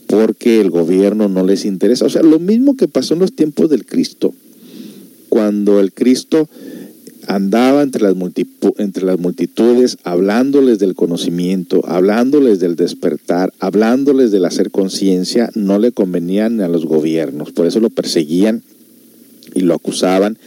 porque 0.08 0.62
el 0.62 0.70
gobierno 0.70 1.28
no 1.28 1.46
les 1.46 1.66
interesa. 1.66 2.06
O 2.06 2.10
sea, 2.10 2.24
lo 2.24 2.40
mismo 2.40 2.78
que 2.78 2.88
pasó 2.88 3.14
en 3.14 3.20
los 3.20 3.36
tiempos 3.36 3.70
del 3.70 3.86
Cristo, 3.86 4.34
cuando 5.28 5.82
el 5.82 5.92
Cristo 5.92 6.48
andaba 7.28 7.82
entre 7.82 8.04
las, 8.04 8.16
entre 8.78 9.04
las 9.04 9.20
multitudes, 9.20 9.98
hablándoles 10.06 10.80
del 10.80 10.96
conocimiento, 10.96 11.82
hablándoles 11.86 12.62
del 12.62 12.78
despertar, 12.78 13.54
hablándoles 13.60 14.32
del 14.32 14.46
hacer 14.46 14.72
conciencia, 14.72 15.50
no 15.56 15.78
le 15.78 15.92
convenían 15.92 16.62
a 16.62 16.70
los 16.70 16.86
gobiernos, 16.86 17.52
por 17.52 17.68
eso 17.68 17.82
lo 17.82 17.90
perseguían 17.90 18.64
y 19.54 19.60
lo 19.60 19.74
acusaban 19.74 20.38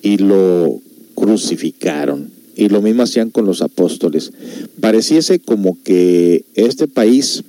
y 0.00 0.16
lo 0.16 0.80
crucificaron. 1.14 2.31
Y 2.56 2.68
lo 2.68 2.82
mismo 2.82 3.02
hacían 3.02 3.30
con 3.30 3.46
los 3.46 3.62
apóstoles. 3.62 4.32
Pareciese 4.80 5.38
como 5.38 5.78
que 5.82 6.44
este 6.54 6.86
país, 6.88 7.44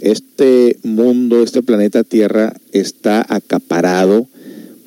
este 0.00 0.78
mundo, 0.82 1.42
este 1.42 1.62
planeta 1.62 2.04
Tierra 2.04 2.54
está 2.72 3.24
acaparado 3.28 4.28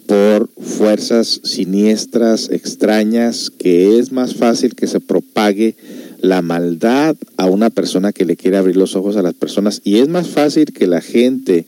por 0.07 0.49
fuerzas 0.57 1.41
siniestras, 1.43 2.49
extrañas, 2.49 3.51
que 3.51 3.99
es 3.99 4.13
más 4.13 4.35
fácil 4.35 4.73
que 4.73 4.87
se 4.87 5.01
propague 5.01 5.75
la 6.21 6.41
maldad 6.41 7.15
a 7.35 7.45
una 7.45 7.69
persona 7.69 8.13
que 8.13 8.25
le 8.25 8.37
quiere 8.37 8.57
abrir 8.57 8.77
los 8.77 8.95
ojos 8.95 9.17
a 9.17 9.21
las 9.21 9.33
personas 9.33 9.81
y 9.83 9.97
es 9.97 10.07
más 10.07 10.27
fácil 10.27 10.73
que 10.73 10.87
la 10.87 11.01
gente 11.01 11.65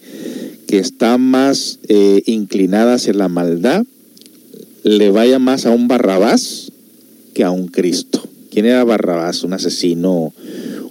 que 0.67 0.79
está 0.79 1.17
más 1.17 1.79
eh, 1.87 2.23
inclinada 2.25 2.95
hacia 2.95 3.13
la 3.13 3.27
maldad 3.27 3.85
le 4.83 5.11
vaya 5.11 5.37
más 5.39 5.65
a 5.65 5.71
un 5.71 5.87
Barrabás 5.87 6.68
a 7.43 7.51
un 7.51 7.67
Cristo. 7.67 8.21
¿Quién 8.51 8.65
era 8.65 8.83
Barrabás? 8.83 9.43
Un 9.43 9.53
asesino, 9.53 10.33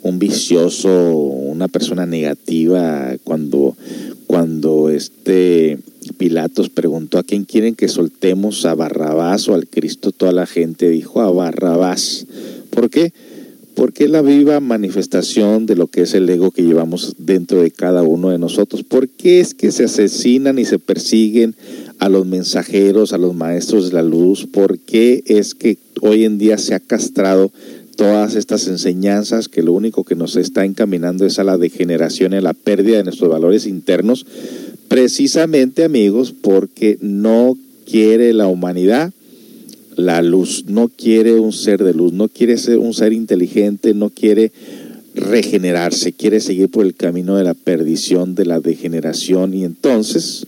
un 0.03 0.19
vicioso, 0.19 1.17
una 1.17 1.69
persona 1.69 2.07
negativa. 2.07 3.17
Cuando, 3.25 3.77
cuando 4.27 4.91
este 4.91 5.79
Pilatos 6.17 6.69
preguntó 6.69 7.19
a 7.19 7.23
quién 7.23 7.45
quieren 7.45 7.75
que 7.75 7.89
soltemos, 7.89 8.65
a 8.65 8.75
Barrabás 8.75 9.49
o 9.49 9.55
al 9.55 9.69
Cristo, 9.69 10.13
toda 10.13 10.33
la 10.33 10.47
gente 10.47 10.89
dijo 10.89 11.21
a 11.21 11.31
Barrabás. 11.31 12.27
¿Por 12.71 12.91
qué? 12.91 13.13
Porque 13.75 14.05
es 14.05 14.11
la 14.11 14.23
viva 14.23 14.59
manifestación 14.59 15.67
de 15.67 15.77
lo 15.77 15.87
que 15.87 16.03
es 16.03 16.15
el 16.15 16.29
ego 16.29 16.51
que 16.51 16.63
llevamos 16.63 17.15
dentro 17.19 17.63
de 17.63 17.71
cada 17.71 18.03
uno 18.03 18.31
de 18.31 18.39
nosotros. 18.39 18.83
¿Por 18.83 19.09
qué 19.09 19.41
es 19.41 19.55
que 19.55 19.71
se 19.71 19.85
asesinan 19.85 20.59
y 20.59 20.65
se 20.65 20.81
persiguen 20.81 21.55
a 22.01 22.09
los 22.09 22.27
mensajeros, 22.27 23.13
a 23.13 23.19
los 23.19 23.37
maestros 23.37 23.89
de 23.89 23.95
la 23.95 24.03
luz? 24.03 24.47
¿Por 24.47 24.79
qué 24.79 25.23
es 25.27 25.55
que 25.55 25.79
hoy 26.03 26.25
en 26.25 26.39
día 26.39 26.59
se 26.59 26.75
ha 26.75 26.81
castrado 26.81 27.51
todas 27.97 28.35
estas 28.37 28.69
enseñanzas 28.69 29.49
que 29.49 29.63
lo 29.63 29.73
único 29.73 30.05
que 30.05 30.15
nos 30.15 30.37
está 30.37 30.65
encaminando 30.65 31.27
es 31.27 31.39
a 31.39 31.45
la 31.45 31.59
degeneración 31.59 32.33
y 32.33 32.37
a 32.37 32.41
la 32.41 32.55
pérdida 32.55 32.99
de 32.99 33.05
nuestros 33.05 33.31
valores 33.31 33.67
internos? 33.67 34.25
Precisamente, 34.89 35.85
amigos, 35.85 36.33
porque 36.33 36.99
no 37.01 37.57
quiere 37.85 38.33
la 38.33 38.47
humanidad 38.47 39.13
la 39.99 40.23
luz, 40.23 40.67
no 40.69 40.89
quiere 40.89 41.41
un 41.41 41.53
ser 41.53 41.83
de 41.83 41.93
luz, 41.93 42.13
no 42.13 42.29
quiere 42.29 42.57
ser 42.57 42.79
un 42.79 42.95
ser 42.95 43.13
inteligente, 43.13 43.95
no 43.95 44.11
quiere 44.11 44.53
regenerarse, 45.17 46.13
quiere 46.13 46.39
seguir 46.39 46.71
por 46.71 46.87
el 46.87 46.95
camino 46.95 47.37
de 47.37 47.43
la 47.43 47.55
perdición, 47.55 48.37
de 48.37 48.47
la 48.47 48.61
degeneración 48.61 49.55
y 49.55 49.65
entonces 49.65 50.47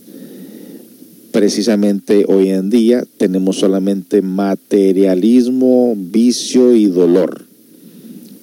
precisamente 1.31 2.25
hoy 2.27 2.49
en 2.49 2.69
día 2.69 3.03
tenemos 3.17 3.57
solamente 3.57 4.21
materialismo, 4.21 5.95
vicio 5.97 6.75
y 6.75 6.85
dolor. 6.85 7.45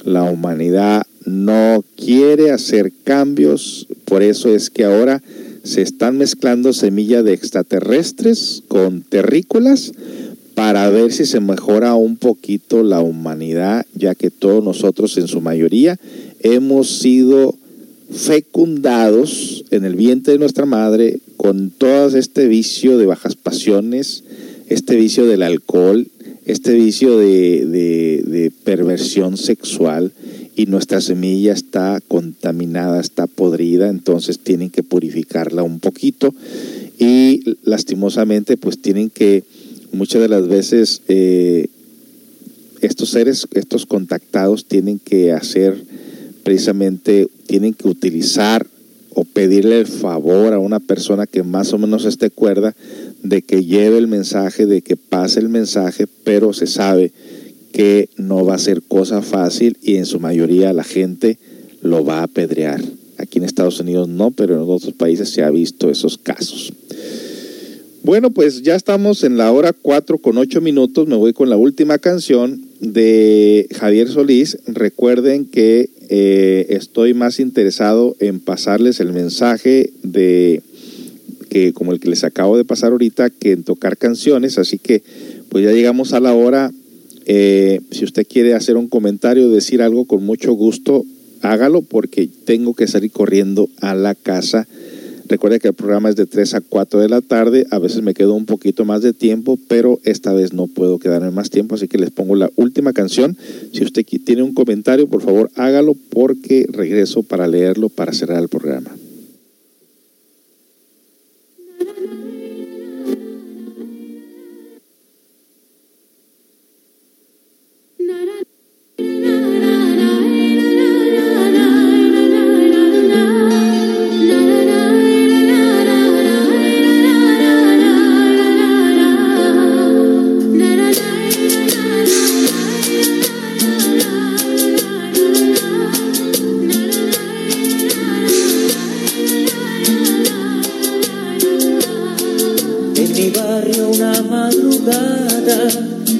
La 0.04 0.24
humanidad 0.24 1.02
no 1.24 1.84
quiere 1.96 2.50
hacer 2.50 2.92
cambios, 3.04 3.86
por 4.04 4.22
eso 4.22 4.54
es 4.54 4.70
que 4.70 4.84
ahora 4.84 5.22
se 5.64 5.82
están 5.82 6.16
mezclando 6.16 6.72
semillas 6.72 7.24
de 7.24 7.34
extraterrestres 7.34 8.62
con 8.68 9.02
terrícolas 9.02 9.92
para 10.54 10.88
ver 10.88 11.12
si 11.12 11.26
se 11.26 11.40
mejora 11.40 11.94
un 11.94 12.16
poquito 12.16 12.82
la 12.82 13.00
humanidad, 13.00 13.86
ya 13.94 14.14
que 14.14 14.30
todos 14.30 14.64
nosotros 14.64 15.16
en 15.18 15.28
su 15.28 15.40
mayoría 15.40 15.98
hemos 16.40 16.98
sido 16.98 17.54
fecundados 18.10 19.64
en 19.70 19.84
el 19.84 19.94
vientre 19.94 20.32
de 20.32 20.38
nuestra 20.38 20.64
madre 20.66 21.20
con 21.38 21.70
todo 21.70 22.18
este 22.18 22.48
vicio 22.48 22.98
de 22.98 23.06
bajas 23.06 23.36
pasiones, 23.36 24.24
este 24.68 24.96
vicio 24.96 25.24
del 25.24 25.42
alcohol, 25.42 26.06
este 26.44 26.74
vicio 26.74 27.16
de, 27.16 28.52
perversión 28.64 29.36
sexual 29.36 30.12
y 30.56 30.66
nuestra 30.66 31.00
semilla 31.00 31.52
está 31.52 32.02
contaminada, 32.06 33.00
está 33.00 33.26
podrida, 33.26 33.88
entonces 33.88 34.40
tienen 34.40 34.68
que 34.68 34.82
purificarla 34.82 35.62
un 35.62 35.78
poquito. 35.78 36.34
Y 36.98 37.56
lastimosamente 37.62 38.56
pues 38.56 38.82
tienen 38.82 39.08
que 39.08 39.44
muchas 39.92 40.20
de 40.20 40.28
las 40.28 40.48
veces 40.48 41.02
eh, 41.08 41.68
estos 42.80 43.10
seres, 43.10 43.46
estos 43.54 43.86
contactados 43.86 44.64
tienen 44.64 44.98
que 44.98 45.32
hacer 45.32 45.82
precisamente, 46.42 47.28
tienen 47.46 47.74
que 47.74 47.88
utilizar 47.88 48.66
o 49.18 49.24
pedirle 49.24 49.80
el 49.80 49.88
favor 49.88 50.52
a 50.52 50.60
una 50.60 50.78
persona 50.78 51.26
que 51.26 51.42
más 51.42 51.72
o 51.72 51.78
menos 51.78 52.04
esté 52.04 52.30
cuerda 52.30 52.76
de 53.24 53.42
que 53.42 53.64
lleve 53.64 53.98
el 53.98 54.06
mensaje, 54.06 54.64
de 54.64 54.80
que 54.80 54.96
pase 54.96 55.40
el 55.40 55.48
mensaje, 55.48 56.06
pero 56.22 56.52
se 56.52 56.68
sabe 56.68 57.10
que 57.72 58.10
no 58.16 58.44
va 58.44 58.54
a 58.54 58.58
ser 58.58 58.80
cosa 58.80 59.20
fácil 59.20 59.76
y 59.82 59.96
en 59.96 60.06
su 60.06 60.20
mayoría 60.20 60.72
la 60.72 60.84
gente 60.84 61.36
lo 61.82 62.04
va 62.04 62.20
a 62.20 62.24
apedrear. 62.24 62.80
Aquí 63.16 63.38
en 63.38 63.44
Estados 63.44 63.80
Unidos 63.80 64.06
no, 64.06 64.30
pero 64.30 64.54
en 64.54 64.60
otros 64.60 64.94
países 64.94 65.30
se 65.30 65.42
ha 65.42 65.50
visto 65.50 65.90
esos 65.90 66.16
casos. 66.16 66.72
Bueno, 68.04 68.30
pues 68.30 68.62
ya 68.62 68.76
estamos 68.76 69.24
en 69.24 69.36
la 69.36 69.50
hora 69.50 69.72
4 69.72 70.18
con 70.18 70.38
8 70.38 70.60
minutos. 70.60 71.08
Me 71.08 71.16
voy 71.16 71.32
con 71.32 71.50
la 71.50 71.56
última 71.56 71.98
canción 71.98 72.67
de 72.80 73.66
Javier 73.74 74.08
Solís. 74.08 74.58
Recuerden 74.66 75.46
que 75.46 75.90
eh, 76.08 76.66
estoy 76.70 77.14
más 77.14 77.40
interesado 77.40 78.16
en 78.20 78.40
pasarles 78.40 79.00
el 79.00 79.12
mensaje 79.12 79.90
de 80.02 80.62
que 81.48 81.72
como 81.72 81.92
el 81.92 82.00
que 82.00 82.10
les 82.10 82.24
acabo 82.24 82.56
de 82.56 82.64
pasar 82.64 82.92
ahorita 82.92 83.30
que 83.30 83.52
en 83.52 83.64
tocar 83.64 83.96
canciones 83.96 84.58
así 84.58 84.78
que 84.78 85.02
pues 85.48 85.64
ya 85.64 85.72
llegamos 85.72 86.12
a 86.12 86.20
la 86.20 86.34
hora 86.34 86.70
eh, 87.24 87.80
si 87.90 88.04
usted 88.04 88.26
quiere 88.26 88.54
hacer 88.54 88.76
un 88.76 88.88
comentario 88.88 89.48
decir 89.48 89.80
algo 89.80 90.04
con 90.04 90.24
mucho 90.24 90.52
gusto 90.52 91.04
hágalo 91.40 91.82
porque 91.82 92.28
tengo 92.44 92.74
que 92.74 92.86
salir 92.86 93.10
corriendo 93.10 93.68
a 93.80 93.94
la 93.94 94.14
casa 94.14 94.66
Recuerde 95.28 95.60
que 95.60 95.68
el 95.68 95.74
programa 95.74 96.08
es 96.08 96.16
de 96.16 96.26
3 96.26 96.54
a 96.54 96.60
4 96.60 97.00
de 97.00 97.08
la 97.08 97.20
tarde. 97.20 97.66
A 97.70 97.78
veces 97.78 98.02
me 98.02 98.14
quedo 98.14 98.34
un 98.34 98.46
poquito 98.46 98.84
más 98.84 99.02
de 99.02 99.12
tiempo, 99.12 99.58
pero 99.68 100.00
esta 100.04 100.32
vez 100.32 100.52
no 100.52 100.66
puedo 100.66 100.98
quedarme 100.98 101.30
más 101.30 101.50
tiempo, 101.50 101.74
así 101.74 101.86
que 101.86 101.98
les 101.98 102.10
pongo 102.10 102.34
la 102.34 102.50
última 102.56 102.92
canción. 102.92 103.36
Si 103.72 103.84
usted 103.84 104.04
tiene 104.24 104.42
un 104.42 104.54
comentario, 104.54 105.08
por 105.08 105.22
favor 105.22 105.50
hágalo 105.54 105.94
porque 106.10 106.66
regreso 106.70 107.22
para 107.22 107.46
leerlo 107.46 107.88
para 107.88 108.12
cerrar 108.12 108.42
el 108.42 108.48
programa. 108.48 108.90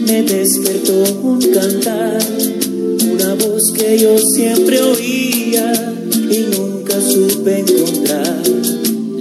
Me 0.07 0.23
despertó 0.23 1.03
un 1.23 1.39
cantar, 1.53 2.19
una 3.13 3.35
voz 3.35 3.73
que 3.73 3.99
yo 3.99 4.19
siempre 4.19 4.81
oía 4.81 5.73
y 6.31 6.47
nunca 6.57 6.99
supe 7.01 7.59
encontrar. 7.59 8.43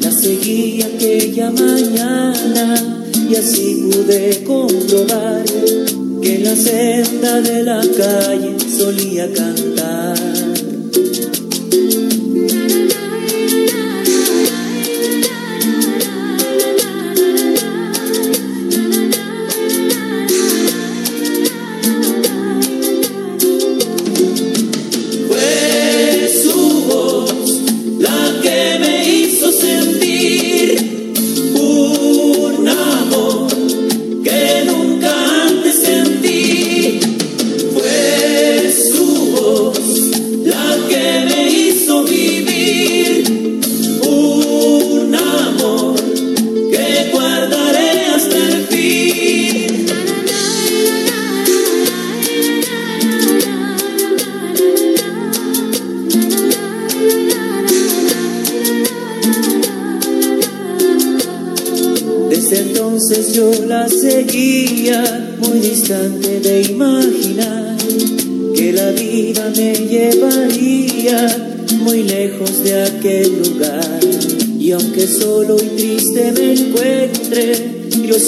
La 0.01 0.11
seguí 0.11 0.81
aquella 0.81 1.51
mañana 1.51 3.03
y 3.29 3.35
así 3.35 3.89
pude 3.91 4.43
comprobar 4.45 5.43
que 6.21 6.39
la 6.39 6.55
senda 6.55 7.41
de 7.41 7.63
la 7.63 7.81
calle 7.81 8.55
solía 8.77 9.31
cantar. 9.33 9.96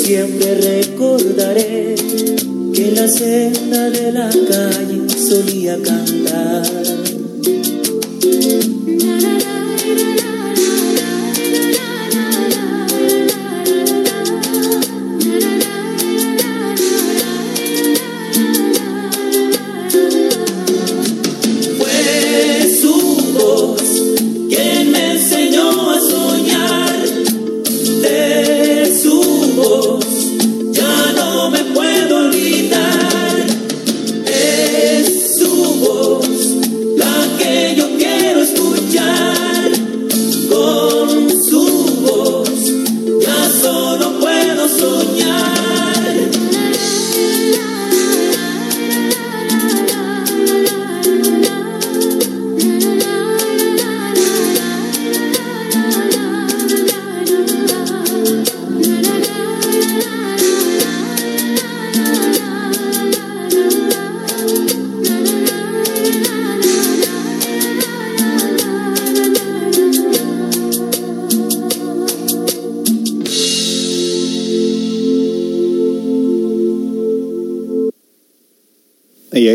Siempre 0.10 0.69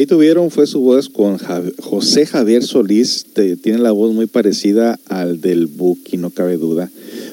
ahí 0.04 0.06
tuvieron, 0.06 0.50
fue 0.50 0.66
su 0.66 0.80
voz 0.80 1.08
con 1.08 1.38
José 1.80 2.26
Javier 2.26 2.62
Solís, 2.62 3.24
te- 3.32 3.56
tiene 3.56 3.78
la 3.78 3.90
voz 3.90 4.12
muy 4.12 4.26
parecida 4.26 4.98
al 5.08 5.40
del 5.40 5.66
Buki, 5.66 6.18
no 6.18 6.28
cabe 6.28 6.58
duda. 6.58 6.90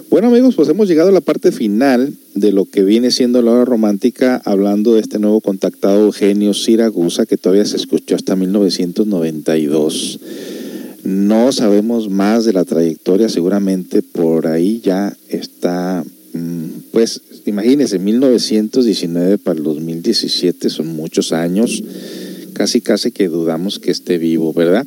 Bueno 0.09 0.29
amigos, 0.29 0.55
pues 0.55 0.69
hemos 0.69 0.87
llegado 0.87 1.09
a 1.09 1.11
la 1.11 1.19
parte 1.19 1.51
final 1.51 2.13
de 2.33 2.53
lo 2.53 2.63
que 2.63 2.85
viene 2.85 3.11
siendo 3.11 3.41
la 3.41 3.51
hora 3.51 3.65
romántica, 3.65 4.41
hablando 4.45 4.93
de 4.93 5.01
este 5.01 5.19
nuevo 5.19 5.41
contactado 5.41 6.05
Eugenio 6.05 6.53
Siragusa, 6.53 7.25
que 7.25 7.35
todavía 7.35 7.65
se 7.65 7.75
escuchó 7.75 8.15
hasta 8.15 8.37
1992. 8.37 10.19
No 11.03 11.51
sabemos 11.51 12.09
más 12.09 12.45
de 12.45 12.53
la 12.53 12.63
trayectoria, 12.63 13.27
seguramente 13.27 14.01
por 14.01 14.47
ahí 14.47 14.79
ya 14.81 15.13
está, 15.27 16.05
mm, 16.33 16.65
pues 16.93 17.19
imagínense, 17.45 17.99
1919 17.99 19.37
para 19.39 19.57
el 19.57 19.63
2017 19.63 20.69
son 20.69 20.87
muchos 20.95 21.33
años, 21.33 21.83
casi 22.61 22.79
casi 22.79 23.11
que 23.11 23.27
dudamos 23.27 23.79
que 23.79 23.89
esté 23.89 24.19
vivo, 24.19 24.53
¿verdad? 24.53 24.85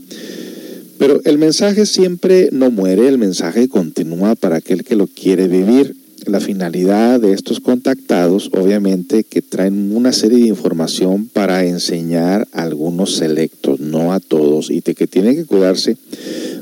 Pero 0.96 1.20
el 1.24 1.38
mensaje 1.38 1.86
siempre 1.86 2.48
no 2.52 2.70
muere, 2.70 3.08
el 3.08 3.18
mensaje 3.18 3.68
continúa 3.68 4.36
para 4.36 4.58
aquel 4.58 4.84
que 4.84 4.94
lo 4.94 5.08
quiere 5.08 5.48
vivir. 5.48 5.96
La 6.26 6.40
finalidad 6.40 7.20
de 7.20 7.32
estos 7.32 7.60
contactados, 7.60 8.50
obviamente, 8.54 9.24
que 9.24 9.42
traen 9.42 9.94
una 9.94 10.12
serie 10.12 10.38
de 10.38 10.48
información 10.48 11.28
para 11.32 11.64
enseñar 11.64 12.48
a 12.52 12.62
algunos 12.62 13.16
selectos, 13.16 13.80
no 13.80 14.12
a 14.12 14.20
todos, 14.20 14.70
y 14.70 14.80
de 14.80 14.94
que 14.94 15.06
tienen 15.06 15.36
que 15.36 15.44
cuidarse 15.44 15.96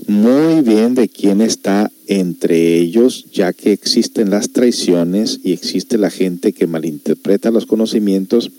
muy 0.06 0.62
bien 0.62 0.94
de 0.94 1.08
quién 1.08 1.40
está 1.40 1.90
entre 2.06 2.76
ellos, 2.78 3.26
ya 3.32 3.52
que 3.52 3.72
existen 3.72 4.30
las 4.30 4.50
traiciones 4.50 5.40
y 5.42 5.52
existe 5.52 5.96
la 5.96 6.10
gente 6.10 6.52
que 6.52 6.66
malinterpreta 6.66 7.50
los 7.50 7.66
conocimientos 7.66 8.50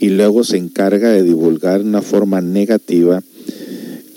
y 0.00 0.10
luego 0.10 0.44
se 0.44 0.56
encarga 0.56 1.10
de 1.10 1.22
divulgar 1.22 1.80
una 1.82 2.02
forma 2.02 2.40
negativa 2.40 3.22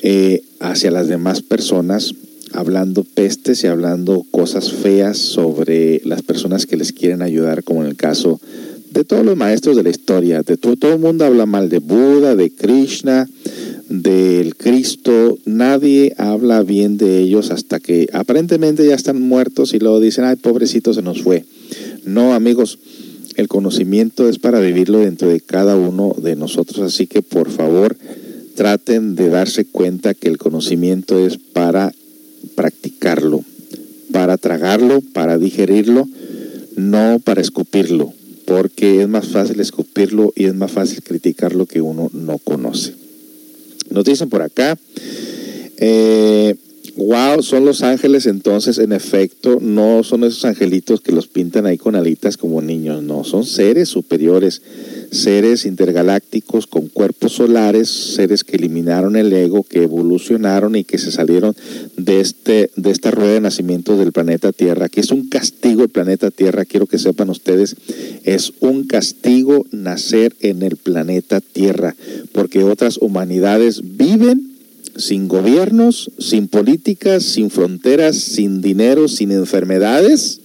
eh, 0.01 0.43
hacia 0.59 0.91
las 0.91 1.07
demás 1.07 1.41
personas, 1.41 2.13
hablando 2.53 3.03
pestes 3.03 3.63
y 3.63 3.67
hablando 3.67 4.25
cosas 4.31 4.71
feas 4.71 5.17
sobre 5.17 6.01
las 6.05 6.21
personas 6.21 6.65
que 6.65 6.77
les 6.77 6.93
quieren 6.93 7.21
ayudar, 7.21 7.63
como 7.63 7.81
en 7.83 7.89
el 7.89 7.95
caso 7.95 8.39
de 8.91 9.03
todos 9.03 9.25
los 9.25 9.37
maestros 9.37 9.75
de 9.75 9.83
la 9.83 9.89
historia. 9.89 10.41
De 10.41 10.57
todo, 10.57 10.75
todo 10.75 10.93
el 10.93 10.99
mundo 10.99 11.25
habla 11.25 11.45
mal 11.45 11.69
de 11.69 11.79
Buda, 11.79 12.35
de 12.35 12.49
Krishna, 12.49 13.29
del 13.89 14.55
Cristo. 14.55 15.37
Nadie 15.45 16.13
habla 16.17 16.63
bien 16.63 16.97
de 16.97 17.19
ellos 17.19 17.51
hasta 17.51 17.79
que 17.79 18.07
aparentemente 18.13 18.85
ya 18.85 18.95
están 18.95 19.21
muertos 19.21 19.73
y 19.73 19.79
luego 19.79 19.99
dicen, 19.99 20.25
ay, 20.25 20.35
pobrecito, 20.35 20.93
se 20.93 21.01
nos 21.01 21.21
fue. 21.21 21.45
No, 22.05 22.33
amigos, 22.33 22.79
el 23.35 23.47
conocimiento 23.47 24.27
es 24.27 24.39
para 24.39 24.59
vivirlo 24.59 24.99
dentro 24.99 25.29
de 25.29 25.39
cada 25.39 25.77
uno 25.77 26.15
de 26.21 26.35
nosotros, 26.35 26.79
así 26.79 27.07
que 27.07 27.21
por 27.21 27.49
favor 27.49 27.95
traten 28.55 29.15
de 29.15 29.29
darse 29.29 29.63
cuenta 29.63 30.13
que 30.13 30.27
el 30.27 30.37
conocimiento 30.37 31.17
es 31.25 31.37
para 31.37 31.93
practicarlo, 32.55 33.43
para 34.11 34.37
tragarlo, 34.37 35.01
para 35.13 35.37
digerirlo, 35.37 36.07
no 36.75 37.19
para 37.23 37.41
escupirlo, 37.41 38.13
porque 38.45 39.01
es 39.01 39.07
más 39.07 39.27
fácil 39.27 39.59
escupirlo 39.59 40.33
y 40.35 40.45
es 40.45 40.55
más 40.55 40.71
fácil 40.71 41.03
criticar 41.03 41.55
lo 41.55 41.65
que 41.65 41.81
uno 41.81 42.09
no 42.13 42.37
conoce. 42.37 42.93
Nos 43.89 44.05
dicen 44.05 44.29
por 44.29 44.41
acá, 44.41 44.77
eh, 45.77 46.55
Wow, 46.99 47.43
son 47.43 47.63
los 47.63 47.81
ángeles 47.81 48.25
entonces, 48.25 48.77
en 48.77 48.91
efecto, 48.91 49.59
no 49.61 50.03
son 50.03 50.25
esos 50.25 50.43
angelitos 50.43 50.99
que 50.99 51.13
los 51.13 51.27
pintan 51.27 51.65
ahí 51.65 51.77
con 51.77 51.95
alitas 51.95 52.35
como 52.35 52.61
niños, 52.61 53.01
no, 53.03 53.23
son 53.23 53.45
seres 53.45 53.87
superiores, 53.87 54.61
seres 55.09 55.65
intergalácticos 55.65 56.67
con 56.67 56.89
cuerpos 56.89 57.31
solares, 57.31 57.87
seres 57.87 58.43
que 58.43 58.57
eliminaron 58.57 59.15
el 59.15 59.31
ego, 59.31 59.63
que 59.63 59.83
evolucionaron 59.83 60.75
y 60.75 60.83
que 60.83 60.97
se 60.97 61.13
salieron 61.13 61.55
de, 61.95 62.19
este, 62.19 62.69
de 62.75 62.91
esta 62.91 63.11
rueda 63.11 63.35
de 63.35 63.41
nacimiento 63.41 63.95
del 63.95 64.11
planeta 64.11 64.51
Tierra, 64.51 64.89
que 64.89 64.99
es 64.99 65.11
un 65.11 65.29
castigo 65.29 65.83
el 65.83 65.89
planeta 65.89 66.31
Tierra, 66.31 66.65
quiero 66.65 66.85
que 66.85 66.99
sepan 66.99 67.29
ustedes, 67.29 67.77
es 68.25 68.51
un 68.59 68.83
castigo 68.83 69.65
nacer 69.71 70.35
en 70.41 70.63
el 70.63 70.75
planeta 70.75 71.39
Tierra, 71.39 71.95
porque 72.33 72.65
otras 72.65 72.97
humanidades 72.97 73.83
viven 73.95 74.48
sin 74.99 75.27
gobiernos, 75.27 76.11
sin 76.19 76.47
políticas, 76.47 77.23
sin 77.23 77.49
fronteras, 77.49 78.17
sin 78.17 78.61
dinero, 78.61 79.07
sin 79.07 79.31
enfermedades, 79.31 80.41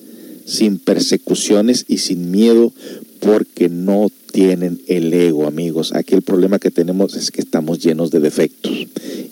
sin 0.46 0.78
persecuciones 0.78 1.84
y 1.88 1.98
sin 1.98 2.30
miedo, 2.30 2.72
porque 3.20 3.68
no 3.68 4.10
tienen 4.32 4.80
el 4.86 5.12
ego, 5.12 5.46
amigos. 5.46 5.92
Aquí 5.94 6.14
el 6.14 6.22
problema 6.22 6.58
que 6.58 6.70
tenemos 6.70 7.16
es 7.16 7.30
que 7.30 7.40
estamos 7.40 7.80
llenos 7.80 8.10
de 8.10 8.20
defectos 8.20 8.72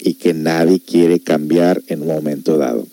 y 0.01 0.15
que 0.15 0.35
nadie 0.35 0.81
quiere 0.81 1.21
cambiar 1.21 1.83
en 1.87 2.03
un 2.03 2.09
momento 2.09 2.59
dado. 2.59 2.87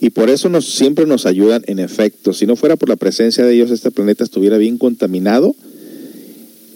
Y 0.00 0.10
por 0.10 0.30
eso 0.30 0.48
nos, 0.48 0.66
siempre 0.66 1.06
nos 1.06 1.26
ayudan 1.26 1.62
en 1.66 1.78
efecto. 1.78 2.32
Si 2.32 2.46
no 2.46 2.56
fuera 2.56 2.76
por 2.76 2.88
la 2.88 2.96
presencia 2.96 3.44
de 3.44 3.54
ellos, 3.54 3.70
este 3.70 3.90
planeta 3.90 4.24
estuviera 4.24 4.58
bien 4.58 4.78
contaminado, 4.78 5.54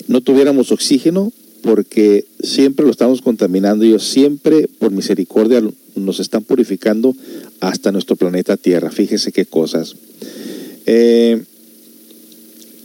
no 0.09 0.21
tuviéramos 0.21 0.71
oxígeno, 0.71 1.33
porque 1.65 2.27
siempre 2.43 2.85
lo 2.85 2.91
estamos 2.91 3.23
contaminando. 3.23 3.85
Ellos 3.85 4.05
siempre, 4.05 4.69
por 4.79 4.93
misericordia, 4.93 5.63
nos 5.97 6.21
están 6.21 6.45
purificando 6.45 7.17
hasta 7.61 7.91
nuestro 7.91 8.17
planeta 8.17 8.59
Tierra. 8.59 8.91
Fíjese 8.91 9.33
qué 9.33 9.47
cosas. 9.47 9.97
Eh, 10.85 11.43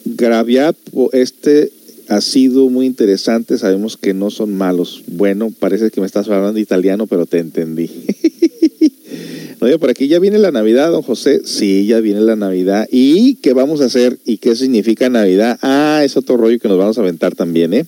Graviat, 0.05 0.77
este 1.11 1.71
ha 2.07 2.21
sido 2.21 2.69
muy 2.69 2.85
interesante. 2.85 3.57
Sabemos 3.57 3.97
que 3.97 4.13
no 4.13 4.31
son 4.31 4.55
malos. 4.55 5.03
Bueno, 5.07 5.51
parece 5.59 5.91
que 5.91 5.99
me 5.99 6.07
estás 6.07 6.29
hablando 6.29 6.59
italiano, 6.59 7.05
pero 7.05 7.25
te 7.25 7.39
entendí. 7.39 7.89
Oye, 9.61 9.77
por 9.77 9.89
aquí 9.89 10.07
ya 10.07 10.19
viene 10.19 10.39
la 10.39 10.51
Navidad, 10.51 10.89
don 10.89 11.01
José. 11.01 11.41
Sí, 11.43 11.85
ya 11.85 11.99
viene 11.99 12.21
la 12.21 12.37
Navidad. 12.37 12.87
¿Y 12.89 13.35
qué 13.35 13.51
vamos 13.51 13.81
a 13.81 13.85
hacer? 13.85 14.17
¿Y 14.23 14.37
qué 14.37 14.55
significa 14.55 15.09
Navidad? 15.09 15.59
Ah, 15.61 16.01
es 16.05 16.15
otro 16.15 16.37
rollo 16.37 16.57
que 16.59 16.69
nos 16.69 16.77
vamos 16.77 16.97
a 16.97 17.01
aventar 17.01 17.35
también, 17.35 17.73
¿eh? 17.73 17.85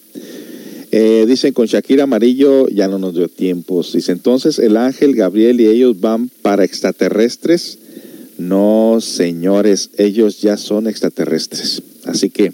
Eh, 0.94 1.26
dicen 1.26 1.54
con 1.54 1.68
Shakira 1.68 2.04
Amarillo 2.04 2.68
ya 2.68 2.90
no 2.90 3.00
nos 3.00 3.16
dio 3.16 3.30
tiempos. 3.30 3.94
Dice 3.94 4.12
entonces 4.12 4.60
el 4.60 4.76
ángel 4.76 5.16
Gabriel 5.16 5.62
y 5.62 5.68
ellos 5.68 6.00
van 6.02 6.30
para 6.42 6.66
extraterrestres. 6.66 7.78
No, 8.38 9.00
señores, 9.00 9.92
ellos 9.98 10.42
ya 10.42 10.58
son 10.58 10.88
extraterrestres. 10.88 11.82
Así 12.04 12.30
que, 12.30 12.52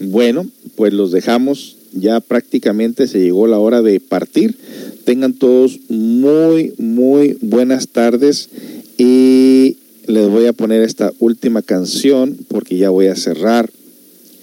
bueno, 0.00 0.46
pues 0.76 0.94
los 0.94 1.12
dejamos. 1.12 1.76
Ya 1.92 2.20
prácticamente 2.20 3.06
se 3.06 3.20
llegó 3.20 3.46
la 3.46 3.58
hora 3.58 3.82
de 3.82 4.00
partir. 4.00 4.56
Tengan 5.04 5.34
todos 5.34 5.78
muy, 5.88 6.72
muy 6.78 7.36
buenas 7.40 7.88
tardes. 7.88 8.48
Y 8.96 9.76
les 10.06 10.28
voy 10.28 10.46
a 10.46 10.52
poner 10.52 10.82
esta 10.82 11.12
última 11.18 11.62
canción 11.62 12.38
porque 12.48 12.76
ya 12.78 12.90
voy 12.90 13.08
a 13.08 13.16
cerrar 13.16 13.70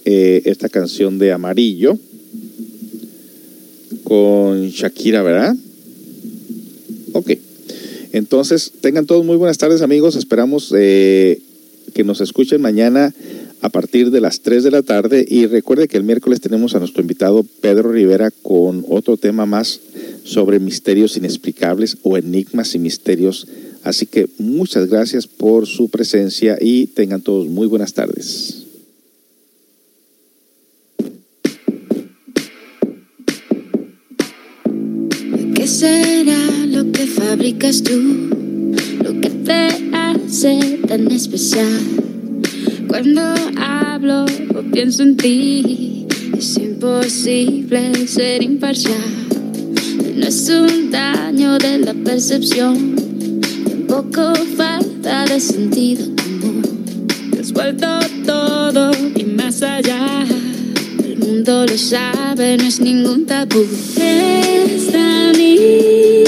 eh, 0.04 0.42
esta 0.44 0.68
canción 0.68 1.18
de 1.18 1.32
Amarillo 1.32 1.98
con 4.04 4.68
Shakira, 4.68 5.22
¿verdad? 5.22 5.56
Ok. 7.12 7.32
Entonces, 8.12 8.72
tengan 8.80 9.06
todos 9.06 9.24
muy 9.24 9.36
buenas 9.36 9.58
tardes, 9.58 9.82
amigos. 9.82 10.14
Esperamos 10.14 10.72
eh, 10.76 11.40
que 11.94 12.04
nos 12.04 12.20
escuchen 12.20 12.60
mañana 12.60 13.12
a 13.60 13.70
partir 13.70 14.10
de 14.10 14.20
las 14.20 14.40
3 14.40 14.62
de 14.62 14.70
la 14.70 14.82
tarde. 14.82 15.24
Y 15.28 15.46
recuerde 15.46 15.88
que 15.88 15.96
el 15.96 16.04
miércoles 16.04 16.40
tenemos 16.40 16.74
a 16.74 16.78
nuestro 16.78 17.00
invitado 17.00 17.44
Pedro 17.60 17.90
Rivera 17.90 18.30
con 18.30 18.84
otro 18.88 19.16
tema 19.16 19.46
más 19.46 19.80
sobre 20.22 20.60
misterios 20.60 21.16
inexplicables 21.16 21.96
o 22.02 22.16
enigmas 22.16 22.74
y 22.74 22.78
misterios. 22.78 23.48
Así 23.82 24.06
que 24.06 24.28
muchas 24.38 24.88
gracias 24.88 25.26
por 25.26 25.66
su 25.66 25.88
presencia 25.88 26.56
y 26.60 26.86
tengan 26.88 27.22
todos 27.22 27.48
muy 27.48 27.66
buenas 27.66 27.94
tardes. 27.94 28.63
Será 35.84 36.42
lo 36.66 36.90
que 36.92 37.06
fabricas 37.06 37.82
tú? 37.82 37.98
Lo 39.04 39.20
que 39.20 39.28
te 39.48 39.68
hace 39.92 40.80
tan 40.88 41.10
especial. 41.10 41.78
Cuando 42.88 43.20
hablo 43.58 44.24
o 44.56 44.62
pienso 44.72 45.02
en 45.02 45.16
ti, 45.18 46.06
es 46.38 46.56
imposible 46.56 48.06
ser 48.06 48.42
imparcial. 48.42 49.10
No 50.16 50.26
es 50.26 50.48
un 50.48 50.90
daño 50.90 51.58
de 51.58 51.78
la 51.80 51.92
percepción, 51.92 52.96
tampoco 53.68 54.34
falta 54.56 55.26
de 55.26 55.38
sentido 55.38 56.06
común. 56.16 56.62
Te 57.30 57.40
has 57.40 57.52
vuelto 57.52 57.88
todo 58.24 58.90
y 59.14 59.24
más 59.24 59.62
allá. 59.62 60.33
Mundo 61.46 61.66
lo 61.66 61.76
sabe, 61.76 62.56
no 62.56 62.64
es 62.64 62.80
ningún 62.80 63.26
tabú. 63.26 63.68
Es 63.98 64.90
tan 64.90 65.38
irreal. 65.38 66.24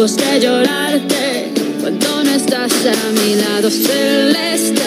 De 0.00 0.40
llorarte 0.40 1.52
cuando 1.82 2.24
no 2.24 2.30
estás 2.30 2.72
a 2.86 3.12
mi 3.20 3.34
lado 3.34 3.68
celeste. 3.70 4.80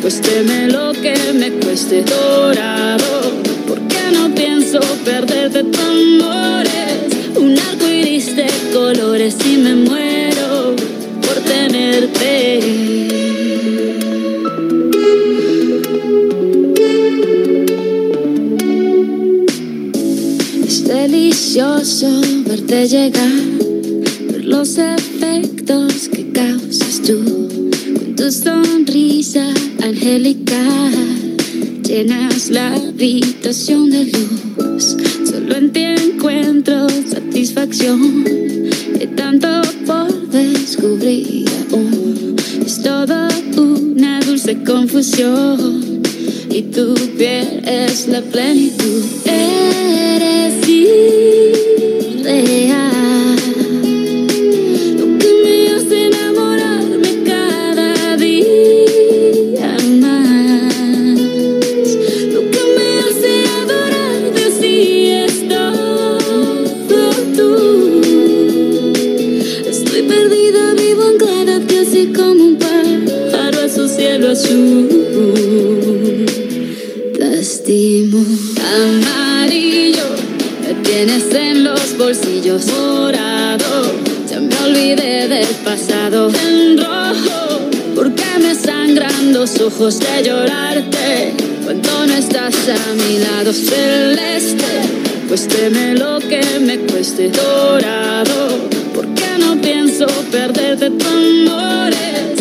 Cuésteme 0.00 0.68
lo 0.68 0.92
que 0.92 1.14
me 1.34 1.50
cueste 1.50 2.02
dorado, 2.02 3.32
porque 3.68 3.98
no 4.14 4.34
pienso 4.34 4.80
perderte 5.04 5.62
tu 5.62 5.78
amores. 5.78 7.36
Un 7.36 7.58
arco 7.58 7.86
iris 7.86 8.34
de 8.34 8.46
colores 8.72 9.36
y 9.44 9.58
me 9.58 9.74
muero 9.74 10.74
por 11.20 11.34
tenerte. 11.42 12.58
Es 20.66 20.82
delicioso 20.82 22.08
verte 22.46 22.88
llegar, 22.88 23.45
habitación 32.96 33.90
de 33.90 34.04
luz, 34.06 34.96
solo 35.28 35.54
en 35.54 35.70
ti 35.70 35.80
encuentro 35.80 36.88
satisfacción. 36.88 38.24
De 38.24 39.06
tanto 39.14 39.48
por 39.86 40.28
descubrir 40.28 41.46
aún, 41.70 42.36
es 42.64 42.82
toda 42.82 43.28
una 43.56 44.20
dulce 44.20 44.62
confusión. 44.64 46.02
Y 46.50 46.62
tu 46.62 46.94
piel 47.18 47.62
es 47.66 48.08
la 48.08 48.22
plenitud, 48.22 49.04
azul. 74.36 74.86
amarillo, 78.74 80.04
me 80.62 80.74
tienes 80.82 81.34
en 81.34 81.64
los 81.64 81.96
bolsillos 81.96 82.66
morado. 82.66 83.94
Ya 84.30 84.40
me 84.40 84.56
olvidé 84.64 85.28
del 85.28 85.46
pasado 85.64 86.30
en 86.30 86.78
rojo, 86.78 87.60
porque 87.94 88.24
me 88.40 88.54
sangran 88.54 89.32
los 89.32 89.58
ojos 89.60 90.00
de 90.00 90.24
llorarte 90.24 91.32
cuando 91.64 92.06
no 92.06 92.14
estás 92.14 92.54
a 92.68 92.94
mi 92.94 93.18
lado 93.18 93.52
celeste. 93.52 94.72
Cuésteme 95.28 95.94
lo 95.94 96.18
que 96.18 96.42
me 96.60 96.78
cueste 96.80 97.30
dorado, 97.30 98.58
porque 98.94 99.26
no 99.38 99.56
pienso 99.60 100.06
perderte 100.30 100.90
tu 100.90 101.06
amores. 101.06 102.35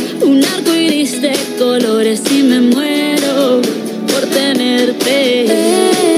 Arco 0.53 0.75
iris 0.75 1.21
de 1.21 1.33
colores 1.57 2.21
y 2.31 2.43
me 2.43 2.61
muero 2.61 3.61
por 4.07 4.21
tenerte. 4.29 5.45
Es 5.45 6.14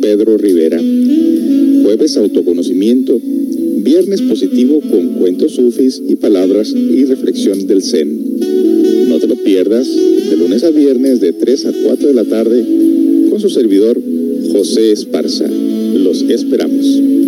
Pedro 0.00 0.36
Rivera, 0.38 0.80
jueves 1.82 2.16
autoconocimiento, 2.16 3.20
viernes 3.78 4.22
positivo 4.22 4.80
con 4.80 5.14
cuentos 5.18 5.52
sufis 5.52 6.00
y 6.08 6.16
palabras 6.16 6.72
y 6.72 7.04
reflexión 7.04 7.66
del 7.66 7.82
Zen. 7.82 8.38
No 9.08 9.18
te 9.18 9.26
lo 9.26 9.34
pierdas 9.36 9.88
de 9.88 10.36
lunes 10.36 10.62
a 10.62 10.70
viernes 10.70 11.20
de 11.20 11.32
3 11.32 11.66
a 11.66 11.72
4 11.84 12.08
de 12.08 12.14
la 12.14 12.24
tarde 12.24 12.64
con 13.28 13.40
su 13.40 13.50
servidor 13.50 14.00
José 14.52 14.92
Esparza. 14.92 15.48
Los 15.48 16.22
esperamos. 16.22 17.25